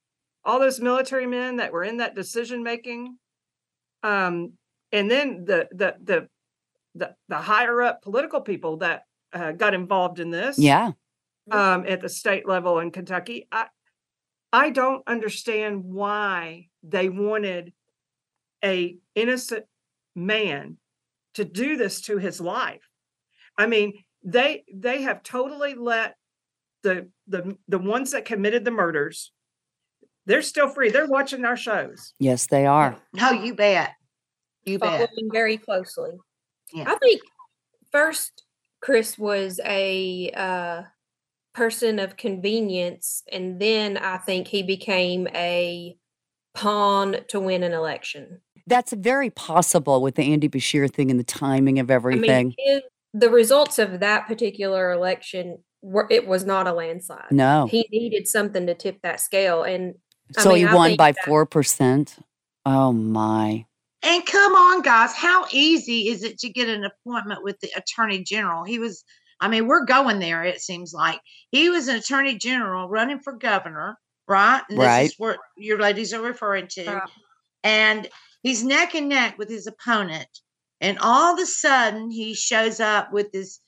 all 0.45 0.59
those 0.59 0.81
military 0.81 1.27
men 1.27 1.57
that 1.57 1.73
were 1.73 1.85
in 1.85 1.97
that 1.99 2.15
decision 2.15 2.63
making, 2.63 3.17
um, 4.03 4.53
and 4.93 5.11
then 5.11 5.45
the, 5.45 5.69
the, 5.73 5.97
the, 6.03 6.29
the, 6.95 7.15
the 7.29 7.37
higher 7.37 7.83
up 7.83 8.03
political 8.03 8.41
people 8.41 8.79
that 8.79 9.05
uh, 9.33 9.53
got 9.53 9.75
involved 9.75 10.19
in 10.21 10.31
this 10.31 10.59
Yeah. 10.59 10.93
um, 11.51 11.85
at 11.87 12.01
the 12.01 12.09
state 12.09 12.47
level 12.49 12.79
in 12.81 12.91
Kentucky. 12.91 13.47
I 13.53 13.67
I 14.53 14.71
don't 14.71 15.03
understand 15.07 15.85
why 15.85 16.69
they 16.83 17.09
wanted 17.09 17.73
a 18.65 18.97
innocent 19.15 19.65
man 20.17 20.77
to 21.35 21.45
do 21.45 21.77
this 21.77 22.01
to 22.03 22.19
his 22.19 22.41
life. 22.41 22.83
I 23.57 23.67
mean, 23.67 23.93
they 24.25 24.65
they 24.75 25.03
have 25.03 25.23
totally 25.23 25.75
let 25.75 26.17
the 26.83 27.09
the 27.29 27.57
the 27.69 27.79
ones 27.79 28.11
that 28.11 28.25
committed 28.25 28.65
the 28.65 28.71
murders. 28.73 29.33
They're 30.27 30.43
still 30.43 30.69
free. 30.69 30.91
They're 30.91 31.07
watching 31.07 31.45
our 31.45 31.57
shows. 31.57 32.15
Yes, 32.19 32.47
they 32.47 32.67
are. 32.67 32.97
No, 33.15 33.31
you 33.31 33.55
bet. 33.55 33.93
You 34.65 34.79
bet. 34.79 35.09
following 35.09 35.31
very 35.33 35.57
closely. 35.57 36.11
Yeah. 36.73 36.85
I 36.87 36.97
think 36.99 37.21
first 37.93 38.45
Chris 38.81 39.19
was 39.19 39.61
a 39.65 40.31
uh, 40.35 40.83
person 41.55 41.99
of 41.99 42.17
convenience, 42.17 43.23
and 43.31 43.61
then 43.61 43.97
I 43.97 44.19
think 44.19 44.49
he 44.49 44.63
became 44.63 45.29
a 45.35 45.97
pawn 46.55 47.19
to 47.29 47.41
win 47.41 47.63
an 47.63 47.73
election. 47.73 48.41
That's 48.67 48.93
very 48.93 49.31
possible 49.31 50.03
with 50.03 50.15
the 50.15 50.33
Andy 50.33 50.49
Beshear 50.49 50.93
thing 50.93 51.11
and 51.11 51.19
the 51.19 51.25
timing 51.25 51.79
of 51.79 51.91
I 51.91 51.95
everything. 51.95 52.55
mean, 52.57 52.57
his, 52.59 52.83
the 53.13 53.31
results 53.31 53.79
of 53.79 54.01
that 54.01 54.27
particular 54.27 54.93
election 54.93 55.59
were 55.83 56.07
it 56.11 56.27
was 56.27 56.45
not 56.45 56.67
a 56.67 56.73
landslide. 56.73 57.31
no. 57.31 57.67
He 57.71 57.87
needed 57.91 58.29
something 58.29 58.67
to 58.67 58.75
tip 58.75 59.01
that 59.03 59.21
scale, 59.21 59.63
and 59.63 59.95
I 60.37 60.43
so 60.43 60.51
mean, 60.51 60.69
he 60.69 60.75
won 60.75 60.97
by 60.97 61.13
4%. 61.13 62.19
Oh 62.67 62.93
my. 62.93 63.67
And 64.03 64.25
come 64.25 64.55
on, 64.55 64.83
guys, 64.83 65.15
how 65.15 65.47
easy 65.53 66.09
is 66.09 66.23
it 66.23 66.39
to 66.39 66.49
get 66.49 66.69
an 66.69 66.85
appointment 66.85 67.43
with 67.43 67.61
the 67.61 67.71
attorney 67.77 68.25
general? 68.25 68.65
He 68.65 68.79
was, 68.79 69.05
I 69.41 69.49
mean, 69.49 69.67
we're 69.67 69.85
going 69.85 70.21
there, 70.21 70.43
it 70.43 70.61
seems 70.61 70.93
like. 70.95 71.21
He 71.51 71.69
was 71.69 71.89
an 71.89 71.97
attorney 71.97 72.39
general 72.39 72.89
running 72.89 73.21
for 73.21 73.35
governor, 73.35 73.99
right? 74.27 74.63
And 74.71 74.79
Right. 74.79 75.03
This 75.03 75.13
is 75.13 75.19
what 75.19 75.39
your 75.57 75.79
ladies 75.79 76.15
are 76.15 76.23
referring 76.23 76.69
to. 76.69 76.87
Right. 76.87 77.11
And 77.63 78.09
he's 78.43 78.65
neck 78.65 78.95
and 78.95 79.09
neck 79.09 79.37
with 79.39 79.51
his 79.51 79.67
opponent. 79.67 80.29
And 80.81 80.99
all 81.01 81.35
of 81.35 81.41
a 81.41 81.47
sudden, 81.47 82.11
he 82.11 82.35
shows 82.35 82.81
up 82.81 83.13
with 83.13 83.31
this. 83.33 83.61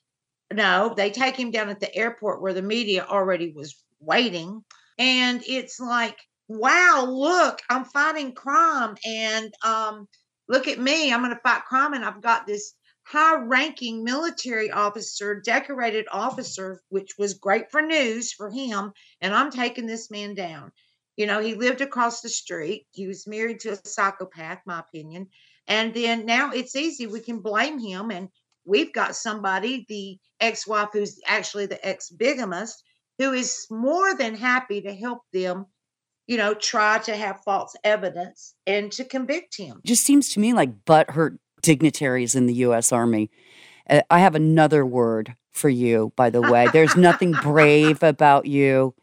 No, 0.51 0.95
they 0.97 1.11
take 1.11 1.37
him 1.37 1.51
down 1.51 1.69
at 1.69 1.81
the 1.81 1.95
airport 1.95 2.41
where 2.41 2.55
the 2.55 2.63
media 2.63 3.05
already 3.05 3.53
was 3.55 3.83
waiting. 4.01 4.65
And 4.99 5.43
it's 5.47 5.79
like, 5.79 6.19
wow, 6.49 7.07
look, 7.09 7.61
I'm 7.71 7.85
fighting 7.85 8.35
crime. 8.35 8.97
And 9.05 9.53
um, 9.65 10.09
look 10.53 10.69
at 10.69 10.79
me, 10.79 11.13
I'm 11.13 11.23
going 11.23 11.35
to 11.35 11.41
fight 11.41 11.65
crime. 11.65 11.95
And 11.95 12.05
I've 12.05 12.21
got 12.21 12.47
this 12.47 12.75
high 13.05 13.37
ranking 13.37 14.05
military 14.05 14.71
officer, 14.71 15.41
decorated 15.41 16.07
officer, 16.13 16.83
which 16.91 17.13
was 17.19 17.35
great 17.35 17.71
for 17.71 17.81
news 17.81 18.33
for 18.33 18.51
him. 18.51 18.93
And 19.23 19.35
I'm 19.35 19.51
taking 19.51 19.87
this 19.87 20.11
man 20.11 20.35
down. 20.35 20.71
You 21.17 21.27
know, 21.27 21.41
he 21.41 21.55
lived 21.55 21.81
across 21.81 22.21
the 22.21 22.29
street. 22.29 22.87
He 22.93 23.07
was 23.07 23.27
married 23.27 23.61
to 23.61 23.71
a 23.71 23.89
psychopath, 23.89 24.61
my 24.67 24.81
opinion. 24.81 25.29
And 25.67 25.95
then 25.95 26.27
now 26.27 26.51
it's 26.53 26.77
easy. 26.77 27.07
We 27.07 27.21
can 27.21 27.41
blame 27.41 27.79
him. 27.79 28.11
And 28.11 28.29
we've 28.67 28.93
got 28.93 29.17
somebody, 29.17 29.87
the 29.89 30.19
ex 30.39 30.67
wife, 30.67 30.91
who's 30.93 31.19
actually 31.27 31.67
the 31.67 31.87
ex 31.87 32.11
bigamist, 32.11 32.83
who 33.19 33.33
is 33.33 33.67
more 33.71 34.15
than 34.15 34.35
happy 34.35 34.83
to 34.83 34.95
help 34.95 35.23
them, 35.33 35.67
you 36.27 36.37
know, 36.37 36.55
try 36.55 36.99
to 36.99 37.15
have 37.17 37.41
false 37.45 37.75
evidence 37.85 38.55
and 38.67 38.91
to 38.93 39.05
convict 39.05 39.57
him. 39.57 39.81
just 39.85 40.05
seems 40.05 40.29
to 40.31 40.41
me 40.41 40.53
like 40.53 40.85
butthurt 40.85 41.39
dignitaries 41.63 42.35
in 42.35 42.47
the 42.47 42.55
U.S. 42.55 42.93
Army. 42.93 43.31
Uh, 43.89 44.03
I 44.11 44.21
have 44.21 44.35
another 44.35 44.85
word 44.87 45.35
for 45.53 45.69
you, 45.69 46.13
by 46.17 46.31
the 46.31 46.41
way. 46.41 46.69
There's 46.73 46.97
nothing 46.97 47.33
brave 47.43 48.03
about 48.03 48.47
you. 48.47 48.95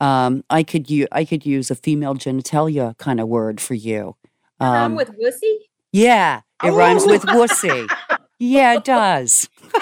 Um, 0.00 0.44
I 0.48 0.62
could 0.62 0.88
u- 0.90 1.08
I 1.12 1.24
could 1.24 1.44
use 1.44 1.70
a 1.70 1.74
female 1.74 2.14
genitalia 2.14 2.96
kind 2.98 3.20
of 3.20 3.28
word 3.28 3.60
for 3.60 3.74
you. 3.74 4.16
I'm 4.60 4.92
Um, 4.92 4.96
with 4.96 5.10
Wussy. 5.18 5.56
yeah, 5.92 6.40
it 6.64 6.70
rhymes 6.70 7.04
with 7.06 7.24
Oh. 7.28 7.34
wussy. 7.34 7.86
Yeah, 8.40 8.74
it 8.74 8.84
does. 8.84 9.48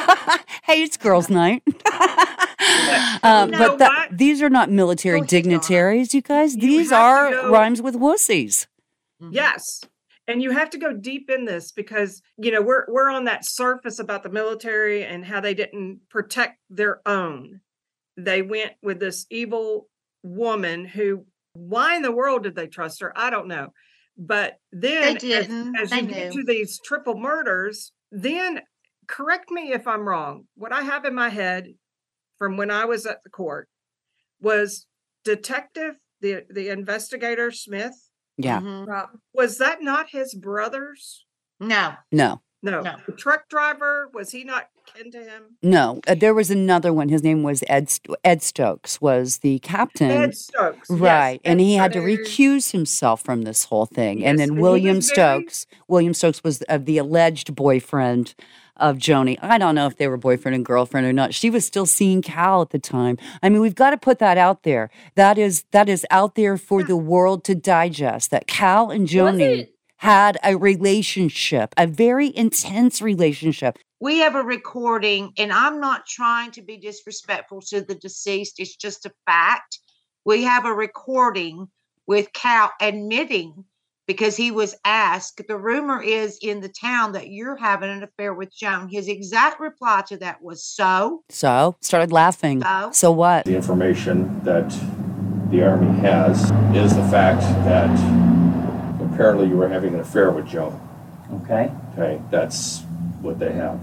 hey, 0.65 0.83
it's 0.83 0.97
girls' 0.97 1.31
night. 1.31 1.63
um, 3.23 3.51
know 3.51 3.59
but 3.59 3.79
that- 3.79 4.09
these 4.13 4.43
are 4.43 4.51
not 4.51 4.71
military 4.71 5.21
Go 5.21 5.23
ahead, 5.23 5.29
Donna. 5.31 5.43
dignitaries, 5.43 6.13
you 6.15 6.23
guys. 6.23 6.55
You 6.55 6.61
These 6.61 6.93
are 6.93 7.31
go- 7.31 7.51
rhymes 7.51 7.81
with 7.81 7.95
wussies. 7.95 8.67
Mhm. 9.23 9.31
Yes. 9.33 9.81
And 10.27 10.43
you 10.43 10.51
have 10.51 10.69
to 10.71 10.79
go 10.79 10.93
deep 10.93 11.31
in 11.31 11.45
this 11.47 11.73
because 11.73 12.21
you 12.37 12.51
know 12.51 12.61
we're 12.61 12.85
we're 12.89 13.09
on 13.11 13.25
that 13.25 13.47
surface 13.47 13.99
about 13.99 14.23
the 14.23 14.29
military 14.29 15.05
and 15.05 15.25
how 15.25 15.41
they 15.41 15.55
didn't 15.55 16.01
protect 16.11 16.59
their 16.69 17.01
own. 17.09 17.61
They 18.17 18.43
went 18.43 18.73
with 18.83 18.99
this 19.01 19.25
evil 19.31 19.89
woman 20.23 20.85
who 20.85 21.25
why 21.55 21.97
in 21.97 22.03
the 22.03 22.13
world 22.13 22.43
did 22.43 22.55
they 22.57 22.67
trust 22.67 23.01
her? 23.01 23.17
I 23.17 23.31
don't 23.31 23.49
know. 23.49 23.73
But 24.19 24.59
then 24.73 25.17
as- 25.17 25.23
didn't. 25.23 25.77
as, 25.77 25.91
They 25.91 26.01
you 26.01 26.07
get 26.09 26.33
to 26.33 26.43
these 26.45 26.79
triple 26.85 27.17
murders, 27.19 27.93
then 28.11 28.61
correct 29.07 29.51
me 29.51 29.73
if 29.73 29.87
I'm 29.87 30.07
wrong. 30.09 30.45
What 30.57 30.73
I 30.73 30.83
have 30.83 31.05
in 31.05 31.15
my 31.15 31.29
head 31.29 31.69
from 32.39 32.57
when 32.57 32.71
I 32.71 32.85
was 32.85 33.07
at 33.07 33.23
the 33.25 33.31
court 33.31 33.69
was 34.41 34.87
detective 35.25 35.95
the 36.21 36.45
the 36.51 36.69
investigator 36.69 37.51
Smith 37.51 37.95
Yeah, 38.37 38.61
Mhm. 38.61 39.09
Was 39.35 39.59
that 39.59 39.83
not 39.83 40.11
his 40.11 40.35
brother's? 40.35 41.27
No. 41.61 41.95
no. 42.13 42.41
No. 42.63 42.83
No. 42.83 42.97
The 43.07 43.13
truck 43.13 43.49
driver, 43.49 44.09
was 44.15 44.31
he 44.31 44.45
not 44.45 44.69
kin 44.95 45.11
to 45.13 45.19
him? 45.19 45.43
No, 45.63 46.01
uh, 46.07 46.15
there 46.15 46.35
was 46.35 46.51
another 46.51 46.93
one. 46.93 47.09
His 47.09 47.23
name 47.23 47.43
was 47.43 47.63
Ed 47.69 47.89
St- 47.91 48.17
Ed 48.25 48.43
Stokes. 48.43 49.01
Was 49.01 49.39
the 49.39 49.59
captain, 49.61 50.11
Ed 50.11 50.37
Stokes. 50.37 50.89
yes, 50.91 50.99
right? 51.01 51.41
and 51.45 51.61
Ed 51.61 51.65
he 51.65 51.75
had 51.75 51.93
to 51.95 52.01
recuse 52.01 52.73
himself 52.73 53.23
from 53.23 53.43
this 53.43 53.65
whole 53.65 53.87
thing. 53.87 54.21
Yes, 54.21 54.31
and 54.31 54.41
and 54.41 54.53
then 54.57 54.61
William 54.61 54.97
was 54.97 55.11
very- 55.11 55.43
Stokes. 55.45 55.67
William 55.89 56.15
Stokes 56.15 56.43
was 56.45 56.63
uh, 56.69 56.79
the 56.79 56.99
alleged 56.99 57.55
boyfriend 57.55 58.35
of 58.77 58.97
Joni. 58.99 59.37
I 59.43 59.59
don't 59.59 59.75
know 59.75 59.87
if 59.89 59.97
they 59.97 60.07
were 60.07 60.17
boyfriend 60.17 60.55
and 60.55 60.65
girlfriend 60.65 61.05
or 61.05 61.13
not. 61.13 61.35
She 61.35 61.51
was 61.51 61.67
still 61.67 61.85
seeing 61.87 62.23
Cal 62.23 62.63
at 62.63 62.71
the 62.71 62.79
time. 62.79 63.19
I 63.43 63.49
mean, 63.49 63.61
we've 63.61 63.75
got 63.75 63.91
to 63.91 63.97
put 63.99 64.21
that 64.21 64.39
out 64.39 64.63
there. 64.63 64.89
That 65.17 65.37
is 65.37 65.65
that 65.73 65.89
is 65.89 66.07
out 66.11 66.37
there 66.37 66.57
for 66.57 66.85
the 66.85 66.97
world 66.97 67.43
to 67.45 67.57
digest. 67.57 68.31
That 68.31 68.47
Cal 68.47 68.91
and 68.91 69.09
Joni 69.09 69.69
had 69.99 70.39
a 70.45 70.57
relationship, 70.57 71.75
a 71.77 71.87
very 71.87 72.35
intense 72.37 73.03
relationship. 73.03 73.79
We 74.01 74.19
have 74.19 74.37
a 74.37 74.43
recording, 74.43 75.33
and 75.39 75.53
I'm 75.53 75.81
not 75.81 76.07
trying 76.07 76.53
to 76.53 76.63
be 76.63 76.77
disrespectful 76.77 77.61
to 77.63 77.81
the 77.81 77.97
deceased. 77.97 78.61
It's 78.61 78.77
just 78.77 79.07
a 79.07 79.13
fact. 79.27 79.81
We 80.25 80.45
have 80.45 80.65
a 80.65 80.73
recording 80.73 81.67
with 82.07 82.33
Cal 82.33 82.71
admitting 82.81 83.65
because 84.07 84.37
he 84.37 84.53
was 84.53 84.77
asked. 84.85 85.43
The 85.49 85.59
rumor 85.59 86.01
is 86.01 86.39
in 86.43 86.61
the 86.61 86.69
town 86.69 87.13
that 87.13 87.29
you're 87.31 87.57
having 87.57 87.91
an 87.91 88.05
affair 88.05 88.33
with 88.33 88.55
Joan. 88.55 88.89
His 88.89 89.09
exact 89.09 89.59
reply 89.59 90.05
to 90.09 90.17
that 90.19 90.41
was 90.41 90.65
so. 90.65 91.25
So 91.29 91.77
started 91.81 92.13
laughing. 92.13 92.63
So? 92.63 92.91
So 92.93 93.13
what? 93.13 93.47
The 93.47 93.57
information 93.57 94.43
that 94.45 94.71
the 95.51 95.65
Army 95.65 95.99
has 96.01 96.45
is 96.75 96.95
the 96.95 97.07
fact 97.09 97.41
that 97.65 98.28
apparently 99.19 99.49
you 99.49 99.57
were 99.57 99.69
having 99.69 99.95
an 99.95 100.01
affair 100.01 100.31
with 100.31 100.47
Joe. 100.47 100.79
Okay, 101.43 101.73
Okay, 101.95 102.23
that's 102.31 102.83
what 103.21 103.41
they 103.41 103.51
have. 103.53 103.81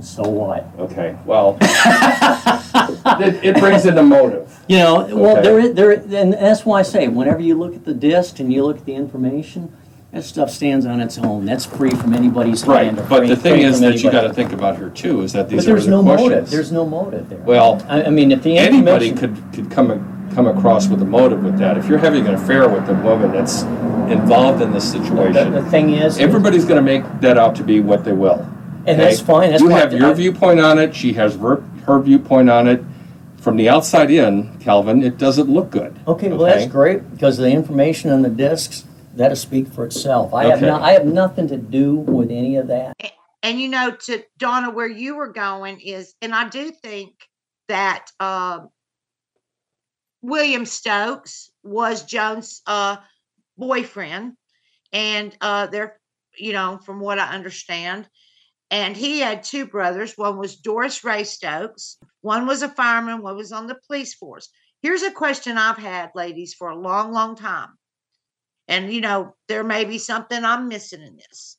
so 0.00 0.24
what? 0.28 0.66
Okay, 0.76 1.16
well, 1.24 1.56
it, 1.62 3.44
it 3.44 3.56
brings 3.60 3.86
in 3.86 3.94
the 3.94 4.02
motive. 4.02 4.58
You 4.68 4.78
know, 4.78 5.06
well, 5.16 5.34
Okay. 5.38 5.42
there 5.42 5.58
is, 5.60 5.74
there, 5.74 5.92
and 5.92 6.32
that's 6.32 6.66
why 6.66 6.80
I 6.80 6.82
say, 6.82 7.06
whenever 7.06 7.40
you 7.40 7.54
look 7.54 7.76
at 7.76 7.84
the 7.84 7.94
disc 7.94 8.40
and 8.40 8.52
you 8.52 8.64
look 8.64 8.78
at 8.78 8.84
the 8.86 8.94
information, 8.94 9.72
That 10.12 10.24
stuff 10.24 10.50
stands 10.50 10.84
on 10.86 11.00
its 11.00 11.18
own. 11.18 11.44
That's 11.46 11.66
free 11.66 11.90
from 11.90 12.12
anybody's 12.14 12.66
Right, 12.66 12.86
hand. 12.86 12.98
or 12.98 13.02
but 13.02 13.18
free- 13.18 13.28
the 13.28 13.36
thing 13.36 13.54
free 13.54 13.64
is 13.64 13.76
from 13.80 13.90
that 13.90 14.02
you 14.02 14.10
gotta 14.10 14.32
think 14.34 14.52
about 14.52 14.76
her 14.78 14.88
too, 14.90 15.22
is 15.22 15.32
that 15.34 15.42
But 15.42 15.50
these 15.50 15.68
are 15.68 15.72
there's 15.72 15.84
the 15.84 15.90
no 15.90 16.02
motive. 16.02 16.26
questions. 16.26 16.50
There's 16.50 16.72
no 16.72 16.86
motive 16.86 17.28
there. 17.28 17.38
Well, 17.44 17.84
I, 17.88 18.04
I 18.04 18.10
mean, 18.10 18.32
if 18.32 18.42
the 18.42 18.56
Anybody 18.58 19.08
information, 19.10 19.36
could, 19.52 19.52
could 19.54 19.70
come, 19.70 19.90
come 20.36 20.46
across 20.46 20.86
with 20.86 21.00
a 21.00 21.04
motive 21.06 21.42
with 21.42 21.56
that. 21.58 21.78
If 21.78 21.88
you're 21.88 21.96
having 21.96 22.26
an 22.26 22.34
affair 22.34 22.68
with 22.68 22.86
a 22.90 22.94
woman 22.94 23.32
that's 23.32 23.62
involved 24.12 24.60
in 24.60 24.70
this 24.70 24.92
the, 24.92 24.98
the 24.98 25.04
situation, 25.06 25.70
thing 25.70 25.94
is, 25.94 26.18
everybody's 26.18 26.66
gonna 26.66 26.82
make 26.82 27.04
that 27.22 27.38
out 27.38 27.56
to 27.56 27.64
be 27.64 27.80
what 27.80 28.04
they 28.04 28.12
will. 28.12 28.46
and 28.86 29.00
that's 29.00 29.16
okay? 29.20 29.26
fine. 29.26 29.50
That's 29.50 29.62
You 29.62 29.70
why 29.70 29.78
have 29.78 29.94
I- 29.94 29.96
your 29.96 30.12
viewpoint 30.14 30.60
on 30.60 30.78
it, 30.78 30.94
she 30.94 31.14
has 31.14 31.36
her, 31.36 31.62
her 31.86 31.98
viewpoint 32.00 32.50
on 32.50 32.68
it. 32.68 32.84
From 33.40 33.56
the 33.56 33.68
outside 33.70 34.10
in, 34.10 34.58
Calvin, 34.58 35.02
it 35.02 35.16
doesn't 35.18 35.48
look 35.48 35.70
good. 35.70 35.98
Okay, 36.06 36.28
well, 36.28 36.40
that's 36.40 36.66
great, 36.66 37.08
because 37.12 37.38
the 37.38 37.48
information 37.48 38.10
on 38.10 38.20
the 38.22 38.28
discs, 38.28 38.84
that'll 39.14 39.36
speak 39.36 39.68
for 39.68 39.86
itself. 39.86 40.34
I 40.34 40.44
have 40.46 40.58
Okay. 40.58 40.66
no, 40.66 40.76
I 40.76 40.92
have 40.92 41.06
nothing 41.06 41.48
to 41.48 41.56
do 41.56 41.94
with 41.94 42.30
any 42.30 42.56
of 42.56 42.66
that. 42.68 42.92
And 43.42 43.58
you 43.60 43.68
know, 43.68 43.92
to 44.06 44.22
Donna, 44.36 44.70
where 44.70 44.88
you 44.88 45.16
were 45.16 45.32
going 45.32 45.80
is, 45.80 46.14
and 46.20 46.34
I 46.34 46.48
do 46.48 46.70
think 46.72 47.12
that 47.68 48.06
um, 48.20 48.68
William 50.26 50.66
Stokes 50.66 51.50
was 51.62 52.04
Joan's 52.04 52.62
uh, 52.66 52.96
boyfriend, 53.56 54.34
and 54.92 55.36
uh, 55.40 55.66
they're, 55.66 56.00
you 56.38 56.52
know, 56.52 56.78
from 56.84 57.00
what 57.00 57.18
I 57.18 57.34
understand, 57.34 58.08
and 58.70 58.96
he 58.96 59.20
had 59.20 59.42
two 59.42 59.66
brothers. 59.66 60.14
One 60.16 60.38
was 60.38 60.56
Doris 60.56 61.04
Ray 61.04 61.24
Stokes. 61.24 61.98
One 62.20 62.46
was 62.46 62.62
a 62.62 62.68
fireman. 62.68 63.22
One 63.22 63.36
was 63.36 63.52
on 63.52 63.66
the 63.66 63.78
police 63.86 64.14
force. 64.14 64.48
Here's 64.82 65.02
a 65.02 65.10
question 65.10 65.58
I've 65.58 65.78
had, 65.78 66.10
ladies, 66.14 66.54
for 66.54 66.68
a 66.68 66.78
long, 66.78 67.12
long 67.12 67.36
time. 67.36 67.70
And 68.68 68.92
you 68.92 69.00
know, 69.00 69.34
there 69.48 69.64
may 69.64 69.84
be 69.84 69.98
something 69.98 70.44
I'm 70.44 70.68
missing 70.68 71.02
in 71.02 71.16
this 71.16 71.56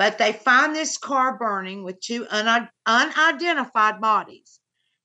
but 0.00 0.16
they 0.16 0.32
find 0.32 0.74
this 0.74 0.96
car 0.96 1.36
burning 1.36 1.84
with 1.84 2.00
two 2.00 2.26
un- 2.30 2.70
unidentified 2.86 4.00
bodies. 4.00 4.58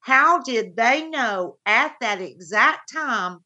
How 0.06 0.40
did 0.44 0.76
they 0.76 1.10
know 1.10 1.58
at 1.66 1.96
that 2.00 2.22
exact 2.22 2.94
time 2.94 3.40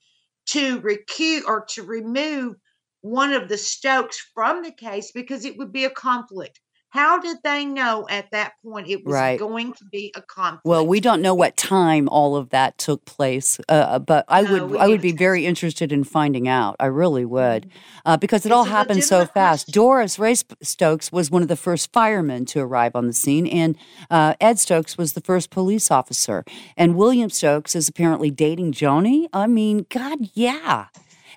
to 0.48 0.82
recuse 0.82 1.44
or 1.48 1.66
to 1.70 1.84
remove 1.84 2.58
one 3.00 3.32
of 3.32 3.48
the 3.48 3.58
Stokes 3.58 4.20
from 4.34 4.62
the 4.62 4.74
case 4.74 5.14
because 5.14 5.46
it 5.46 5.58
would 5.58 5.72
be 5.72 5.86
a 5.86 5.90
conflict? 5.90 6.60
How 6.92 7.20
did 7.20 7.38
they 7.44 7.66
know 7.66 8.08
at 8.10 8.32
that 8.32 8.54
point 8.66 8.88
it 8.88 9.06
was 9.06 9.14
Right. 9.14 9.38
going 9.38 9.74
to 9.74 9.86
be 9.92 10.12
a 10.16 10.22
conflict? 10.22 10.66
Well, 10.66 10.86
we 10.88 11.00
don't 11.00 11.22
know 11.22 11.36
what 11.36 11.56
time 11.56 12.10
all 12.10 12.36
of 12.36 12.50
that 12.50 12.78
took 12.80 13.06
place, 13.06 13.60
uh, 13.70 14.00
but 14.00 14.26
I 14.28 14.42
No, 14.42 14.66
would 14.66 14.78
I 14.80 14.88
would 14.88 15.02
be 15.02 15.12
very 15.12 15.46
interested 15.46 15.92
in 15.92 16.04
finding 16.04 16.48
out. 16.48 16.76
I 16.80 16.88
really 16.88 17.26
would, 17.26 17.70
uh, 18.06 18.18
because 18.18 18.44
it 18.46 18.50
It's 18.50 18.56
all 18.56 18.64
happened 18.66 19.04
so 19.04 19.26
fast. 19.26 19.68
question. 19.68 19.72
Doris 19.82 20.18
Ray 20.20 20.36
Stokes 20.64 21.12
was 21.12 21.30
one 21.30 21.42
of 21.44 21.48
the 21.48 21.56
first 21.56 21.94
firemen 21.94 22.46
to 22.46 22.60
arrive 22.60 22.96
on 22.96 23.06
the 23.06 23.14
scene, 23.14 23.46
and 23.46 23.78
uh, 24.10 24.34
Ed 24.42 24.58
Stokes 24.58 24.98
was 24.98 25.14
the 25.14 25.22
first 25.22 25.52
police 25.52 25.92
officer. 25.92 26.44
And 26.76 26.96
William 26.96 27.30
Stokes 27.30 27.76
is 27.76 27.88
apparently 27.88 28.32
dating 28.32 28.74
Joni. 28.74 29.28
I 29.32 29.46
mean, 29.46 29.86
God, 29.90 30.30
yeah. 30.34 30.88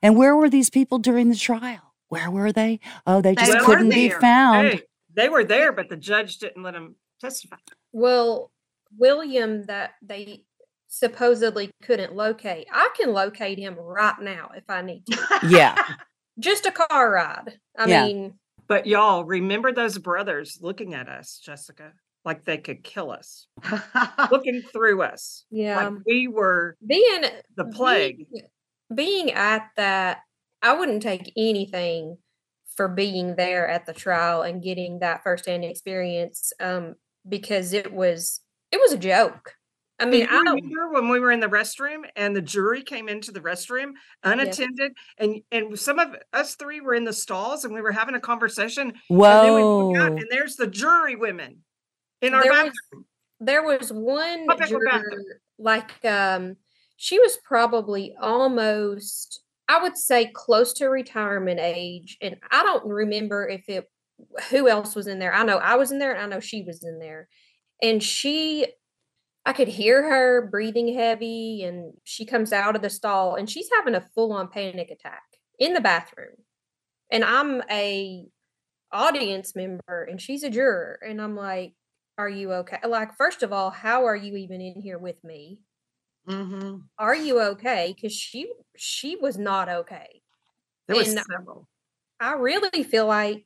And 0.02 0.16
where 0.16 0.34
were 0.34 0.48
these 0.48 0.70
people 0.70 0.98
during 0.98 1.28
the 1.28 1.36
trial? 1.36 1.92
Where 2.08 2.30
were 2.30 2.52
they? 2.52 2.80
Oh, 3.06 3.20
they 3.20 3.34
They 3.34 3.44
just 3.44 3.58
were 3.58 3.64
couldn't 3.64 3.90
be 3.90 4.08
found. 4.10 4.68
Hey, 4.68 4.80
they 5.14 5.28
were 5.28 5.44
there, 5.44 5.72
but 5.72 5.88
the 5.88 5.96
judge 5.96 6.38
didn't 6.38 6.62
let 6.62 6.74
them 6.74 6.96
testify. 7.20 7.56
Well, 7.92 8.50
William, 8.98 9.64
that 9.66 9.92
they 10.02 10.44
supposedly 10.88 11.70
couldn't 11.82 12.14
locate, 12.14 12.66
I 12.72 12.90
can 12.96 13.12
locate 13.12 13.58
him 13.58 13.74
right 13.78 14.18
now 14.20 14.50
if 14.56 14.64
I 14.68 14.82
need 14.82 15.06
to. 15.06 15.18
Yeah. 15.48 15.76
Just 16.38 16.66
a 16.66 16.70
car 16.70 17.10
ride. 17.12 17.58
I 17.78 17.86
Yeah. 17.88 18.06
mean, 18.06 18.34
But 18.68 18.86
y'all 18.86 19.24
remember 19.24 19.72
those 19.72 19.98
brothers 19.98 20.58
looking 20.62 20.94
at 20.94 21.08
us, 21.08 21.38
Jessica, 21.44 21.92
like 22.24 22.44
they 22.44 22.58
could 22.58 22.84
kill 22.84 23.10
us, 23.10 23.48
looking 24.30 24.62
through 24.72 25.02
us, 25.02 25.44
yeah. 25.50 25.88
like 25.88 25.98
we 26.06 26.28
were 26.28 26.76
being 26.86 27.22
the 27.56 27.64
plague. 27.66 28.26
being, 28.30 28.46
being 28.94 29.30
at 29.32 29.68
that 29.76 30.18
i 30.62 30.72
wouldn't 30.74 31.02
take 31.02 31.32
anything 31.36 32.16
for 32.76 32.88
being 32.88 33.36
there 33.36 33.68
at 33.68 33.86
the 33.86 33.92
trial 33.92 34.42
and 34.42 34.62
getting 34.62 34.98
that 34.98 35.22
firsthand 35.22 35.64
experience 35.64 36.52
um 36.60 36.94
because 37.28 37.72
it 37.72 37.92
was 37.92 38.40
it 38.70 38.80
was 38.80 38.92
a 38.92 38.98
joke 38.98 39.54
i 40.00 40.04
mean 40.04 40.26
i 40.28 40.38
remember 40.38 40.90
when 40.90 41.08
we 41.08 41.20
were 41.20 41.30
in 41.30 41.40
the 41.40 41.46
restroom 41.46 42.02
and 42.16 42.34
the 42.34 42.40
jury 42.42 42.82
came 42.82 43.08
into 43.08 43.30
the 43.30 43.40
restroom 43.40 43.92
unattended, 44.24 44.92
and 45.18 45.40
and 45.52 45.78
some 45.78 45.98
of 45.98 46.16
us 46.32 46.54
three 46.56 46.80
were 46.80 46.94
in 46.94 47.04
the 47.04 47.12
stalls 47.12 47.64
and 47.64 47.74
we 47.74 47.80
were 47.80 47.92
having 47.92 48.14
a 48.14 48.20
conversation, 48.20 48.92
and 49.10 49.44
then 49.44 49.54
we 49.54 49.60
out 49.62 50.10
Whoa. 50.10 50.16
and 50.16 50.26
there's 50.30 50.56
the 50.56 50.66
jury 50.66 51.14
women 51.14 51.58
in 52.22 52.34
our 52.34 52.42
there 52.42 52.52
bathroom. 52.52 52.72
was 52.92 53.04
there 53.40 53.62
was 53.62 53.92
one 53.92 54.46
Public 54.46 54.68
juror 54.68 54.84
bathroom? 54.84 55.24
like 55.58 56.04
um 56.04 56.56
she 56.96 57.18
was 57.18 57.36
probably 57.44 58.14
almost 58.20 59.41
i 59.68 59.82
would 59.82 59.96
say 59.96 60.30
close 60.34 60.72
to 60.72 60.86
retirement 60.86 61.60
age 61.60 62.16
and 62.20 62.36
i 62.50 62.62
don't 62.62 62.84
remember 62.86 63.48
if 63.48 63.68
it 63.68 63.88
who 64.50 64.68
else 64.68 64.94
was 64.94 65.06
in 65.06 65.18
there. 65.18 65.34
I 65.34 65.42
know 65.44 65.58
i 65.58 65.76
was 65.76 65.92
in 65.92 65.98
there 65.98 66.12
and 66.12 66.22
i 66.22 66.26
know 66.26 66.40
she 66.40 66.62
was 66.62 66.84
in 66.84 66.98
there. 66.98 67.28
And 67.82 68.02
she 68.02 68.66
i 69.44 69.52
could 69.52 69.68
hear 69.68 70.08
her 70.08 70.48
breathing 70.50 70.94
heavy 70.94 71.64
and 71.64 71.92
she 72.04 72.24
comes 72.24 72.52
out 72.52 72.76
of 72.76 72.82
the 72.82 72.90
stall 72.90 73.34
and 73.34 73.48
she's 73.48 73.68
having 73.76 73.94
a 73.94 74.08
full-on 74.14 74.48
panic 74.48 74.90
attack 74.90 75.22
in 75.58 75.74
the 75.74 75.80
bathroom. 75.80 76.36
And 77.10 77.24
i'm 77.24 77.62
a 77.70 78.26
audience 78.92 79.56
member 79.56 80.06
and 80.08 80.20
she's 80.20 80.42
a 80.42 80.50
juror 80.50 80.98
and 81.06 81.20
i'm 81.20 81.34
like 81.34 81.74
are 82.18 82.28
you 82.28 82.52
okay? 82.52 82.76
Like 82.86 83.16
first 83.16 83.42
of 83.42 83.52
all 83.52 83.70
how 83.70 84.04
are 84.04 84.16
you 84.16 84.36
even 84.36 84.60
in 84.60 84.80
here 84.80 84.98
with 84.98 85.22
me 85.24 85.60
hmm 86.26 86.76
are 86.98 87.16
you 87.16 87.40
okay? 87.40 87.92
Because 87.94 88.14
she 88.14 88.52
she 88.76 89.16
was 89.16 89.38
not 89.38 89.68
okay. 89.68 90.22
There 90.86 90.96
was 90.96 91.08
and 91.08 91.24
several. 91.30 91.68
i 92.20 92.34
really 92.34 92.82
feel 92.82 93.06
like 93.06 93.44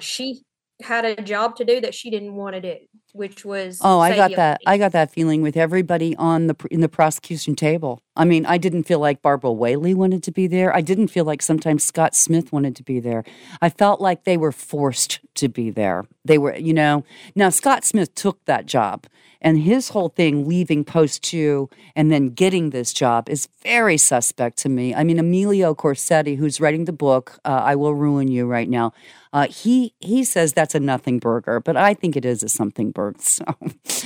she 0.00 0.42
had 0.82 1.04
a 1.04 1.22
job 1.22 1.56
to 1.56 1.64
do 1.64 1.80
that 1.80 1.94
she 1.94 2.10
didn't 2.10 2.34
want 2.34 2.54
to 2.54 2.60
do 2.60 2.76
which 3.12 3.44
was 3.44 3.80
Oh, 3.82 4.00
I 4.00 4.16
got 4.16 4.34
that. 4.36 4.60
I 4.66 4.78
got 4.78 4.92
that 4.92 5.10
feeling 5.10 5.42
with 5.42 5.56
everybody 5.56 6.16
on 6.16 6.46
the 6.46 6.56
in 6.70 6.80
the 6.80 6.88
prosecution 6.88 7.54
table. 7.54 8.00
I 8.16 8.24
mean, 8.24 8.44
I 8.44 8.58
didn't 8.58 8.82
feel 8.84 8.98
like 8.98 9.22
Barbara 9.22 9.52
Whaley 9.52 9.94
wanted 9.94 10.22
to 10.24 10.32
be 10.32 10.46
there. 10.46 10.74
I 10.74 10.80
didn't 10.80 11.08
feel 11.08 11.24
like 11.24 11.40
sometimes 11.42 11.82
Scott 11.84 12.14
Smith 12.14 12.52
wanted 12.52 12.76
to 12.76 12.82
be 12.82 13.00
there. 13.00 13.24
I 13.60 13.68
felt 13.70 14.00
like 14.00 14.24
they 14.24 14.36
were 14.36 14.52
forced 14.52 15.20
to 15.36 15.48
be 15.48 15.70
there. 15.70 16.04
They 16.24 16.38
were, 16.38 16.56
you 16.56 16.74
know. 16.74 17.04
Now 17.34 17.48
Scott 17.50 17.84
Smith 17.84 18.14
took 18.14 18.44
that 18.46 18.66
job, 18.66 19.06
and 19.40 19.58
his 19.58 19.90
whole 19.90 20.08
thing 20.08 20.46
leaving 20.48 20.84
post 20.84 21.22
two 21.22 21.68
and 21.96 22.10
then 22.12 22.30
getting 22.30 22.70
this 22.70 22.92
job 22.92 23.28
is 23.28 23.48
very 23.62 23.96
suspect 23.98 24.56
to 24.58 24.68
me. 24.68 24.94
I 24.94 25.04
mean, 25.04 25.18
Emilio 25.18 25.74
Corsetti, 25.74 26.36
who's 26.36 26.60
writing 26.60 26.84
the 26.86 26.92
book, 26.92 27.38
uh, 27.44 27.60
"I 27.64 27.74
Will 27.76 27.94
Ruin 27.94 28.28
You" 28.28 28.46
right 28.46 28.68
now. 28.68 28.92
Uh, 29.34 29.46
he 29.48 29.94
he 30.00 30.22
says 30.24 30.52
that's 30.52 30.74
a 30.74 30.80
nothing 30.80 31.18
burger, 31.18 31.58
but 31.60 31.74
I 31.74 31.94
think 31.94 32.16
it 32.16 32.24
is 32.26 32.42
a 32.42 32.48
something 32.50 32.90
burger. 32.90 33.01
So, 33.18 33.44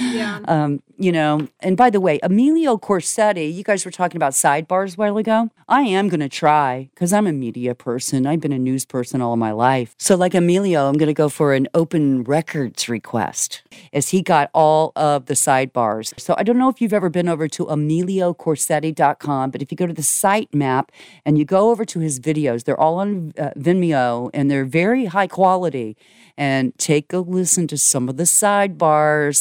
Yeah. 0.00 0.40
um, 0.46 0.82
you 0.98 1.12
know. 1.12 1.48
And 1.61 1.76
by 1.76 1.90
the 1.90 2.00
way, 2.00 2.18
Emilio 2.22 2.76
Corsetti, 2.76 3.52
you 3.52 3.64
guys 3.64 3.85
were 3.85 3.90
talking 3.90 4.16
about 4.16 4.32
sidebars 4.32 4.94
a 4.94 4.96
while 4.96 5.16
ago. 5.18 5.50
I 5.68 5.82
am 5.82 6.09
going 6.09 6.20
to 6.20 6.28
try 6.28 6.88
because 6.94 7.12
I'm 7.12 7.26
a 7.26 7.32
media 7.32 7.74
person. 7.74 8.26
I've 8.26 8.40
been 8.40 8.52
a 8.52 8.59
news 8.59 8.85
person 8.85 9.20
all 9.20 9.32
of 9.32 9.38
my 9.38 9.52
life. 9.52 9.94
So, 9.98 10.16
like 10.16 10.35
Emilio, 10.35 10.88
I'm 10.88 10.94
going 10.96 11.09
to 11.09 11.14
go 11.24 11.28
for 11.28 11.54
an 11.54 11.66
open 11.74 12.24
records 12.24 12.88
request, 12.88 13.62
as 13.92 14.11
he 14.11 14.22
got 14.22 14.50
all 14.54 14.92
of 14.96 15.26
the 15.26 15.35
sidebars. 15.35 16.18
So, 16.20 16.35
I 16.38 16.42
don't 16.42 16.59
know 16.59 16.68
if 16.68 16.80
you've 16.80 16.92
ever 17.00 17.11
been 17.11 17.28
over 17.28 17.48
to 17.48 17.66
emiliocorsetti.com, 17.66 19.50
but 19.50 19.62
if 19.62 19.70
you 19.72 19.76
go 19.76 19.87
to 19.87 19.92
the 19.92 20.02
site 20.02 20.54
map 20.54 20.92
and 21.24 21.38
you 21.38 21.44
go 21.44 21.70
over 21.70 21.85
to 21.85 22.00
his 22.00 22.20
videos, 22.20 22.64
they're 22.64 22.80
all 22.80 22.98
on 22.98 23.32
uh, 23.38 23.50
Vimeo 23.56 24.30
and 24.35 24.50
they're 24.50 24.64
very 24.64 25.06
high 25.06 25.26
quality. 25.26 25.96
And 26.38 26.76
take 26.78 27.14
a 27.14 27.18
listen 27.20 27.66
to 27.68 27.78
some 27.78 28.11
of 28.11 28.18
the 28.18 28.24
sidebars 28.24 28.76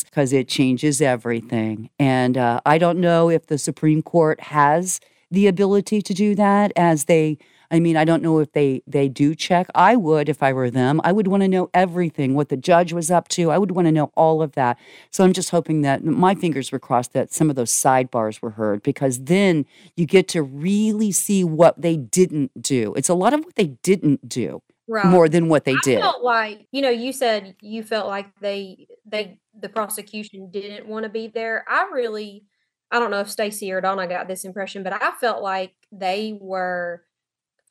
because 0.03 0.33
it 0.33 0.47
changes 0.47 1.01
everything. 1.01 1.89
And 1.99 2.37
uh, 2.37 2.61
I 2.65 2.77
don't 2.77 2.99
know 2.99 3.29
if 3.29 3.47
the 3.47 3.57
Supreme 3.57 4.01
Court 4.01 4.39
has 4.41 4.99
the 5.31 5.47
ability 5.47 6.01
to 6.01 6.13
do 6.13 6.35
that 6.35 6.71
as 6.75 7.05
they. 7.05 7.37
I 7.71 7.79
mean, 7.79 7.97
I 7.97 8.05
don't 8.05 8.21
know 8.21 8.39
if 8.39 8.51
they 8.51 8.83
they 8.85 9.09
do 9.09 9.33
check. 9.33 9.67
I 9.73 9.95
would 9.95 10.29
if 10.29 10.43
I 10.43 10.53
were 10.53 10.69
them. 10.69 11.01
I 11.03 11.11
would 11.11 11.27
want 11.27 11.41
to 11.41 11.47
know 11.47 11.69
everything, 11.73 12.35
what 12.35 12.49
the 12.49 12.57
judge 12.57 12.93
was 12.93 13.09
up 13.09 13.27
to. 13.29 13.49
I 13.49 13.57
would 13.57 13.71
want 13.71 13.87
to 13.87 13.91
know 13.91 14.11
all 14.15 14.43
of 14.43 14.51
that. 14.53 14.77
So 15.09 15.23
I'm 15.23 15.33
just 15.33 15.49
hoping 15.49 15.81
that 15.81 16.03
my 16.03 16.35
fingers 16.35 16.71
were 16.71 16.79
crossed 16.79 17.13
that 17.13 17.33
some 17.33 17.49
of 17.49 17.55
those 17.55 17.71
sidebars 17.71 18.39
were 18.41 18.51
heard 18.51 18.83
because 18.83 19.23
then 19.23 19.65
you 19.95 20.05
get 20.05 20.27
to 20.29 20.43
really 20.43 21.11
see 21.11 21.43
what 21.43 21.81
they 21.81 21.97
didn't 21.97 22.61
do. 22.61 22.93
It's 22.95 23.09
a 23.09 23.15
lot 23.15 23.33
of 23.33 23.43
what 23.43 23.55
they 23.55 23.67
didn't 23.81 24.29
do 24.29 24.61
right 24.87 25.05
more 25.05 25.27
than 25.27 25.49
what 25.49 25.65
they 25.65 25.73
I 25.73 25.79
did. 25.83 25.99
felt 25.99 26.23
like 26.23 26.67
you 26.71 26.81
know 26.81 26.89
you 26.89 27.11
said 27.11 27.55
you 27.61 27.83
felt 27.83 28.07
like 28.07 28.27
they 28.39 28.87
they 29.05 29.39
the 29.59 29.69
prosecution 29.69 30.51
didn't 30.51 30.87
want 30.87 31.03
to 31.03 31.09
be 31.09 31.27
there. 31.27 31.65
I 31.67 31.89
really 31.91 32.45
I 32.91 32.99
don't 32.99 33.11
know 33.11 33.19
if 33.21 33.29
Stacey 33.29 33.71
or 33.71 33.81
Donna 33.81 34.07
got 34.07 34.27
this 34.27 34.45
impression, 34.45 34.83
but 34.83 34.93
I 34.93 35.11
felt 35.19 35.41
like 35.41 35.73
they 35.91 36.37
were 36.39 37.03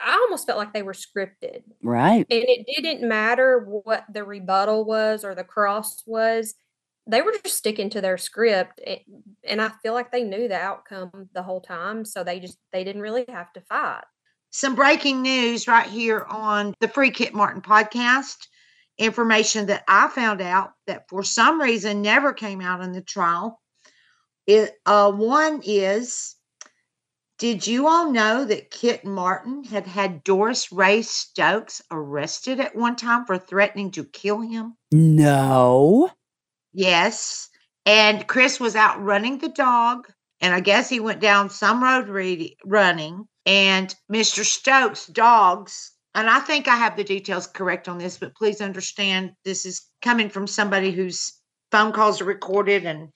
I 0.01 0.13
almost 0.13 0.47
felt 0.47 0.59
like 0.59 0.73
they 0.73 0.83
were 0.83 0.93
scripted. 0.93 1.63
Right. 1.83 2.27
And 2.29 2.45
it 2.47 2.67
didn't 2.67 3.09
matter 3.09 3.61
what 3.85 4.05
the 4.13 4.25
rebuttal 4.25 4.85
was 4.85 5.25
or 5.25 5.35
the 5.35 5.45
cross 5.45 6.03
was. 6.05 6.55
They 7.07 7.23
were 7.23 7.33
just 7.33 7.57
sticking 7.57 7.91
to 7.91 8.01
their 8.01 8.19
script 8.19 8.81
and 9.45 9.61
I 9.61 9.71
feel 9.83 9.93
like 9.93 10.11
they 10.11 10.25
knew 10.25 10.49
the 10.49 10.59
outcome 10.59 11.29
the 11.33 11.43
whole 11.43 11.61
time 11.61 12.05
so 12.05 12.25
they 12.25 12.41
just 12.41 12.59
they 12.73 12.83
didn't 12.83 13.03
really 13.03 13.25
have 13.29 13.53
to 13.53 13.61
fight. 13.61 14.05
Some 14.57 14.77
breaking 14.77 15.21
news 15.21 15.67
right 15.67 15.89
here 15.89 16.25
on 16.31 16.75
the 16.79 16.87
Free 16.87 17.11
Kit 17.11 17.35
Martin 17.35 17.61
podcast. 17.61 18.37
Information 18.99 19.67
that 19.67 19.83
I 19.89 20.07
found 20.07 20.41
out 20.41 20.75
that 20.87 21.09
for 21.09 21.25
some 21.25 21.61
reason 21.61 22.03
never 22.03 22.33
came 22.33 22.61
out 22.61 22.81
in 22.81 22.93
the 22.93 23.03
trial. 23.03 23.61
It 24.47 24.75
uh 24.87 25.11
one 25.11 25.61
is 25.65 26.37
did 27.37 27.67
you 27.67 27.89
all 27.89 28.13
know 28.13 28.45
that 28.45 28.71
Kit 28.71 29.05
Martin 29.05 29.65
had 29.65 29.89
had 29.89 30.23
Doris 30.23 30.71
Ray 30.71 31.03
Stokes 31.03 31.83
arrested 31.91 32.61
at 32.61 32.77
one 32.77 32.95
time 32.95 33.27
for 33.27 33.37
threatening 33.37 33.91
to 33.91 34.05
kill 34.05 34.41
him? 34.41 34.77
No. 34.93 36.13
Yes. 36.73 37.49
And 37.87 38.29
Chris 38.29 38.61
was 38.61 38.77
out 38.77 39.03
running 39.03 39.39
the 39.39 39.49
dog. 39.49 40.07
And 40.41 40.55
I 40.55 40.61
guess 40.61 40.89
he 40.89 41.01
went 41.01 41.21
down 41.21 41.51
some 41.51 41.83
road 41.83 42.09
re- 42.09 42.57
running. 42.65 43.27
And 43.47 43.95
Mr. 44.11 44.45
Stokes' 44.45 45.07
dogs, 45.07 45.93
and 46.15 46.31
I 46.31 46.41
think 46.41 46.69
I 46.69 46.77
have 46.77 46.97
the 46.97 47.05
details 47.05 47.47
correct 47.47 47.89
on 47.89 47.99
this, 47.99 48.17
but 48.17 48.35
please 48.35 48.61
understand 48.61 49.33
this 49.45 49.67
is 49.67 49.89
coming 50.01 50.31
from 50.31 50.47
somebody 50.47 50.91
whose 50.93 51.33
phone 51.71 51.93
calls 51.93 52.21
are 52.21 52.25
recorded 52.25 52.87
and 52.87 53.11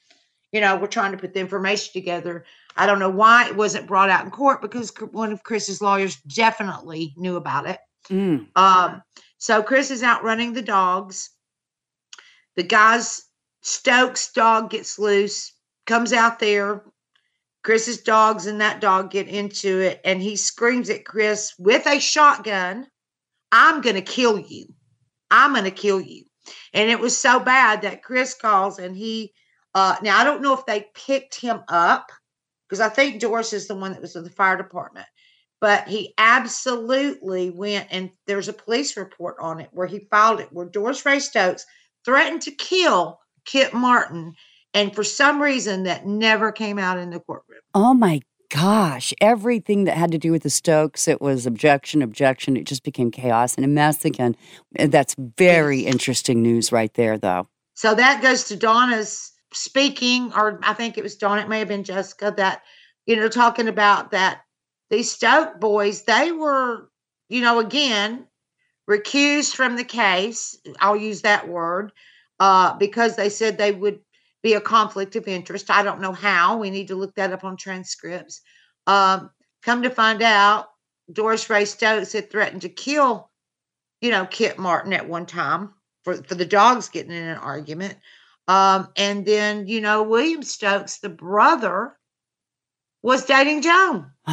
you 0.52 0.60
know, 0.60 0.76
we're 0.76 0.86
trying 0.86 1.12
to 1.12 1.18
put 1.18 1.34
the 1.34 1.40
information 1.40 1.92
together. 1.92 2.44
I 2.76 2.86
don't 2.86 2.98
know 2.98 3.10
why 3.10 3.48
it 3.48 3.56
wasn't 3.56 3.86
brought 3.86 4.10
out 4.10 4.24
in 4.24 4.30
court 4.30 4.62
because 4.62 4.92
one 5.10 5.32
of 5.32 5.42
Chris's 5.42 5.82
lawyers 5.82 6.16
definitely 6.22 7.12
knew 7.16 7.36
about 7.36 7.66
it. 7.66 7.78
Mm. 8.08 8.46
Um, 8.56 9.02
so 9.36 9.62
Chris 9.62 9.90
is 9.90 10.02
out 10.02 10.24
running 10.24 10.52
the 10.52 10.62
dogs. 10.62 11.30
The 12.56 12.62
guy's 12.62 13.24
Stokes 13.62 14.32
dog 14.32 14.70
gets 14.70 14.98
loose, 14.98 15.52
comes 15.86 16.12
out 16.12 16.38
there. 16.38 16.82
Chris's 17.64 18.02
dogs 18.02 18.46
and 18.46 18.60
that 18.60 18.80
dog 18.80 19.10
get 19.10 19.28
into 19.28 19.80
it, 19.80 20.00
and 20.04 20.22
he 20.22 20.36
screams 20.36 20.90
at 20.90 21.04
Chris 21.04 21.54
with 21.58 21.86
a 21.86 21.98
shotgun, 21.98 22.86
I'm 23.52 23.80
going 23.80 23.96
to 23.96 24.02
kill 24.02 24.38
you. 24.38 24.66
I'm 25.30 25.52
going 25.52 25.64
to 25.64 25.70
kill 25.70 26.00
you. 26.00 26.24
And 26.72 26.90
it 26.90 27.00
was 27.00 27.16
so 27.16 27.40
bad 27.40 27.82
that 27.82 28.02
Chris 28.02 28.34
calls 28.34 28.78
and 28.78 28.96
he 28.96 29.32
uh, 29.74 29.96
now 30.02 30.18
I 30.18 30.24
don't 30.24 30.42
know 30.42 30.54
if 30.54 30.64
they 30.66 30.86
picked 30.94 31.40
him 31.40 31.60
up 31.68 32.10
because 32.66 32.80
I 32.80 32.88
think 32.88 33.20
Doris 33.20 33.52
is 33.52 33.68
the 33.68 33.74
one 33.74 33.92
that 33.92 34.00
was 34.00 34.14
with 34.14 34.24
the 34.24 34.30
fire 34.30 34.56
department, 34.56 35.06
but 35.60 35.86
he 35.86 36.14
absolutely 36.18 37.50
went 37.50 37.86
and 37.90 38.10
there's 38.26 38.48
a 38.48 38.54
police 38.54 38.96
report 38.96 39.36
on 39.40 39.60
it 39.60 39.68
where 39.72 39.86
he 39.86 40.08
filed 40.10 40.40
it 40.40 40.52
where 40.52 40.66
Doris 40.66 41.04
Ray 41.04 41.20
Stokes 41.20 41.66
threatened 42.04 42.42
to 42.42 42.50
kill 42.50 43.20
Kit 43.44 43.74
Martin, 43.74 44.34
and 44.74 44.94
for 44.94 45.04
some 45.04 45.40
reason 45.40 45.84
that 45.84 46.06
never 46.06 46.52
came 46.52 46.78
out 46.78 46.98
in 46.98 47.10
the 47.10 47.20
courtroom. 47.20 47.60
Oh 47.74 47.94
my 47.94 48.20
gosh, 48.50 49.12
everything 49.20 49.84
that 49.84 49.96
had 49.96 50.10
to 50.12 50.18
do 50.18 50.32
with 50.32 50.42
the 50.42 50.50
Stokes, 50.50 51.06
it 51.08 51.20
was 51.20 51.46
objection, 51.46 52.02
objection. 52.02 52.56
It 52.56 52.64
just 52.64 52.82
became 52.82 53.10
chaos 53.10 53.54
and 53.54 53.64
a 53.64 53.68
mess 53.68 54.04
again. 54.04 54.36
That's 54.78 55.14
very 55.36 55.80
interesting 55.80 56.42
news 56.42 56.72
right 56.72 56.92
there, 56.94 57.18
though. 57.18 57.46
So 57.74 57.94
that 57.94 58.22
goes 58.22 58.44
to 58.44 58.56
Donna's 58.56 59.32
speaking, 59.52 60.32
or 60.34 60.60
I 60.62 60.74
think 60.74 60.98
it 60.98 61.04
was 61.04 61.16
Dawn, 61.16 61.38
it 61.38 61.48
may 61.48 61.58
have 61.58 61.68
been 61.68 61.84
Jessica, 61.84 62.34
that, 62.36 62.62
you 63.06 63.16
know, 63.16 63.28
talking 63.28 63.68
about 63.68 64.10
that 64.10 64.42
these 64.90 65.10
Stoke 65.12 65.60
boys, 65.60 66.02
they 66.02 66.32
were, 66.32 66.90
you 67.28 67.40
know, 67.40 67.58
again, 67.58 68.26
recused 68.88 69.54
from 69.54 69.76
the 69.76 69.84
case. 69.84 70.58
I'll 70.80 70.96
use 70.96 71.22
that 71.22 71.48
word 71.48 71.92
uh, 72.40 72.74
because 72.78 73.16
they 73.16 73.28
said 73.28 73.58
they 73.58 73.72
would 73.72 74.00
be 74.42 74.54
a 74.54 74.60
conflict 74.60 75.16
of 75.16 75.26
interest. 75.26 75.70
I 75.70 75.82
don't 75.82 76.00
know 76.00 76.12
how. 76.12 76.58
We 76.58 76.70
need 76.70 76.88
to 76.88 76.94
look 76.94 77.14
that 77.16 77.32
up 77.32 77.44
on 77.44 77.56
transcripts. 77.56 78.40
Um, 78.86 79.30
come 79.62 79.82
to 79.82 79.90
find 79.90 80.22
out, 80.22 80.68
Doris 81.12 81.48
Ray 81.48 81.64
Stokes 81.64 82.12
had 82.12 82.30
threatened 82.30 82.62
to 82.62 82.68
kill, 82.68 83.30
you 84.00 84.10
know, 84.10 84.26
Kit 84.26 84.58
Martin 84.58 84.92
at 84.92 85.08
one 85.08 85.26
time 85.26 85.74
for, 86.04 86.14
for 86.22 86.34
the 86.34 86.44
dogs 86.44 86.88
getting 86.88 87.12
in 87.12 87.22
an 87.22 87.38
argument. 87.38 87.96
Um, 88.46 88.88
and 88.96 89.26
then, 89.26 89.66
you 89.66 89.80
know, 89.80 90.02
William 90.02 90.42
Stokes, 90.42 90.98
the 90.98 91.08
brother, 91.08 91.96
was 93.02 93.24
dating 93.24 93.62
Joan. 93.62 94.10
so 94.26 94.32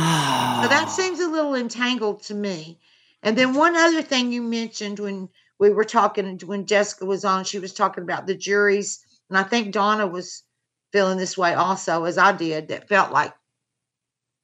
that 0.68 0.90
seems 0.96 1.20
a 1.20 1.30
little 1.30 1.56
entangled 1.56 2.24
to 2.24 2.34
me. 2.34 2.80
And 3.24 3.38
then 3.38 3.54
one 3.54 3.76
other 3.76 4.02
thing 4.02 4.32
you 4.32 4.42
mentioned 4.42 5.00
when 5.00 5.30
we 5.60 5.70
were 5.70 5.84
talking, 5.84 6.40
when 6.46 6.66
Jessica 6.66 7.06
was 7.06 7.26
on, 7.26 7.44
she 7.44 7.60
was 7.60 7.74
talking 7.74 8.04
about 8.04 8.28
the 8.28 8.36
juries. 8.36 9.05
And 9.30 9.38
I 9.38 9.44
think 9.44 9.72
Donna 9.74 10.08
was 10.08 10.44
feeling 10.92 11.18
this 11.18 11.38
way 11.38 11.54
also, 11.54 12.04
as 12.06 12.18
I 12.18 12.32
did, 12.32 12.70
that 12.70 12.88
felt 12.88 13.12
like 13.12 13.34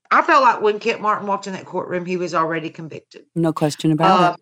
I 0.10 0.22
felt 0.22 0.44
like 0.44 0.62
when 0.62 0.80
Kit 0.80 1.00
Martin 1.00 1.28
walked 1.28 1.48
in 1.48 1.54
that 1.54 1.66
courtroom, 1.66 2.06
he 2.06 2.18
was 2.18 2.34
already 2.34 2.70
convicted. 2.70 3.24
No 3.36 3.54
question 3.54 3.92
about 3.92 4.20
uh, 4.22 4.34
it. 4.34 4.42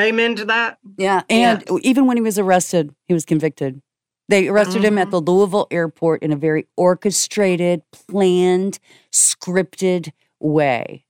Amen 0.00 0.36
to 0.36 0.44
that. 0.46 0.78
Yeah. 0.96 1.22
And 1.28 1.64
yeah. 1.68 1.76
even 1.82 2.06
when 2.06 2.16
he 2.16 2.20
was 2.22 2.38
arrested, 2.38 2.94
he 3.06 3.14
was 3.14 3.24
convicted. 3.24 3.80
They 4.28 4.48
arrested 4.48 4.78
mm-hmm. 4.78 4.86
him 4.86 4.98
at 4.98 5.08
Mm-hmm. 5.08 5.10
the 5.24 5.32
Louisville 5.32 5.66
airport 5.70 6.22
in 6.22 6.32
a 6.32 6.36
very 6.36 6.66
orchestrated, 6.76 7.82
planned, 8.08 8.78
scripted 9.12 10.12
way. 10.40 11.04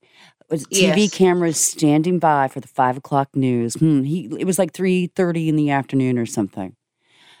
With 0.49 0.69
TV 0.69 0.97
Yes. 0.97 1.13
cameras 1.13 1.57
standing 1.59 2.19
by 2.19 2.47
for 2.47 2.59
the 2.59 2.67
five 2.67 2.97
o'clock 2.97 3.35
news. 3.35 3.73
Hmm, 3.75 4.03
he 4.03 4.25
it 4.37 4.45
was 4.45 4.59
like 4.59 4.73
three 4.73 5.07
thirty 5.07 5.49
in 5.49 5.55
the 5.55 5.71
afternoon 5.71 6.19
or 6.19 6.27
something. 6.27 6.75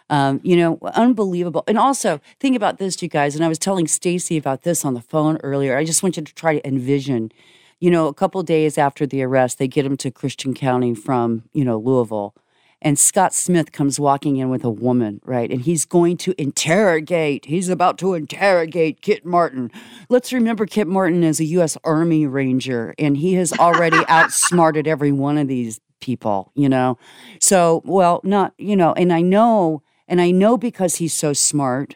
Um, 0.09 0.39
you 0.43 0.55
know, 0.55 0.77
unbelievable. 0.83 1.63
And 1.67 1.77
also, 1.77 2.21
think 2.39 2.55
about 2.55 2.77
this, 2.77 3.01
you 3.01 3.07
guys. 3.07 3.35
And 3.35 3.43
I 3.43 3.47
was 3.47 3.57
telling 3.57 3.87
Stacey 3.87 4.37
about 4.37 4.61
this 4.61 4.85
on 4.85 4.93
the 4.93 5.01
phone 5.01 5.37
earlier. 5.37 5.77
I 5.77 5.83
just 5.83 6.03
want 6.03 6.17
you 6.17 6.23
to 6.23 6.33
try 6.33 6.53
to 6.53 6.67
envision. 6.67 7.31
You 7.79 7.91
know, 7.91 8.07
a 8.07 8.13
couple 8.13 8.41
days 8.43 8.77
after 8.77 9.05
the 9.05 9.23
arrest, 9.23 9.57
they 9.57 9.67
get 9.67 9.85
him 9.85 9.97
to 9.97 10.11
Christian 10.11 10.53
County 10.53 10.93
from 10.93 11.43
you 11.53 11.65
know 11.65 11.77
Louisville, 11.77 12.35
and 12.81 12.99
Scott 12.99 13.33
Smith 13.33 13.71
comes 13.71 13.99
walking 13.99 14.37
in 14.37 14.49
with 14.49 14.63
a 14.63 14.69
woman, 14.69 15.19
right? 15.25 15.49
And 15.49 15.61
he's 15.61 15.85
going 15.85 16.17
to 16.17 16.39
interrogate. 16.39 17.45
He's 17.45 17.67
about 17.67 17.97
to 17.97 18.13
interrogate 18.13 19.01
Kit 19.01 19.25
Martin. 19.25 19.71
Let's 20.07 20.31
remember 20.31 20.67
Kit 20.67 20.87
Martin 20.87 21.23
is 21.23 21.39
a 21.39 21.45
U.S. 21.45 21.77
Army 21.83 22.27
Ranger, 22.27 22.93
and 22.99 23.17
he 23.17 23.33
has 23.33 23.51
already 23.53 23.97
outsmarted 24.07 24.87
every 24.87 25.11
one 25.11 25.39
of 25.39 25.47
these 25.47 25.79
people, 25.99 26.51
you 26.53 26.69
know? 26.69 26.99
So, 27.39 27.81
well, 27.85 28.21
not, 28.23 28.53
you 28.59 28.75
know, 28.75 28.93
and 28.93 29.11
I 29.11 29.21
know, 29.21 29.81
and 30.07 30.21
I 30.21 30.31
know 30.31 30.57
because 30.57 30.95
he's 30.95 31.13
so 31.13 31.33
smart 31.33 31.95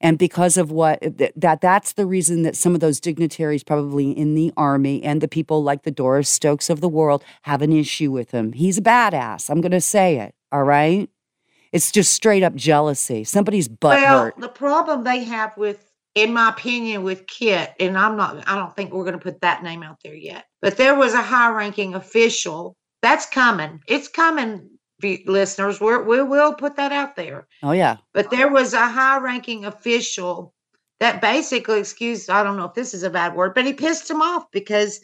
and 0.00 0.18
because 0.18 0.56
of 0.56 0.70
what 0.70 1.00
that 1.16 1.60
that's 1.60 1.92
the 1.94 2.06
reason 2.06 2.42
that 2.42 2.56
some 2.56 2.74
of 2.74 2.80
those 2.80 3.00
dignitaries 3.00 3.64
probably 3.64 4.10
in 4.10 4.34
the 4.34 4.52
army 4.56 5.02
and 5.02 5.20
the 5.20 5.28
people 5.28 5.62
like 5.62 5.82
the 5.84 5.90
Doris 5.90 6.28
Stokes 6.28 6.68
of 6.68 6.80
the 6.80 6.88
world 6.88 7.24
have 7.42 7.62
an 7.62 7.72
issue 7.72 8.10
with 8.10 8.30
him. 8.30 8.52
He's 8.52 8.78
a 8.78 8.82
badass. 8.82 9.48
I'm 9.48 9.60
going 9.60 9.72
to 9.72 9.80
say 9.80 10.18
it. 10.18 10.34
All 10.52 10.64
right? 10.64 11.08
It's 11.72 11.90
just 11.90 12.12
straight 12.12 12.42
up 12.42 12.54
jealousy. 12.54 13.24
Somebody's 13.24 13.68
butt 13.68 14.00
well, 14.00 14.24
hurt. 14.24 14.38
the 14.38 14.48
problem 14.48 15.04
they 15.04 15.24
have 15.24 15.56
with, 15.56 15.92
in 16.14 16.32
my 16.32 16.50
opinion, 16.50 17.02
with 17.02 17.26
Kit, 17.26 17.74
and 17.80 17.98
I'm 17.98 18.16
not, 18.16 18.48
I 18.48 18.54
don't 18.56 18.74
think 18.74 18.92
we're 18.92 19.04
going 19.04 19.18
to 19.18 19.22
put 19.22 19.40
that 19.40 19.62
name 19.62 19.82
out 19.82 19.98
there 20.04 20.14
yet, 20.14 20.44
but 20.62 20.76
there 20.76 20.94
was 20.94 21.12
a 21.12 21.22
high 21.22 21.50
ranking 21.50 21.94
official 21.94 22.76
that's 23.02 23.26
coming. 23.26 23.80
It's 23.86 24.08
coming, 24.08 24.75
listeners. 25.02 25.80
We're, 25.80 26.02
we 26.02 26.22
will 26.22 26.54
put 26.54 26.76
that 26.76 26.92
out 26.92 27.16
there. 27.16 27.46
Oh 27.62 27.72
yeah. 27.72 27.96
But 28.12 28.30
there 28.30 28.48
was 28.48 28.72
a 28.72 28.88
high 28.88 29.18
ranking 29.18 29.64
official 29.64 30.54
that 31.00 31.20
basically, 31.20 31.80
excuse, 31.80 32.28
I 32.28 32.42
don't 32.42 32.56
know 32.56 32.64
if 32.64 32.74
this 32.74 32.94
is 32.94 33.02
a 33.02 33.10
bad 33.10 33.34
word, 33.34 33.54
but 33.54 33.66
he 33.66 33.72
pissed 33.72 34.10
him 34.10 34.22
off 34.22 34.50
because 34.50 35.00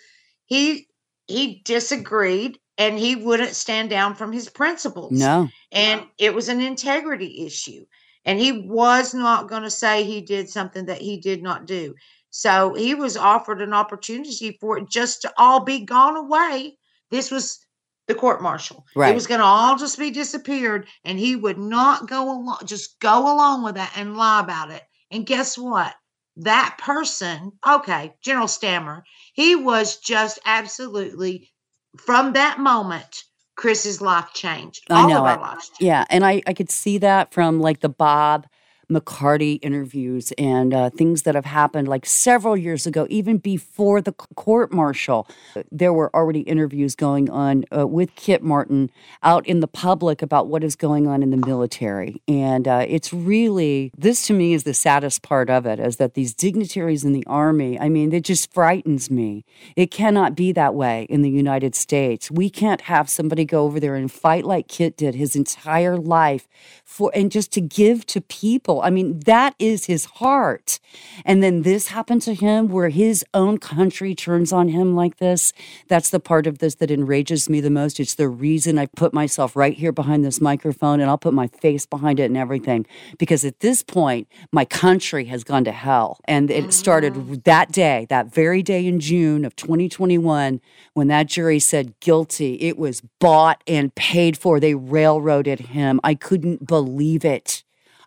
he 0.46 0.88
he 1.26 1.62
disagreed 1.64 2.58
and 2.78 2.98
he 2.98 3.16
wouldn't 3.16 3.54
stand 3.54 3.90
down 3.90 4.14
from 4.14 4.32
his 4.32 4.48
principles 4.48 5.12
No. 5.12 5.48
and 5.70 6.04
it 6.18 6.34
was 6.34 6.48
an 6.48 6.60
integrity 6.60 7.44
issue 7.46 7.84
and 8.24 8.38
he 8.38 8.52
was 8.52 9.14
not 9.14 9.48
going 9.48 9.62
to 9.62 9.70
say 9.70 10.04
he 10.04 10.20
did 10.20 10.48
something 10.48 10.86
that 10.86 11.00
he 11.00 11.18
did 11.18 11.42
not 11.42 11.66
do 11.66 11.94
so 12.30 12.74
he 12.74 12.94
was 12.94 13.16
offered 13.16 13.60
an 13.62 13.72
opportunity 13.72 14.56
for 14.60 14.78
it 14.78 14.88
just 14.88 15.22
to 15.22 15.32
all 15.36 15.60
be 15.64 15.84
gone 15.84 16.16
away 16.16 16.76
this 17.10 17.30
was 17.30 17.64
the 18.12 18.18
court 18.18 18.42
martial 18.42 18.84
Right. 18.94 19.10
it 19.10 19.14
was 19.14 19.26
going 19.26 19.40
to 19.40 19.44
all 19.46 19.76
just 19.76 19.98
be 19.98 20.10
disappeared 20.10 20.86
and 21.04 21.18
he 21.18 21.34
would 21.36 21.58
not 21.58 22.08
go 22.08 22.24
along 22.30 22.58
just 22.66 22.98
go 23.00 23.32
along 23.32 23.64
with 23.64 23.74
that 23.76 23.92
and 23.96 24.16
lie 24.16 24.40
about 24.40 24.70
it 24.70 24.82
and 25.10 25.26
guess 25.26 25.56
what 25.56 25.94
that 26.36 26.76
person 26.78 27.52
okay 27.66 28.12
general 28.22 28.48
stammer 28.48 29.04
he 29.34 29.54
was 29.54 29.96
just 29.98 30.38
absolutely 30.44 31.50
from 31.98 32.32
that 32.34 32.58
moment 32.58 33.24
chris's 33.56 34.00
life 34.00 34.28
changed 34.34 34.82
I 34.90 35.02
all 35.02 35.08
know 35.08 35.18
of 35.18 35.24
our 35.24 35.36
it. 35.38 35.40
lives 35.40 35.68
changed. 35.68 35.82
Yeah, 35.82 36.04
and 36.10 36.24
I 36.24 36.42
I 36.46 36.54
could 36.54 36.70
see 36.70 36.98
that 36.98 37.32
from 37.34 37.60
like 37.60 37.80
the 37.80 37.88
Bob 37.90 38.46
McCarty 38.92 39.58
interviews 39.62 40.32
and 40.38 40.74
uh, 40.74 40.90
things 40.90 41.22
that 41.22 41.34
have 41.34 41.44
happened 41.44 41.88
like 41.88 42.04
several 42.06 42.56
years 42.56 42.86
ago, 42.86 43.06
even 43.10 43.38
before 43.38 44.00
the 44.00 44.12
court 44.12 44.72
martial. 44.72 45.26
There 45.70 45.92
were 45.92 46.14
already 46.14 46.40
interviews 46.40 46.94
going 46.94 47.30
on 47.30 47.64
uh, 47.76 47.86
with 47.86 48.14
Kit 48.14 48.42
Martin 48.42 48.90
out 49.22 49.46
in 49.46 49.60
the 49.60 49.68
public 49.68 50.22
about 50.22 50.48
what 50.48 50.62
is 50.64 50.76
going 50.76 51.06
on 51.06 51.22
in 51.22 51.30
the 51.30 51.36
military. 51.36 52.22
And 52.28 52.68
uh, 52.68 52.84
it's 52.88 53.12
really, 53.12 53.92
this 53.96 54.26
to 54.26 54.34
me 54.34 54.52
is 54.52 54.64
the 54.64 54.74
saddest 54.74 55.22
part 55.22 55.48
of 55.48 55.66
it, 55.66 55.80
is 55.80 55.96
that 55.96 56.14
these 56.14 56.34
dignitaries 56.34 57.04
in 57.04 57.12
the 57.12 57.26
Army, 57.26 57.78
I 57.78 57.88
mean, 57.88 58.12
it 58.12 58.24
just 58.24 58.52
frightens 58.52 59.10
me. 59.10 59.44
It 59.76 59.90
cannot 59.90 60.34
be 60.34 60.52
that 60.52 60.74
way 60.74 61.06
in 61.08 61.22
the 61.22 61.30
United 61.30 61.74
States. 61.74 62.30
We 62.30 62.50
can't 62.50 62.82
have 62.82 63.08
somebody 63.08 63.44
go 63.44 63.64
over 63.64 63.80
there 63.80 63.94
and 63.94 64.10
fight 64.10 64.44
like 64.44 64.68
Kit 64.68 64.96
did 64.96 65.14
his 65.14 65.34
entire 65.34 65.96
life 65.96 66.48
for 66.84 67.10
and 67.14 67.30
just 67.30 67.52
to 67.52 67.60
give 67.60 68.04
to 68.06 68.20
people. 68.20 68.81
I 68.82 68.90
mean, 68.90 69.20
that 69.20 69.54
is 69.58 69.86
his 69.86 70.04
heart. 70.04 70.80
And 71.24 71.42
then 71.42 71.62
this 71.62 71.88
happened 71.88 72.22
to 72.22 72.34
him 72.34 72.68
where 72.68 72.88
his 72.88 73.24
own 73.32 73.58
country 73.58 74.14
turns 74.14 74.52
on 74.52 74.68
him 74.68 74.94
like 74.94 75.18
this. 75.18 75.52
That's 75.88 76.10
the 76.10 76.20
part 76.20 76.46
of 76.46 76.58
this 76.58 76.74
that 76.76 76.90
enrages 76.90 77.48
me 77.48 77.60
the 77.60 77.70
most. 77.70 78.00
It's 78.00 78.14
the 78.14 78.28
reason 78.28 78.78
I 78.78 78.86
put 78.86 79.14
myself 79.14 79.56
right 79.56 79.74
here 79.74 79.92
behind 79.92 80.24
this 80.24 80.40
microphone 80.40 81.00
and 81.00 81.08
I'll 81.08 81.18
put 81.18 81.34
my 81.34 81.46
face 81.46 81.86
behind 81.86 82.20
it 82.20 82.24
and 82.24 82.36
everything 82.36 82.86
because 83.18 83.44
at 83.44 83.60
this 83.60 83.82
point 83.82 84.28
my 84.52 84.64
country 84.64 85.26
has 85.26 85.44
gone 85.44 85.64
to 85.64 85.72
hell. 85.72 86.18
And 86.24 86.50
it 86.50 86.72
started 86.72 87.12
Mm-hmm. 87.12 87.34
that 87.44 87.72
day, 87.72 88.06
that 88.10 88.32
very 88.32 88.62
day 88.62 88.86
in 88.86 89.00
June 89.00 89.44
of 89.44 89.54
2021 89.56 90.60
when 90.94 91.08
that 91.08 91.26
jury 91.26 91.58
said 91.58 91.98
guilty. 92.00 92.54
It 92.60 92.78
was 92.78 93.02
bought 93.20 93.62
and 93.66 93.94
paid 93.94 94.36
for. 94.36 94.58
They 94.58 94.74
railroaded 94.74 95.60
him. 95.60 96.00
I 96.02 96.14
couldn't 96.14 96.66
believe 96.66 97.24
it. 97.24 97.62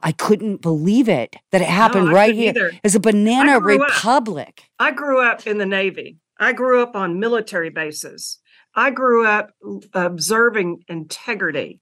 I 0.05 0.11
couldn't 0.11 0.61
believe 0.61 1.09
it 1.09 1.35
that 1.51 1.63
it 1.63 1.67
happened 1.67 2.09
I 2.09 2.13
right 2.13 2.35
here. 2.35 2.51
either. 2.51 2.71
It's 2.83 2.93
a 2.93 2.99
banana 2.99 3.57
up- 3.57 3.63
republic. 3.63 4.61
I 4.77 4.91
grew 4.91 5.19
up 5.19 5.47
in 5.47 5.57
the 5.57 5.65
Navy. 5.65 6.17
I 6.39 6.53
grew 6.53 6.83
up 6.83 6.95
on 6.95 7.19
military 7.19 7.71
bases. 7.71 8.37
I 8.75 8.91
grew 8.91 9.25
up 9.25 9.53
observing 9.93 10.83
integrity, 10.87 11.81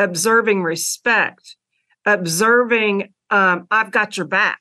observing 0.00 0.64
respect, 0.64 1.54
observing 2.04 3.14
um, 3.30 3.68
I've 3.70 3.92
got 3.92 4.16
your 4.16 4.26
back. 4.26 4.60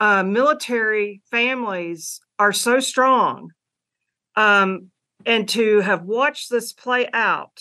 Uh, 0.00 0.22
military 0.22 1.20
families 1.30 2.20
are 2.38 2.52
so 2.54 2.80
strong. 2.80 3.50
Um, 4.36 4.90
and 5.26 5.46
to 5.50 5.80
have 5.80 6.04
watched 6.04 6.48
this 6.50 6.72
play 6.72 7.10
out, 7.12 7.60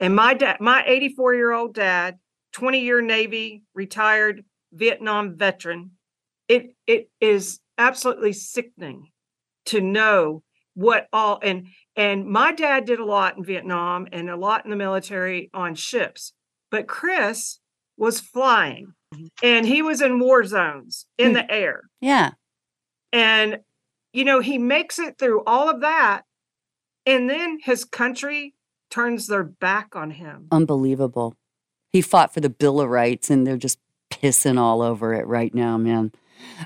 and 0.00 0.16
my 0.16 0.32
dad, 0.32 0.56
my 0.60 0.82
84 0.86 1.34
year 1.34 1.52
old 1.52 1.74
dad, 1.74 2.18
20 2.52 2.80
year 2.80 3.00
Navy 3.00 3.64
retired 3.74 4.44
Vietnam 4.72 5.36
veteran, 5.36 5.92
it 6.48 6.74
it 6.86 7.10
is 7.20 7.60
absolutely 7.78 8.32
sickening 8.32 9.08
to 9.66 9.80
know 9.80 10.42
what 10.74 11.06
all 11.12 11.38
and 11.42 11.66
and 11.96 12.26
my 12.26 12.52
dad 12.52 12.84
did 12.84 12.98
a 12.98 13.04
lot 13.04 13.36
in 13.36 13.44
Vietnam 13.44 14.06
and 14.12 14.30
a 14.30 14.36
lot 14.36 14.64
in 14.64 14.70
the 14.70 14.76
military 14.76 15.50
on 15.52 15.74
ships, 15.74 16.32
but 16.70 16.86
Chris 16.86 17.58
was 17.98 18.20
flying 18.20 18.94
and 19.42 19.66
he 19.66 19.82
was 19.82 20.00
in 20.00 20.18
war 20.18 20.42
zones 20.44 21.06
in 21.18 21.28
Hmm. 21.28 21.34
the 21.34 21.50
air. 21.50 21.82
Yeah. 22.00 22.30
And 23.12 23.60
you 24.14 24.24
know, 24.24 24.40
he 24.40 24.58
makes 24.58 24.98
it 24.98 25.18
through 25.18 25.42
all 25.46 25.68
of 25.70 25.80
that 25.82 26.22
and 27.06 27.28
then 27.28 27.58
his 27.62 27.84
country 27.84 28.54
turns 28.90 29.26
their 29.26 29.44
back 29.44 29.94
on 29.96 30.10
him. 30.10 30.48
Unbelievable. 30.50 31.34
He 31.92 32.00
fought 32.00 32.32
for 32.32 32.40
the 32.40 32.50
Bill 32.50 32.80
of 32.80 32.88
Rights 32.88 33.30
and 33.30 33.46
they're 33.46 33.56
just 33.56 33.78
pissing 34.10 34.58
all 34.58 34.82
over 34.82 35.14
it 35.14 35.26
right 35.26 35.54
now, 35.54 35.76
man. 35.76 36.12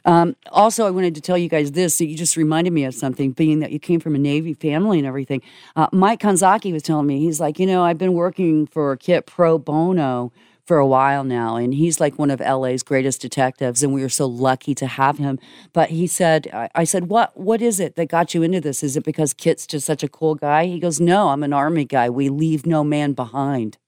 Um, 0.05 0.37
also, 0.51 0.87
I 0.87 0.91
wanted 0.91 1.15
to 1.17 1.21
tell 1.21 1.37
you 1.37 1.49
guys 1.49 1.73
this. 1.73 2.01
You 2.01 2.17
just 2.17 2.37
reminded 2.37 2.73
me 2.73 2.85
of 2.85 2.95
something, 2.95 3.33
being 3.33 3.61
that 3.61 3.73
you 3.73 3.79
came 3.79 4.01
from 4.01 4.15
a 4.15 4.19
Navy 4.19 4.55
family 4.55 4.99
and 4.99 5.07
everything. 5.07 5.43
Uh, 5.75 5.89
Mike 5.93 6.21
Kanzaki 6.21 6.73
was 6.73 6.83
telling 6.83 7.07
me, 7.07 7.21
he's 7.21 7.41
like, 7.41 7.59
you 7.59 7.67
know, 7.67 7.83
I've 7.83 7.99
been 7.99 8.15
working 8.15 8.67
for 8.67 8.97
Kit 8.97 9.27
pro 9.27 9.59
bono 9.59 10.33
for 10.65 10.79
a 10.79 10.87
while 10.87 11.23
now, 11.23 11.57
and 11.57 11.75
he's 11.75 12.01
like 12.01 12.19
one 12.19 12.31
of 12.31 12.41
LA's 12.41 12.83
greatest 12.83 13.21
detectives, 13.21 13.83
and 13.85 13.93
we 13.93 14.03
were 14.03 14.09
so 14.09 14.27
lucky 14.27 14.75
to 14.75 14.87
have 14.87 15.19
him. 15.19 15.39
But 15.73 15.91
he 15.91 16.09
said, 16.09 16.49
I, 16.53 16.69
I 16.75 16.85
said, 16.85 17.09
what 17.09 17.37
What 17.37 17.63
is 17.63 17.79
it 17.79 17.95
that 17.97 18.07
got 18.09 18.35
you 18.35 18.43
into 18.43 18.61
this? 18.61 18.83
Is 18.83 18.97
it 18.97 19.05
because 19.05 19.33
Kit's 19.33 19.67
just 19.67 19.87
such 19.87 20.03
a 20.03 20.09
cool 20.09 20.35
guy? 20.35 20.67
He 20.67 20.81
goes, 20.81 21.01
No, 21.01 21.29
I'm 21.29 21.45
an 21.45 21.53
Army 21.53 21.85
guy. 21.85 22.11
We 22.11 22.29
leave 22.29 22.67
no 22.67 22.83
man 22.83 23.13
behind. 23.13 23.79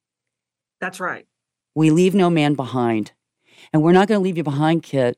That's 0.80 1.00
right. 1.00 1.26
We 1.78 1.90
leave 1.90 2.12
no 2.12 2.28
man 2.28 2.54
behind. 2.54 3.12
And 3.72 3.84
we're 3.84 3.92
not 3.92 4.08
going 4.08 4.18
to 4.18 4.22
leave 4.24 4.36
you 4.36 4.42
behind, 4.42 4.82
Kit. 4.82 5.16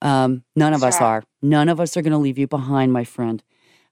Um, 0.00 0.42
none 0.56 0.72
of 0.72 0.82
us 0.82 1.02
are. 1.02 1.22
None 1.42 1.68
of 1.68 1.80
us 1.80 1.98
are 1.98 2.02
going 2.02 2.12
to 2.12 2.18
leave 2.18 2.38
you 2.38 2.46
behind, 2.46 2.94
my 2.94 3.04
friend. 3.04 3.44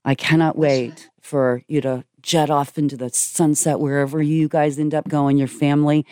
I 0.02 0.14
cannot 0.14 0.56
wait 0.56 1.10
for 1.20 1.60
you 1.68 1.82
to 1.82 2.04
jet 2.26 2.50
off 2.50 2.76
into 2.76 2.96
the 2.96 3.08
sunset 3.10 3.78
wherever 3.78 4.20
you 4.20 4.48
guys 4.48 4.78
end 4.78 4.92
up 4.94 5.08
going, 5.08 5.38
your 5.38 5.46
family. 5.48 6.04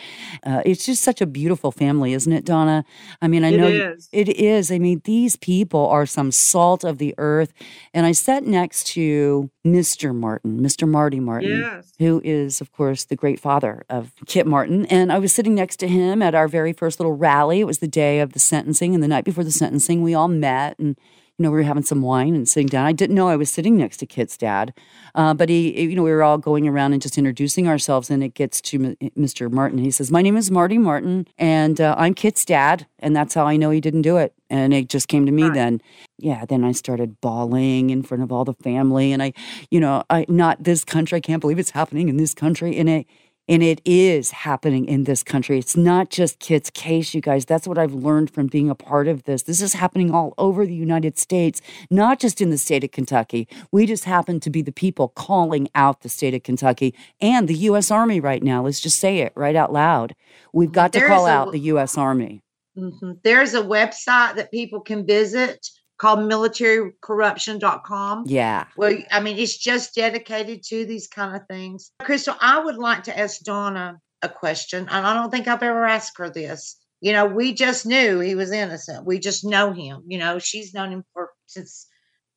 Uh, 0.46 0.62
it's 0.64 0.86
just 0.86 1.02
such 1.02 1.20
a 1.20 1.26
beautiful 1.26 1.72
family, 1.72 2.12
isn't 2.12 2.32
it, 2.32 2.44
Donna? 2.44 2.84
I 3.20 3.26
mean, 3.28 3.42
I 3.44 3.48
It 3.52 3.56
know 3.58 3.66
is. 3.66 4.08
it 4.12 4.28
is. 4.28 4.70
I 4.70 4.78
mean, 4.78 5.02
these 5.04 5.34
people 5.36 5.86
are 5.88 6.06
some 6.06 6.30
salt 6.30 6.84
of 6.84 6.98
the 6.98 7.14
earth. 7.18 7.52
And 7.92 8.06
I 8.06 8.12
sat 8.12 8.46
next 8.46 8.86
to 8.94 9.50
Mr. 9.66 10.14
Martin, 10.14 10.60
Mr. 10.60 10.86
Marty 10.88 11.18
Martin 11.20 11.58
Yes. 11.60 11.92
who 11.98 12.20
is, 12.24 12.60
of 12.60 12.70
course, 12.70 13.04
the 13.04 13.16
great 13.16 13.40
father 13.40 13.84
of 13.90 14.12
Kit 14.26 14.46
Martin. 14.46 14.86
And 14.86 15.12
I 15.12 15.18
was 15.18 15.32
sitting 15.32 15.54
next 15.54 15.78
to 15.78 15.88
him 15.88 16.22
at 16.22 16.34
our 16.34 16.46
very 16.48 16.72
first 16.72 17.00
little 17.00 17.16
rally. 17.16 17.60
It 17.60 17.66
was 17.66 17.78
the 17.80 17.88
day 17.88 18.20
of 18.20 18.32
the 18.34 18.38
sentencing, 18.38 18.94
and 18.94 19.02
the 19.02 19.08
night 19.08 19.24
before 19.24 19.42
the 19.44 19.50
sentencing, 19.50 20.02
we 20.02 20.14
all 20.14 20.28
met 20.28 20.78
and 20.78 20.96
you 21.38 21.42
know, 21.42 21.50
we 21.50 21.56
were 21.56 21.62
having 21.64 21.82
some 21.82 22.00
wine 22.00 22.36
and 22.36 22.48
sitting 22.48 22.68
down. 22.68 22.86
I 22.86 22.92
didn't 22.92 23.16
know 23.16 23.28
I 23.28 23.34
was 23.34 23.50
sitting 23.50 23.76
next 23.76 23.96
to 23.96 24.06
Kit's 24.06 24.36
dad, 24.36 24.72
uh, 25.16 25.34
but 25.34 25.48
he, 25.48 25.80
you 25.82 25.96
know, 25.96 26.04
we 26.04 26.12
were 26.12 26.22
all 26.22 26.38
going 26.38 26.68
around 26.68 26.92
and 26.92 27.02
just 27.02 27.18
introducing 27.18 27.66
ourselves. 27.66 28.08
And 28.08 28.22
it 28.22 28.34
gets 28.34 28.60
to 28.62 28.94
M- 29.00 29.10
Mr. 29.18 29.50
Martin. 29.50 29.78
He 29.78 29.90
says, 29.90 30.12
"My 30.12 30.22
name 30.22 30.36
is 30.36 30.52
Marty 30.52 30.78
Martin, 30.78 31.26
and 31.36 31.80
uh, 31.80 31.96
I'm 31.98 32.14
Kit's 32.14 32.44
dad." 32.44 32.86
And 33.00 33.16
that's 33.16 33.34
how 33.34 33.46
I 33.46 33.56
know 33.56 33.70
he 33.70 33.80
didn't 33.80 34.02
do 34.02 34.16
it. 34.16 34.32
And 34.48 34.72
it 34.72 34.88
just 34.88 35.08
came 35.08 35.26
to 35.26 35.32
me 35.32 35.42
Right. 35.44 35.54
then. 35.54 35.80
Yeah, 36.18 36.44
then 36.44 36.62
I 36.62 36.70
started 36.70 37.20
bawling 37.20 37.90
in 37.90 38.04
front 38.04 38.22
of 38.22 38.30
all 38.30 38.44
the 38.44 38.54
family, 38.54 39.10
and 39.12 39.20
I, 39.20 39.32
you 39.72 39.80
know, 39.80 40.04
I 40.10 40.26
not 40.28 40.62
this 40.62 40.84
country. 40.84 41.16
I 41.16 41.20
can't 41.20 41.40
believe 41.40 41.58
it's 41.58 41.70
happening 41.70 42.08
in 42.08 42.16
this 42.16 42.32
country, 42.34 42.76
and 42.76 42.88
it 42.88 43.06
and 43.48 43.62
it 43.62 43.80
is 43.84 44.30
happening 44.30 44.86
in 44.86 45.04
this 45.04 45.22
country. 45.22 45.58
It's 45.58 45.76
not 45.76 46.10
just 46.10 46.38
Kit's 46.38 46.70
case, 46.70 47.14
you 47.14 47.20
guys. 47.20 47.44
That's 47.44 47.66
what 47.66 47.78
I've 47.78 47.94
learned 47.94 48.30
from 48.30 48.46
being 48.46 48.70
a 48.70 48.74
part 48.74 49.06
of 49.08 49.24
this. 49.24 49.42
This 49.42 49.60
is 49.60 49.74
happening 49.74 50.14
all 50.14 50.34
over 50.38 50.64
the 50.64 50.74
United 50.74 51.18
States, 51.18 51.60
not 51.90 52.18
just 52.18 52.40
in 52.40 52.50
the 52.50 52.58
state 52.58 52.84
of 52.84 52.92
Kentucky. 52.92 53.46
We 53.70 53.86
just 53.86 54.04
happen 54.04 54.40
to 54.40 54.50
be 54.50 54.62
the 54.62 54.72
people 54.72 55.08
calling 55.08 55.68
out 55.74 56.00
the 56.00 56.08
state 56.08 56.34
of 56.34 56.42
Kentucky 56.42 56.94
and 57.20 57.48
the 57.48 57.54
U.S. 57.54 57.90
Army 57.90 58.20
right 58.20 58.42
now. 58.42 58.64
Let's 58.64 58.80
just 58.80 58.98
say 58.98 59.18
it 59.18 59.32
right 59.34 59.56
out 59.56 59.72
loud. 59.72 60.14
We've 60.52 60.72
got 60.72 60.92
to 60.94 61.00
There 61.00 61.08
call 61.08 61.26
a 61.26 61.30
out 61.30 61.52
the 61.52 61.60
U.S. 61.60 61.98
Army. 61.98 62.42
Mhm. 62.76 63.18
There's 63.22 63.54
a 63.54 63.62
website 63.62 64.36
that 64.36 64.50
people 64.50 64.80
can 64.80 65.06
visit 65.06 65.68
called 66.04 66.18
militarycorruption.com. 66.30 68.24
Yeah. 68.26 68.66
Well, 68.76 68.94
I 69.10 69.20
mean, 69.20 69.38
it's 69.38 69.56
just 69.56 69.94
dedicated 69.94 70.62
to 70.64 70.84
these 70.84 71.08
kind 71.08 71.34
of 71.34 71.46
things. 71.48 71.92
Crystal, 72.02 72.34
I 72.42 72.62
would 72.62 72.76
like 72.76 73.04
to 73.04 73.18
ask 73.18 73.40
Donna 73.40 73.98
a 74.20 74.28
question, 74.28 74.86
and 74.90 75.06
I 75.06 75.14
don't 75.14 75.30
think 75.30 75.48
I've 75.48 75.62
ever 75.62 75.86
asked 75.86 76.18
her 76.18 76.28
this. 76.28 76.76
You 77.00 77.12
know, 77.12 77.24
we 77.24 77.54
just 77.54 77.86
knew 77.86 78.20
he 78.20 78.34
was 78.34 78.52
innocent. 78.52 79.06
We 79.06 79.18
just 79.18 79.44
know 79.46 79.72
him. 79.72 80.02
You 80.06 80.18
know, 80.18 80.38
she's 80.38 80.74
known 80.74 80.92
him 80.92 81.04
for 81.14 81.30
since 81.46 81.86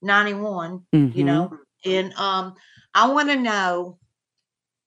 91, 0.01 0.85
you 0.93 0.99
Mhm. 1.09 1.25
know. 1.25 1.57
And 1.85 2.13
um, 2.13 2.53
I 2.93 3.09
want 3.09 3.29
to 3.29 3.35
know, 3.35 3.97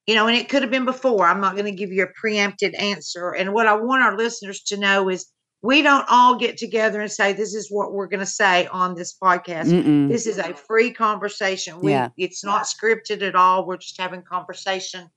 you 0.07 0.15
know, 0.15 0.27
and 0.27 0.35
it 0.35 0.49
could 0.49 0.63
have 0.63 0.71
been 0.71 0.85
before. 0.85 1.27
I'm 1.27 1.41
not 1.41 1.53
going 1.53 1.65
to 1.65 1.71
give 1.71 1.91
you 1.91 2.03
a 2.03 2.19
preempted 2.19 2.73
answer. 2.75 3.31
And 3.31 3.53
what 3.53 3.67
I 3.67 3.75
want 3.75 4.03
our 4.03 4.17
listeners 4.17 4.61
to 4.63 4.77
know 4.77 5.09
is 5.09 5.27
we 5.61 5.81
don't 5.81 6.05
all 6.09 6.35
get 6.37 6.57
together 6.57 7.01
and 7.01 7.11
say, 7.11 7.33
this 7.33 7.53
is 7.53 7.69
what 7.69 7.93
we're 7.93 8.07
going 8.07 8.19
to 8.19 8.25
say 8.25 8.65
on 8.67 8.95
this 8.95 9.15
podcast. 9.17 9.67
Mm-mm. 9.67 10.07
This 10.09 10.25
is 10.25 10.37
a 10.39 10.53
free 10.53 10.91
conversation. 10.91 11.79
We 11.79 11.91
Yeah. 11.91 12.09
it's 12.17 12.43
not 12.43 12.63
scripted 12.63 13.21
at 13.21 13.35
all. 13.35 13.65
We're 13.65 13.77
just 13.77 13.99
having 13.99 14.23
conversation. 14.23 15.09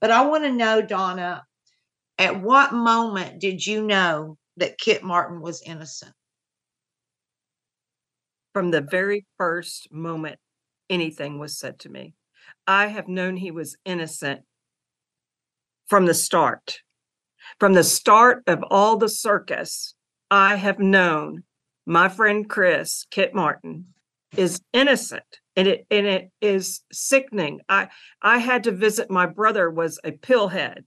But 0.00 0.10
I 0.10 0.26
want 0.26 0.44
to 0.44 0.52
know, 0.52 0.82
Donna, 0.82 1.44
at 2.18 2.40
what 2.42 2.74
moment 2.74 3.40
did 3.40 3.66
you 3.66 3.82
know 3.82 4.36
that 4.58 4.78
Kit 4.78 5.02
Martin 5.02 5.40
was 5.40 5.62
innocent? 5.62 6.12
from 8.56 8.70
the 8.70 8.80
very 8.80 9.26
first 9.36 9.92
moment 9.92 10.38
anything 10.88 11.38
was 11.38 11.58
said 11.58 11.78
to 11.78 11.90
me. 11.90 12.14
I 12.66 12.86
have 12.86 13.06
known 13.06 13.36
he 13.36 13.50
was 13.50 13.76
innocent 13.84 14.40
from 15.88 16.06
the 16.06 16.14
start. 16.14 16.78
From 17.58 17.74
the 17.74 17.84
start 17.84 18.42
of 18.46 18.62
all 18.70 18.96
the 18.96 19.08
circus, 19.08 19.94
I 20.30 20.56
have 20.56 20.78
known 20.78 21.44
my 21.86 22.08
friend 22.08 22.48
Chris 22.48 23.06
Kit 23.10 23.34
Martin 23.34 23.86
is 24.36 24.60
innocent 24.72 25.40
and 25.54 25.68
it 25.68 25.86
and 25.90 26.06
it 26.06 26.30
is 26.40 26.82
sickening. 26.92 27.60
I 27.68 27.88
I 28.20 28.38
had 28.38 28.64
to 28.64 28.72
visit 28.72 29.10
my 29.10 29.26
brother 29.26 29.70
was 29.70 29.98
a 30.04 30.12
pillhead 30.12 30.84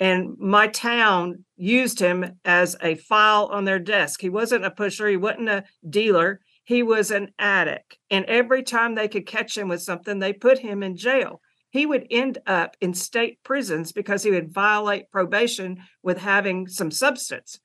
and 0.00 0.36
my 0.38 0.66
town 0.66 1.44
used 1.56 2.00
him 2.00 2.38
as 2.44 2.76
a 2.82 2.96
file 2.96 3.48
on 3.52 3.64
their 3.64 3.78
desk. 3.78 4.20
He 4.20 4.28
wasn't 4.28 4.64
a 4.64 4.70
pusher, 4.70 5.08
he 5.08 5.16
wasn't 5.16 5.48
a 5.48 5.64
dealer, 5.88 6.40
he 6.64 6.82
was 6.82 7.10
an 7.10 7.30
addict. 7.38 7.98
And 8.10 8.24
every 8.26 8.62
time 8.62 8.94
they 8.94 9.08
could 9.08 9.26
catch 9.26 9.56
him 9.56 9.68
with 9.68 9.82
something, 9.82 10.18
they 10.18 10.32
put 10.32 10.58
him 10.58 10.82
in 10.82 10.96
jail. 10.96 11.40
He 11.72 11.86
would 11.86 12.06
end 12.10 12.36
up 12.46 12.76
in 12.82 12.92
state 12.92 13.42
prisons 13.42 13.92
because 13.92 14.22
he 14.22 14.30
would 14.30 14.52
violate 14.52 15.10
probation 15.10 15.82
with 16.02 16.18
having 16.18 16.68
some 16.68 16.90
substance. 16.90 17.58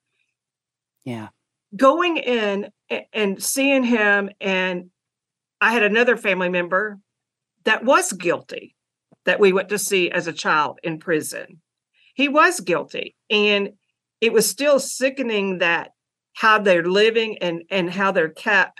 Yeah. 1.03 1.27
Going 1.75 2.15
in 2.15 2.69
and 3.11 3.43
seeing 3.43 3.83
him, 3.83 4.29
and 4.39 4.91
I 5.59 5.73
had 5.73 5.83
another 5.83 6.15
family 6.15 6.47
member 6.47 6.99
that 7.65 7.83
was 7.83 8.13
guilty 8.13 8.75
that 9.25 9.41
we 9.41 9.51
went 9.51 9.67
to 9.69 9.77
see 9.77 10.09
as 10.09 10.25
a 10.25 10.33
child 10.33 10.79
in 10.83 10.99
prison. 10.99 11.59
He 12.13 12.29
was 12.29 12.61
guilty. 12.61 13.17
And 13.29 13.71
it 14.21 14.31
was 14.31 14.49
still 14.49 14.79
sickening 14.79 15.57
that 15.57 15.91
how 16.33 16.59
they're 16.59 16.85
living 16.85 17.39
and, 17.39 17.63
and 17.69 17.89
how 17.89 18.13
they're 18.13 18.29
kept. 18.29 18.79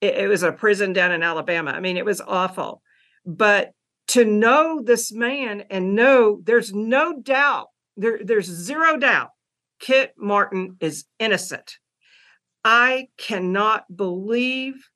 It, 0.00 0.16
it 0.16 0.26
was 0.26 0.42
a 0.42 0.50
prison 0.50 0.92
down 0.92 1.12
in 1.12 1.22
Alabama. 1.22 1.70
I 1.70 1.78
mean, 1.78 1.96
it 1.96 2.04
was 2.04 2.20
awful. 2.20 2.82
But 3.24 3.70
to 4.08 4.24
know 4.24 4.80
this 4.82 5.12
man 5.12 5.64
and 5.70 5.94
know 5.94 6.40
there's 6.42 6.72
no 6.74 7.20
doubt, 7.20 7.68
there, 7.96 8.20
there's 8.22 8.46
zero 8.46 8.96
doubt, 8.96 9.30
Kit 9.80 10.14
Martin 10.16 10.76
is 10.80 11.04
innocent. 11.18 11.78
I 12.64 13.08
cannot 13.18 13.84
believe 13.94 14.88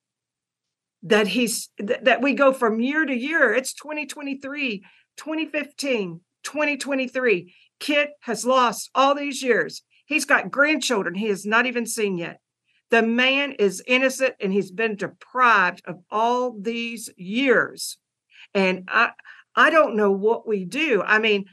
that 1.03 1.29
he's 1.29 1.69
th- 1.79 2.01
that 2.03 2.23
we 2.23 2.35
go 2.35 2.53
from 2.53 2.81
year 2.81 3.05
to 3.05 3.15
year. 3.15 3.55
It's 3.55 3.75
2023, 3.75 4.85
2015, 5.17 6.21
2023. 6.43 7.55
Kit 7.79 8.11
has 8.21 8.45
lost 8.45 8.91
all 8.95 9.15
these 9.15 9.43
years. 9.43 9.83
He's 10.07 10.25
got 10.25 10.51
grandchildren 10.51 11.15
he 11.15 11.29
has 11.29 11.45
not 11.45 11.67
even 11.67 11.87
seen 11.87 12.19
yet. 12.19 12.41
The 12.91 13.03
man 13.03 13.53
is 13.53 13.83
innocent 13.87 14.35
and 14.41 14.53
he's 14.53 14.71
been 14.71 14.97
deprived 14.97 15.83
of 15.87 15.99
all 16.11 16.57
these 16.59 17.11
years. 17.17 17.99
And 18.55 18.88
I 18.88 19.11
I 19.55 19.70
don't 19.70 19.96
know 19.96 20.12
what 20.12 20.46
we 20.46 20.64
do. 20.64 21.03
I 21.03 21.18
mean, 21.18 21.46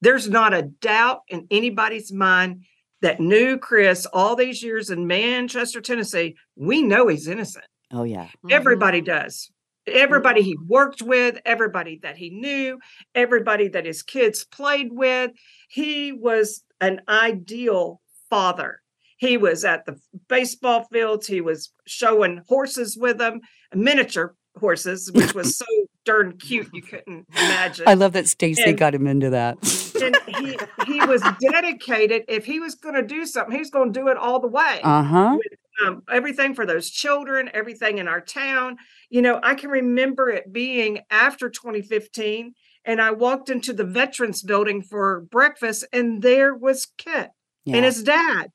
there's 0.00 0.28
not 0.28 0.54
a 0.54 0.62
doubt 0.62 1.22
in 1.28 1.46
anybody's 1.50 2.12
mind 2.12 2.64
that 3.02 3.20
knew 3.20 3.58
Chris 3.58 4.06
all 4.06 4.36
these 4.36 4.62
years 4.62 4.90
in 4.90 5.06
Manchester, 5.06 5.80
Tennessee. 5.80 6.36
We 6.56 6.82
know 6.82 7.08
he's 7.08 7.28
innocent. 7.28 7.64
Oh, 7.92 8.04
yeah. 8.04 8.28
Everybody 8.50 9.00
mm-hmm. 9.00 9.22
does. 9.22 9.50
Everybody 9.86 10.42
he 10.42 10.54
mm-hmm. 10.54 10.68
worked 10.68 11.02
with, 11.02 11.40
everybody 11.44 11.98
that 12.02 12.16
he 12.16 12.30
knew, 12.30 12.78
everybody 13.14 13.68
that 13.68 13.86
his 13.86 14.02
kids 14.02 14.44
played 14.44 14.88
with. 14.92 15.30
He 15.68 16.12
was 16.12 16.62
an 16.80 17.00
ideal 17.08 18.00
father. 18.28 18.80
He 19.16 19.36
was 19.36 19.64
at 19.64 19.84
the 19.84 19.96
baseball 20.28 20.86
fields. 20.92 21.26
He 21.26 21.40
was 21.40 21.72
showing 21.86 22.42
horses 22.48 22.96
with 22.96 23.18
them, 23.18 23.40
miniature 23.74 24.34
horses, 24.56 25.10
which 25.12 25.34
was 25.34 25.56
so 25.58 25.66
darn 26.08 26.38
cute 26.38 26.70
you 26.72 26.80
couldn't 26.80 27.26
imagine. 27.30 27.86
I 27.86 27.92
love 27.92 28.14
that 28.14 28.26
Stacey 28.26 28.72
got 28.72 28.94
him 28.94 29.06
into 29.06 29.28
that. 29.30 29.58
and 30.02 30.16
he 30.26 30.58
he 30.86 31.04
was 31.04 31.22
dedicated. 31.38 32.24
If 32.28 32.46
he 32.46 32.60
was 32.60 32.74
going 32.74 32.94
to 32.94 33.02
do 33.02 33.26
something, 33.26 33.52
he 33.52 33.58
was 33.58 33.70
going 33.70 33.92
to 33.92 34.00
do 34.00 34.08
it 34.08 34.16
all 34.16 34.40
the 34.40 34.48
way. 34.48 34.80
Uh 34.82 35.02
huh. 35.02 35.38
um, 35.86 36.02
everything 36.10 36.54
for 36.54 36.64
those 36.64 36.88
children, 36.88 37.50
everything 37.52 37.98
in 37.98 38.08
our 38.08 38.22
town. 38.22 38.78
You 39.10 39.20
know, 39.20 39.38
I 39.42 39.54
can 39.54 39.68
remember 39.68 40.30
it 40.30 40.50
being 40.50 41.00
after 41.10 41.50
2015, 41.50 42.54
and 42.86 43.02
I 43.02 43.10
walked 43.10 43.50
into 43.50 43.74
the 43.74 43.84
Veterans 43.84 44.42
Building 44.42 44.82
for 44.82 45.20
breakfast, 45.20 45.86
and 45.92 46.22
there 46.22 46.54
was 46.54 46.86
Kit 46.96 47.30
and 47.76 47.84
his 47.84 48.02
dad. 48.02 48.48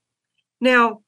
Now, 0.60 1.02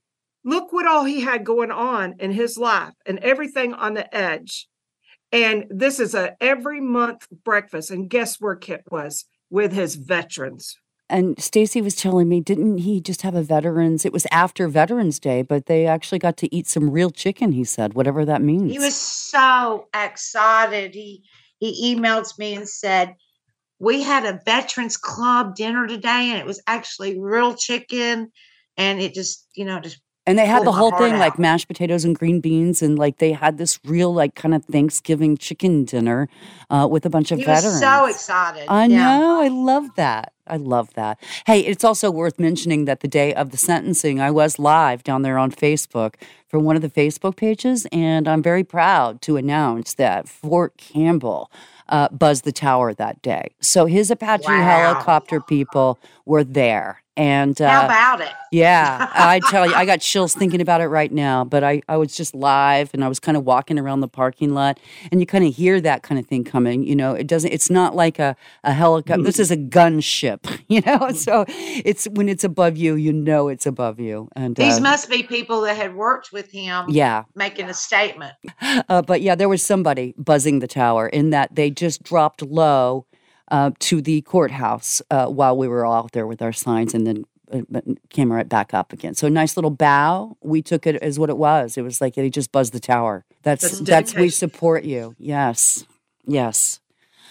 look 0.43 0.71
what 0.71 0.85
all 0.85 1.05
he 1.05 1.21
had 1.21 1.43
going 1.43 1.71
on 1.71 2.15
in 2.19 2.33
his 2.33 2.55
life 2.55 2.93
and 3.07 3.17
everything 3.19 3.73
on 3.73 3.95
the 3.95 4.15
edge. 4.15 4.67
And 5.35 5.65
this 5.69 5.99
is 5.99 6.15
a 6.15 6.41
every 6.41 6.79
month 6.79 7.27
breakfast, 7.43 7.91
and 7.91 8.09
guess 8.09 8.39
where 8.39 8.55
Kit 8.55 8.83
was 8.89 9.25
with 9.49 9.73
his 9.73 9.95
veterans. 9.95 10.77
And 11.09 11.37
Stacey 11.37 11.81
was 11.81 11.93
telling 11.93 12.29
me, 12.29 12.39
didn't 12.39 12.77
he 12.79 13.01
just 13.01 13.21
have 13.23 13.35
a 13.35 13.43
veterans? 13.43 14.05
It 14.05 14.13
was 14.13 14.25
after 14.31 14.69
Veterans 14.69 15.19
Day, 15.19 15.41
but 15.41 15.65
they 15.65 15.87
actually 15.87 16.19
got 16.19 16.37
to 16.37 16.55
eat 16.55 16.67
some 16.67 16.89
real 16.89 17.11
chicken. 17.11 17.51
He 17.51 17.65
said, 17.65 17.95
whatever 17.95 18.23
that 18.23 18.41
means. 18.41 18.71
He 18.71 18.79
was 18.79 18.95
so 18.95 19.87
excited. 19.93 20.95
He 20.95 21.25
he 21.59 21.93
emailed 21.93 22.39
me 22.39 22.55
and 22.55 22.67
said, 22.67 23.15
"We 23.77 24.03
had 24.03 24.23
a 24.25 24.39
veterans 24.45 24.95
club 24.95 25.57
dinner 25.57 25.85
today, 25.85 26.29
and 26.31 26.39
it 26.39 26.45
was 26.45 26.63
actually 26.65 27.19
real 27.19 27.55
chicken, 27.55 28.31
and 28.77 29.01
it 29.01 29.13
just 29.13 29.49
you 29.53 29.65
know 29.65 29.81
just 29.81 29.99
And 30.27 30.39
they 30.39 30.45
had 30.47 30.65
the 30.65 30.71
whole 30.71 30.91
thing 30.91 31.17
like 31.19 31.37
mashed 31.37 31.67
potatoes 31.67 32.03
and 32.03 32.17
green 32.17 32.39
beans, 32.41 32.81
and 32.81 32.97
like 32.97 33.17
they 33.17 33.31
had 33.33 33.57
this 33.59 33.79
real 33.85 34.11
like 34.13 34.33
kind 34.33 34.55
of 34.55 34.65
Thanksgiving 34.65 35.37
chicken 35.37 35.85
dinner 35.85 36.27
uh, 36.69 36.87
with 36.89 37.05
a 37.05 37.09
bunch 37.11 37.31
of 37.31 37.39
he 37.39 37.45
veterans. 37.45 37.79
so 37.79 38.05
excited." 38.05 38.65
I 38.67 38.85
Yeah. 38.85 39.17
know. 39.17 39.41
I 39.41 39.47
love 39.49 39.95
that. 39.97 40.33
I 40.47 40.57
love 40.57 40.93
that. 40.95 41.19
Hey, 41.45 41.59
it's 41.61 41.83
also 41.83 42.09
worth 42.11 42.39
mentioning 42.39 42.85
that 42.85 42.99
the 43.01 43.07
day 43.07 43.33
of 43.33 43.49
the 43.51 43.57
sentencing, 43.57 44.19
I 44.19 44.29
was 44.31 44.59
live 44.59 45.03
down 45.03 45.21
there 45.23 45.37
on 45.37 45.51
Facebook 45.51 46.15
for 46.47 46.59
one 46.59 46.75
of 46.75 46.81
the 46.81 46.89
Facebook 46.89 47.35
pages, 47.35 47.85
and 47.91 48.27
I'm 48.27 48.41
very 48.43 48.63
proud 48.63 49.21
to 49.23 49.37
announce 49.37 49.93
that 49.95 50.27
Fort 50.27 50.77
Campbell 50.77 51.51
uh, 51.89 52.09
buzzed 52.09 52.45
the 52.45 52.51
tower 52.51 52.93
that 52.95 53.21
day. 53.21 53.49
So 53.61 53.85
his 53.85 54.09
Apache 54.11 54.43
Wow. 54.51 54.63
helicopter 54.63 55.39
people 55.39 55.99
were 56.25 56.43
there. 56.43 57.01
And 57.17 57.59
uh, 57.61 57.69
How 57.69 57.85
about 57.85 58.21
it? 58.21 58.33
yeah, 58.51 59.09
I 59.13 59.39
tell 59.49 59.65
you, 59.65 59.73
I 59.73 59.85
got 59.85 60.01
chills 60.01 60.33
thinking 60.33 60.59
about 60.59 60.81
it 60.81 60.87
right 60.87 61.11
now. 61.11 61.45
But 61.45 61.63
I, 61.63 61.81
I 61.87 61.97
was 61.97 62.15
just 62.15 62.35
live 62.35 62.89
and 62.93 63.03
I 63.03 63.07
was 63.07 63.19
kind 63.19 63.37
of 63.37 63.45
walking 63.45 63.79
around 63.79 64.01
the 64.01 64.07
parking 64.07 64.53
lot 64.53 64.79
and 65.11 65.21
you 65.21 65.25
kind 65.25 65.45
of 65.45 65.55
hear 65.55 65.79
that 65.81 66.03
kind 66.03 66.19
of 66.19 66.25
thing 66.25 66.43
coming. 66.43 66.83
You 66.83 66.95
know, 66.95 67.13
it 67.13 67.27
doesn't, 67.27 67.51
it's 67.51 67.69
not 67.69 67.95
like 67.95 68.19
a, 68.19 68.35
a 68.63 68.73
helicopter. 68.73 69.23
This 69.23 69.39
is 69.39 69.49
a 69.49 69.57
gunship, 69.57 70.59
you 70.67 70.81
know? 70.81 71.11
So 71.11 71.45
it's 71.47 72.05
when 72.05 72.27
it's 72.27 72.43
above 72.43 72.75
you, 72.77 72.95
you 72.95 73.13
know 73.13 73.47
it's 73.47 73.65
above 73.65 73.99
you. 73.99 74.29
And 74.35 74.55
These 74.55 74.77
uh, 74.77 74.81
must 74.81 75.09
be 75.09 75.23
people 75.23 75.61
that 75.61 75.77
had 75.77 75.95
worked 75.95 76.31
with 76.33 76.51
him, 76.51 76.85
yeah, 76.89 77.23
making 77.35 77.69
a 77.69 77.73
statement. 77.73 78.33
uh, 78.89 79.01
but 79.01 79.21
yeah, 79.21 79.35
there 79.35 79.49
was 79.49 79.63
somebody 79.63 80.13
buzzing 80.17 80.59
the 80.59 80.67
tower 80.67 81.07
in 81.07 81.29
that 81.29 81.55
they 81.55 81.69
just 81.69 82.03
dropped 82.03 82.41
low 82.41 83.05
uh, 83.49 83.71
to 83.79 84.01
the 84.01 84.21
courthouse 84.21 85.01
uh, 85.11 85.27
while 85.27 85.57
we 85.57 85.67
were 85.67 85.85
all 85.85 85.93
out 85.93 86.11
there 86.11 86.27
with 86.27 86.41
our 86.41 86.53
signs 86.53 86.93
and 86.93 87.05
then 87.05 87.25
uh, 87.51 87.81
came 88.09 88.31
right 88.31 88.49
back 88.49 88.73
up 88.73 88.91
again. 88.91 89.13
So 89.13 89.27
a 89.27 89.29
nice 89.29 89.55
little 89.55 89.71
bow. 89.71 90.37
We 90.41 90.61
took 90.61 90.87
it 90.87 90.95
as 90.97 91.19
what 91.19 91.29
it 91.29 91.37
was. 91.37 91.77
It 91.77 91.83
was 91.83 92.01
like 92.01 92.15
they 92.15 92.29
just 92.29 92.51
buzzed 92.51 92.73
the 92.73 92.79
tower. 92.79 93.23
That's 93.43 93.61
That's 93.63 93.79
that's, 93.79 94.15
we 94.15 94.29
support 94.29 94.83
you. 94.83 95.15
Yes. 95.19 95.85
Yes. 96.25 96.79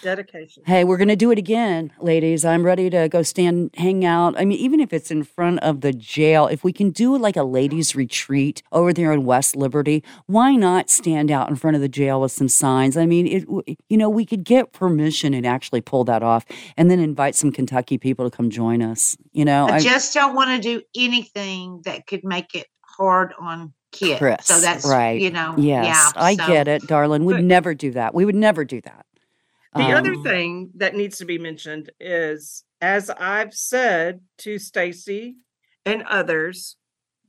Dedication. 0.05 0.61
Hey, 0.67 0.83
we're 0.83 0.97
going 0.97 1.07
to 1.07 1.15
do 1.15 1.31
it 1.31 1.39
again, 1.39 1.91
ladies. 1.99 2.45
I'm 2.45 2.63
ready 2.63 2.91
to 2.91 3.09
go 3.09 3.23
stand, 3.23 3.71
hang 3.75 4.05
out. 4.05 4.39
I 4.39 4.45
mean, 4.45 4.59
even 4.59 4.79
if 4.79 4.93
it's 4.93 5.09
in 5.09 5.23
front 5.23 5.59
of 5.61 5.81
the 5.81 5.91
jail, 5.91 6.45
if 6.45 6.63
we 6.63 6.71
can 6.71 6.91
do 6.91 7.17
like 7.17 7.35
a 7.35 7.43
ladies' 7.43 7.95
retreat 7.95 8.61
over 8.71 8.93
there 8.93 9.11
in 9.11 9.25
West 9.25 9.55
Liberty, 9.55 10.03
why 10.27 10.55
not 10.55 10.91
stand 10.91 11.31
out 11.31 11.49
in 11.49 11.55
front 11.55 11.73
of 11.75 11.81
the 11.81 11.89
jail 11.89 12.21
with 12.21 12.31
some 12.31 12.47
signs? 12.47 12.95
I 12.97 13.07
mean, 13.07 13.25
it, 13.25 13.77
you 13.89 13.97
know, 13.97 14.07
we 14.07 14.25
could 14.27 14.43
get 14.43 14.73
permission 14.73 15.33
and 15.33 15.43
actually 15.45 15.81
pull 15.81 16.03
that 16.03 16.21
off 16.21 16.45
and 16.77 16.91
then 16.91 16.99
invite 16.99 17.33
some 17.33 17.51
Kentucky 17.51 17.97
people 17.97 18.29
to 18.29 18.35
come 18.37 18.51
join 18.51 18.83
us. 18.83 19.17
You 19.33 19.43
know, 19.43 19.65
I 19.67 19.77
I- 19.77 19.79
just 19.79 20.13
don't 20.13 20.35
want 20.35 20.51
to 20.51 20.61
do 20.61 20.83
anything 20.95 21.81
that 21.85 22.05
could 22.05 22.23
make 22.23 22.53
it 22.53 22.67
hard 22.81 23.33
on 23.39 23.73
kids. 23.91 24.19
Chris, 24.19 24.45
so 24.45 24.59
that's 24.59 24.85
right. 24.87 25.19
You 25.19 25.31
know, 25.31 25.55
yes, 25.57 25.85
yeah. 25.87 26.21
I 26.21 26.35
so- 26.35 26.45
get 26.45 26.67
it, 26.67 26.85
darling. 26.85 27.25
We'd 27.25 27.35
But- 27.35 27.43
never 27.45 27.73
do 27.73 27.89
that. 27.93 28.13
We 28.13 28.23
would 28.23 28.35
never 28.35 28.63
do 28.63 28.81
that. 28.81 29.05
The 29.75 29.91
other 29.91 30.13
Um, 30.13 30.23
thing 30.23 30.71
that 30.75 30.95
needs 30.95 31.17
to 31.17 31.25
be 31.25 31.37
mentioned 31.37 31.91
is, 31.99 32.63
as 32.81 33.09
I've 33.09 33.53
said 33.53 34.21
to 34.39 34.57
Stacey 34.57 35.35
and 35.85 36.03
others, 36.03 36.77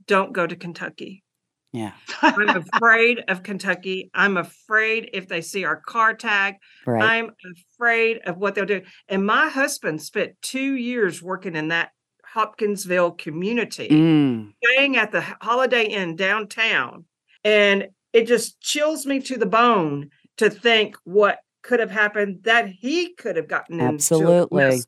don't 0.06 0.32
go 0.32 0.46
to 0.46 0.54
Kentucky. 0.56 1.24
Yeah, 1.72 1.92
I'm 2.22 2.48
afraid 2.74 3.24
of 3.28 3.42
Kentucky. 3.42 4.10
I'm 4.14 4.36
afraid 4.36 5.10
if 5.12 5.28
they 5.28 5.40
see 5.40 5.64
our 5.64 5.76
car 5.80 6.14
tag, 6.14 6.54
right. 6.86 7.02
I'm 7.02 7.30
afraid 7.74 8.18
of 8.24 8.38
what 8.38 8.54
they'll 8.54 8.64
do. 8.64 8.82
And 9.08 9.26
my 9.26 9.48
husband 9.48 10.00
spent 10.00 10.32
two 10.40 10.74
years 10.76 11.22
working 11.22 11.56
in 11.56 11.68
that 11.68 11.90
Hopkinsville 12.24 13.12
community, 13.12 13.88
Mm, 13.88 14.52
staying 14.64 14.96
at 14.96 15.10
the 15.10 15.22
Holiday 15.40 15.84
Inn 15.86 16.16
downtown. 16.16 17.04
And 17.44 17.88
it 18.12 18.26
just 18.26 18.60
chills 18.60 19.04
me 19.06 19.20
to 19.20 19.36
the 19.36 19.46
bone 19.46 20.10
to 20.38 20.48
think 20.50 20.96
what 21.04 21.38
could 21.66 21.80
have 21.80 21.90
happened 21.90 22.40
that 22.44 22.68
he 22.68 23.12
could 23.14 23.36
have 23.36 23.48
gotten 23.48 23.80
into. 23.80 23.94
Absolutely. 23.94 24.80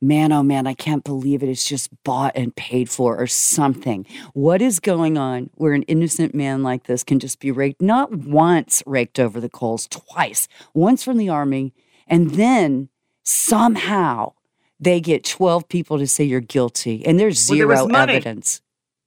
Man, 0.00 0.30
oh 0.30 0.42
man, 0.44 0.66
I 0.68 0.74
can't 0.74 1.02
believe 1.02 1.42
it. 1.42 1.48
It's 1.48 1.64
just 1.64 1.88
bought 2.04 2.36
and 2.36 2.54
paid 2.54 2.88
for 2.88 3.16
or 3.20 3.26
something. 3.26 4.06
What 4.32 4.62
is 4.62 4.78
going 4.78 5.18
on 5.18 5.50
where 5.54 5.72
an 5.72 5.82
innocent 5.84 6.34
man 6.36 6.62
like 6.62 6.84
this 6.84 7.02
can 7.02 7.18
just 7.18 7.40
be 7.40 7.50
raked, 7.50 7.82
not 7.82 8.12
once 8.12 8.80
raked 8.86 9.18
over 9.18 9.40
the 9.40 9.48
coals, 9.48 9.88
twice, 9.88 10.46
once 10.72 11.02
from 11.02 11.16
the 11.16 11.28
army, 11.28 11.74
and 12.06 12.30
then 12.32 12.88
somehow 13.24 14.32
they 14.78 15.00
get 15.00 15.24
12 15.24 15.68
people 15.68 15.98
to 15.98 16.06
say 16.06 16.22
you're 16.22 16.40
guilty, 16.40 17.04
and 17.04 17.18
there's 17.18 17.48
Well, 17.48 17.58
there 17.58 17.76
zero 17.76 17.88
evidence. 17.96 18.60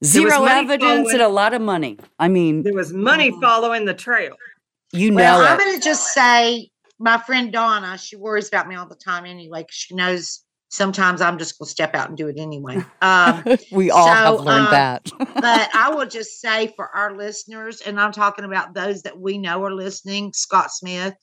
Zero 0.04 0.44
evidence 0.44 0.82
following- 0.82 1.12
and 1.14 1.22
a 1.22 1.28
lot 1.28 1.54
of 1.54 1.62
money. 1.62 1.96
I 2.18 2.28
mean, 2.28 2.64
There 2.64 2.74
was 2.74 2.92
money 2.92 3.30
Mhm. 3.30 3.40
following 3.40 3.84
the 3.86 3.94
trail. 3.94 4.36
you 4.94 5.14
Well, 5.14 5.38
know 5.40 5.46
I'm 5.46 5.58
going 5.58 5.74
to 5.74 5.80
just 5.82 6.12
say 6.12 6.68
my 7.02 7.18
friend 7.18 7.52
Donna, 7.52 7.98
she 7.98 8.16
worries 8.16 8.48
about 8.48 8.68
me 8.68 8.76
all 8.76 8.86
the 8.86 8.94
time 8.94 9.26
anyway, 9.26 9.62
'cause 9.62 9.74
she 9.74 9.94
knows 9.94 10.40
sometimes 10.70 11.20
I'm 11.20 11.36
just 11.36 11.58
going 11.58 11.66
to 11.66 11.70
step 11.70 11.94
out 11.94 12.08
and 12.08 12.16
do 12.16 12.28
it 12.28 12.36
anyway. 12.38 12.82
Um, 13.02 13.44
we 13.72 13.90
all 13.90 14.06
have 14.06 14.40
learned 14.40 14.66
um, 14.66 14.70
that. 14.70 15.10
but 15.18 15.68
I 15.74 15.90
will 15.94 16.06
just 16.06 16.40
say 16.40 16.72
for 16.76 16.88
our 16.94 17.14
listeners, 17.16 17.80
and 17.82 18.00
I'm 18.00 18.12
talking 18.12 18.44
about 18.44 18.72
those 18.72 19.02
that 19.02 19.18
we 19.18 19.36
know 19.36 19.62
are 19.64 19.74
listening 19.74 20.32
Scott 20.32 20.70
Smith, 20.70 21.14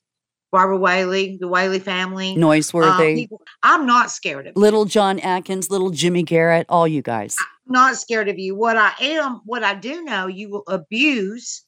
Barbara 0.51 0.77
Whaley, 0.77 1.37
the 1.39 1.47
Whaley 1.47 1.79
family. 1.79 2.33
um, 2.33 2.39
Noiseworthy. 2.41 3.15
people- 3.15 3.41
I'm 3.63 3.85
not 3.85 4.11
scared 4.11 4.45
of 4.47 4.53
you. 4.55 4.61
little 4.61 4.85
John 4.85 5.19
Atkins, 5.19 5.71
little 5.71 5.89
Jimmy 5.89 6.23
Garrett, 6.23 6.65
all 6.69 6.87
you 6.87 7.01
guys. 7.01 7.35
not 7.65 7.95
scared 7.95 8.27
of 8.29 8.37
you. 8.37 8.55
What 8.55 8.75
I 8.77 8.91
am, 8.99 9.41
what 9.45 9.63
I 9.63 9.73
do 9.75 10.03
know, 10.03 10.27
you 10.27 10.49
will 10.49 10.63
abuse, 10.67 11.63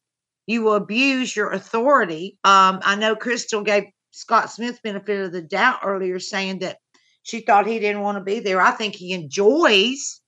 you 0.47 0.63
will 0.63 0.73
abuse 0.75 1.35
your 1.35 1.51
authority. 1.51 2.37
Um, 2.43 2.79
I 2.83 2.95
know 2.95 3.15
Crystal 3.15 3.61
gave 3.63 3.85
Scott 4.11 4.51
Smith 4.51 4.81
benefit 4.83 5.25
of 5.25 5.31
the 5.31 5.41
doubt 5.41 5.79
earlier, 5.83 6.19
saying 6.19 6.59
that 6.59 6.77
she 7.23 7.41
thought 7.41 7.67
he 7.67 7.79
didn't 7.79 8.01
want 8.01 8.17
to 8.17 8.23
be 8.23 8.39
there. 8.39 8.61
I 8.61 8.71
think 8.71 8.95
he 8.95 9.13
enjoys 9.13 10.21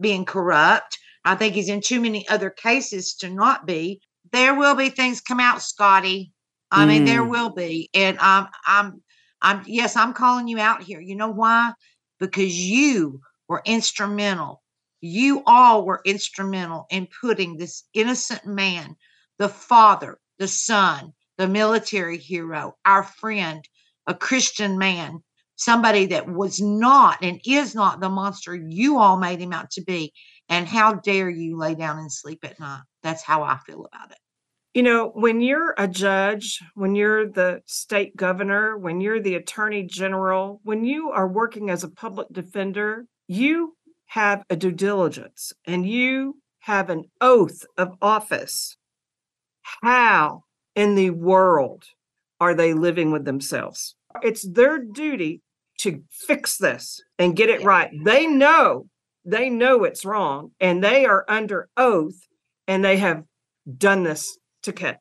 being 0.00 0.24
corrupt. 0.24 0.98
I 1.24 1.34
think 1.34 1.54
he's 1.54 1.68
in 1.68 1.80
too 1.80 2.00
many 2.00 2.28
other 2.28 2.50
cases 2.50 3.14
to 3.16 3.30
not 3.30 3.66
be. 3.66 4.00
There 4.32 4.54
will 4.54 4.74
be 4.74 4.90
things 4.90 5.20
come 5.20 5.40
out, 5.40 5.62
Scotty. 5.62 6.32
I 6.70 6.86
mean, 6.86 7.04
there 7.04 7.22
Mm. 7.22 7.30
will 7.30 7.50
be, 7.50 7.88
and 7.94 8.18
um, 8.18 8.48
I'm, 8.66 9.02
I'm, 9.42 9.62
yes, 9.66 9.96
I'm 9.96 10.12
calling 10.12 10.48
you 10.48 10.58
out 10.58 10.82
here. 10.82 11.00
You 11.00 11.14
know 11.16 11.30
why? 11.30 11.72
Because 12.18 12.54
you 12.54 13.20
were 13.48 13.62
instrumental 13.64 14.62
you 15.06 15.42
all 15.44 15.84
were 15.84 16.00
instrumental 16.06 16.86
in 16.90 17.06
putting 17.20 17.56
this 17.56 17.84
innocent 17.92 18.46
man, 18.46 18.96
the 19.38 19.48
father, 19.50 20.18
the 20.38 20.48
son, 20.48 21.12
the 21.38 21.48
military 21.48 22.18
hero, 22.18 22.76
our 22.84 23.02
friend, 23.02 23.66
a 24.06 24.14
Christian 24.14 24.78
man, 24.78 25.22
somebody 25.56 26.06
that 26.06 26.28
was 26.28 26.60
not 26.60 27.18
and 27.22 27.40
is 27.46 27.74
not 27.74 28.00
the 28.00 28.08
monster 28.08 28.54
you 28.54 28.98
all 28.98 29.16
made 29.16 29.40
him 29.40 29.52
out 29.52 29.70
to 29.72 29.82
be. 29.82 30.12
And 30.48 30.68
how 30.68 30.94
dare 30.94 31.30
you 31.30 31.56
lay 31.56 31.74
down 31.74 31.98
and 31.98 32.12
sleep 32.12 32.44
at 32.44 32.60
night? 32.60 32.82
That's 33.02 33.22
how 33.22 33.42
I 33.42 33.58
feel 33.66 33.84
about 33.84 34.10
it. 34.10 34.18
You 34.74 34.82
know, 34.82 35.10
when 35.14 35.40
you're 35.40 35.74
a 35.78 35.86
judge, 35.86 36.60
when 36.74 36.96
you're 36.96 37.30
the 37.30 37.62
state 37.64 38.16
governor, 38.16 38.76
when 38.76 39.00
you're 39.00 39.20
the 39.20 39.36
attorney 39.36 39.84
general, 39.84 40.60
when 40.64 40.84
you 40.84 41.10
are 41.10 41.28
working 41.28 41.70
as 41.70 41.84
a 41.84 41.88
public 41.88 42.26
defender, 42.32 43.06
you 43.28 43.76
have 44.06 44.44
a 44.50 44.56
due 44.56 44.72
diligence 44.72 45.52
and 45.64 45.88
you 45.88 46.36
have 46.58 46.90
an 46.90 47.04
oath 47.20 47.64
of 47.78 47.96
office. 48.02 48.76
How 49.62 50.42
in 50.74 50.94
the 50.94 51.10
world 51.10 51.84
are 52.40 52.54
they 52.54 52.74
living 52.74 53.10
with 53.12 53.24
themselves? 53.24 53.94
It's 54.22 54.46
their 54.46 54.78
duty 54.78 55.40
to 55.80 56.02
fix 56.10 56.56
this 56.58 57.00
and 57.18 57.36
get 57.36 57.48
it 57.50 57.60
Yeah. 57.60 57.66
right. 57.66 57.90
They 58.04 58.26
know, 58.26 58.86
they 59.24 59.48
know 59.50 59.84
it's 59.84 60.04
wrong 60.04 60.50
and 60.60 60.82
they 60.82 61.04
are 61.06 61.24
under 61.28 61.68
oath 61.76 62.16
and 62.68 62.84
they 62.84 62.96
have 62.98 63.24
done 63.78 64.02
this 64.02 64.38
to 64.62 64.72
Kit. 64.72 64.98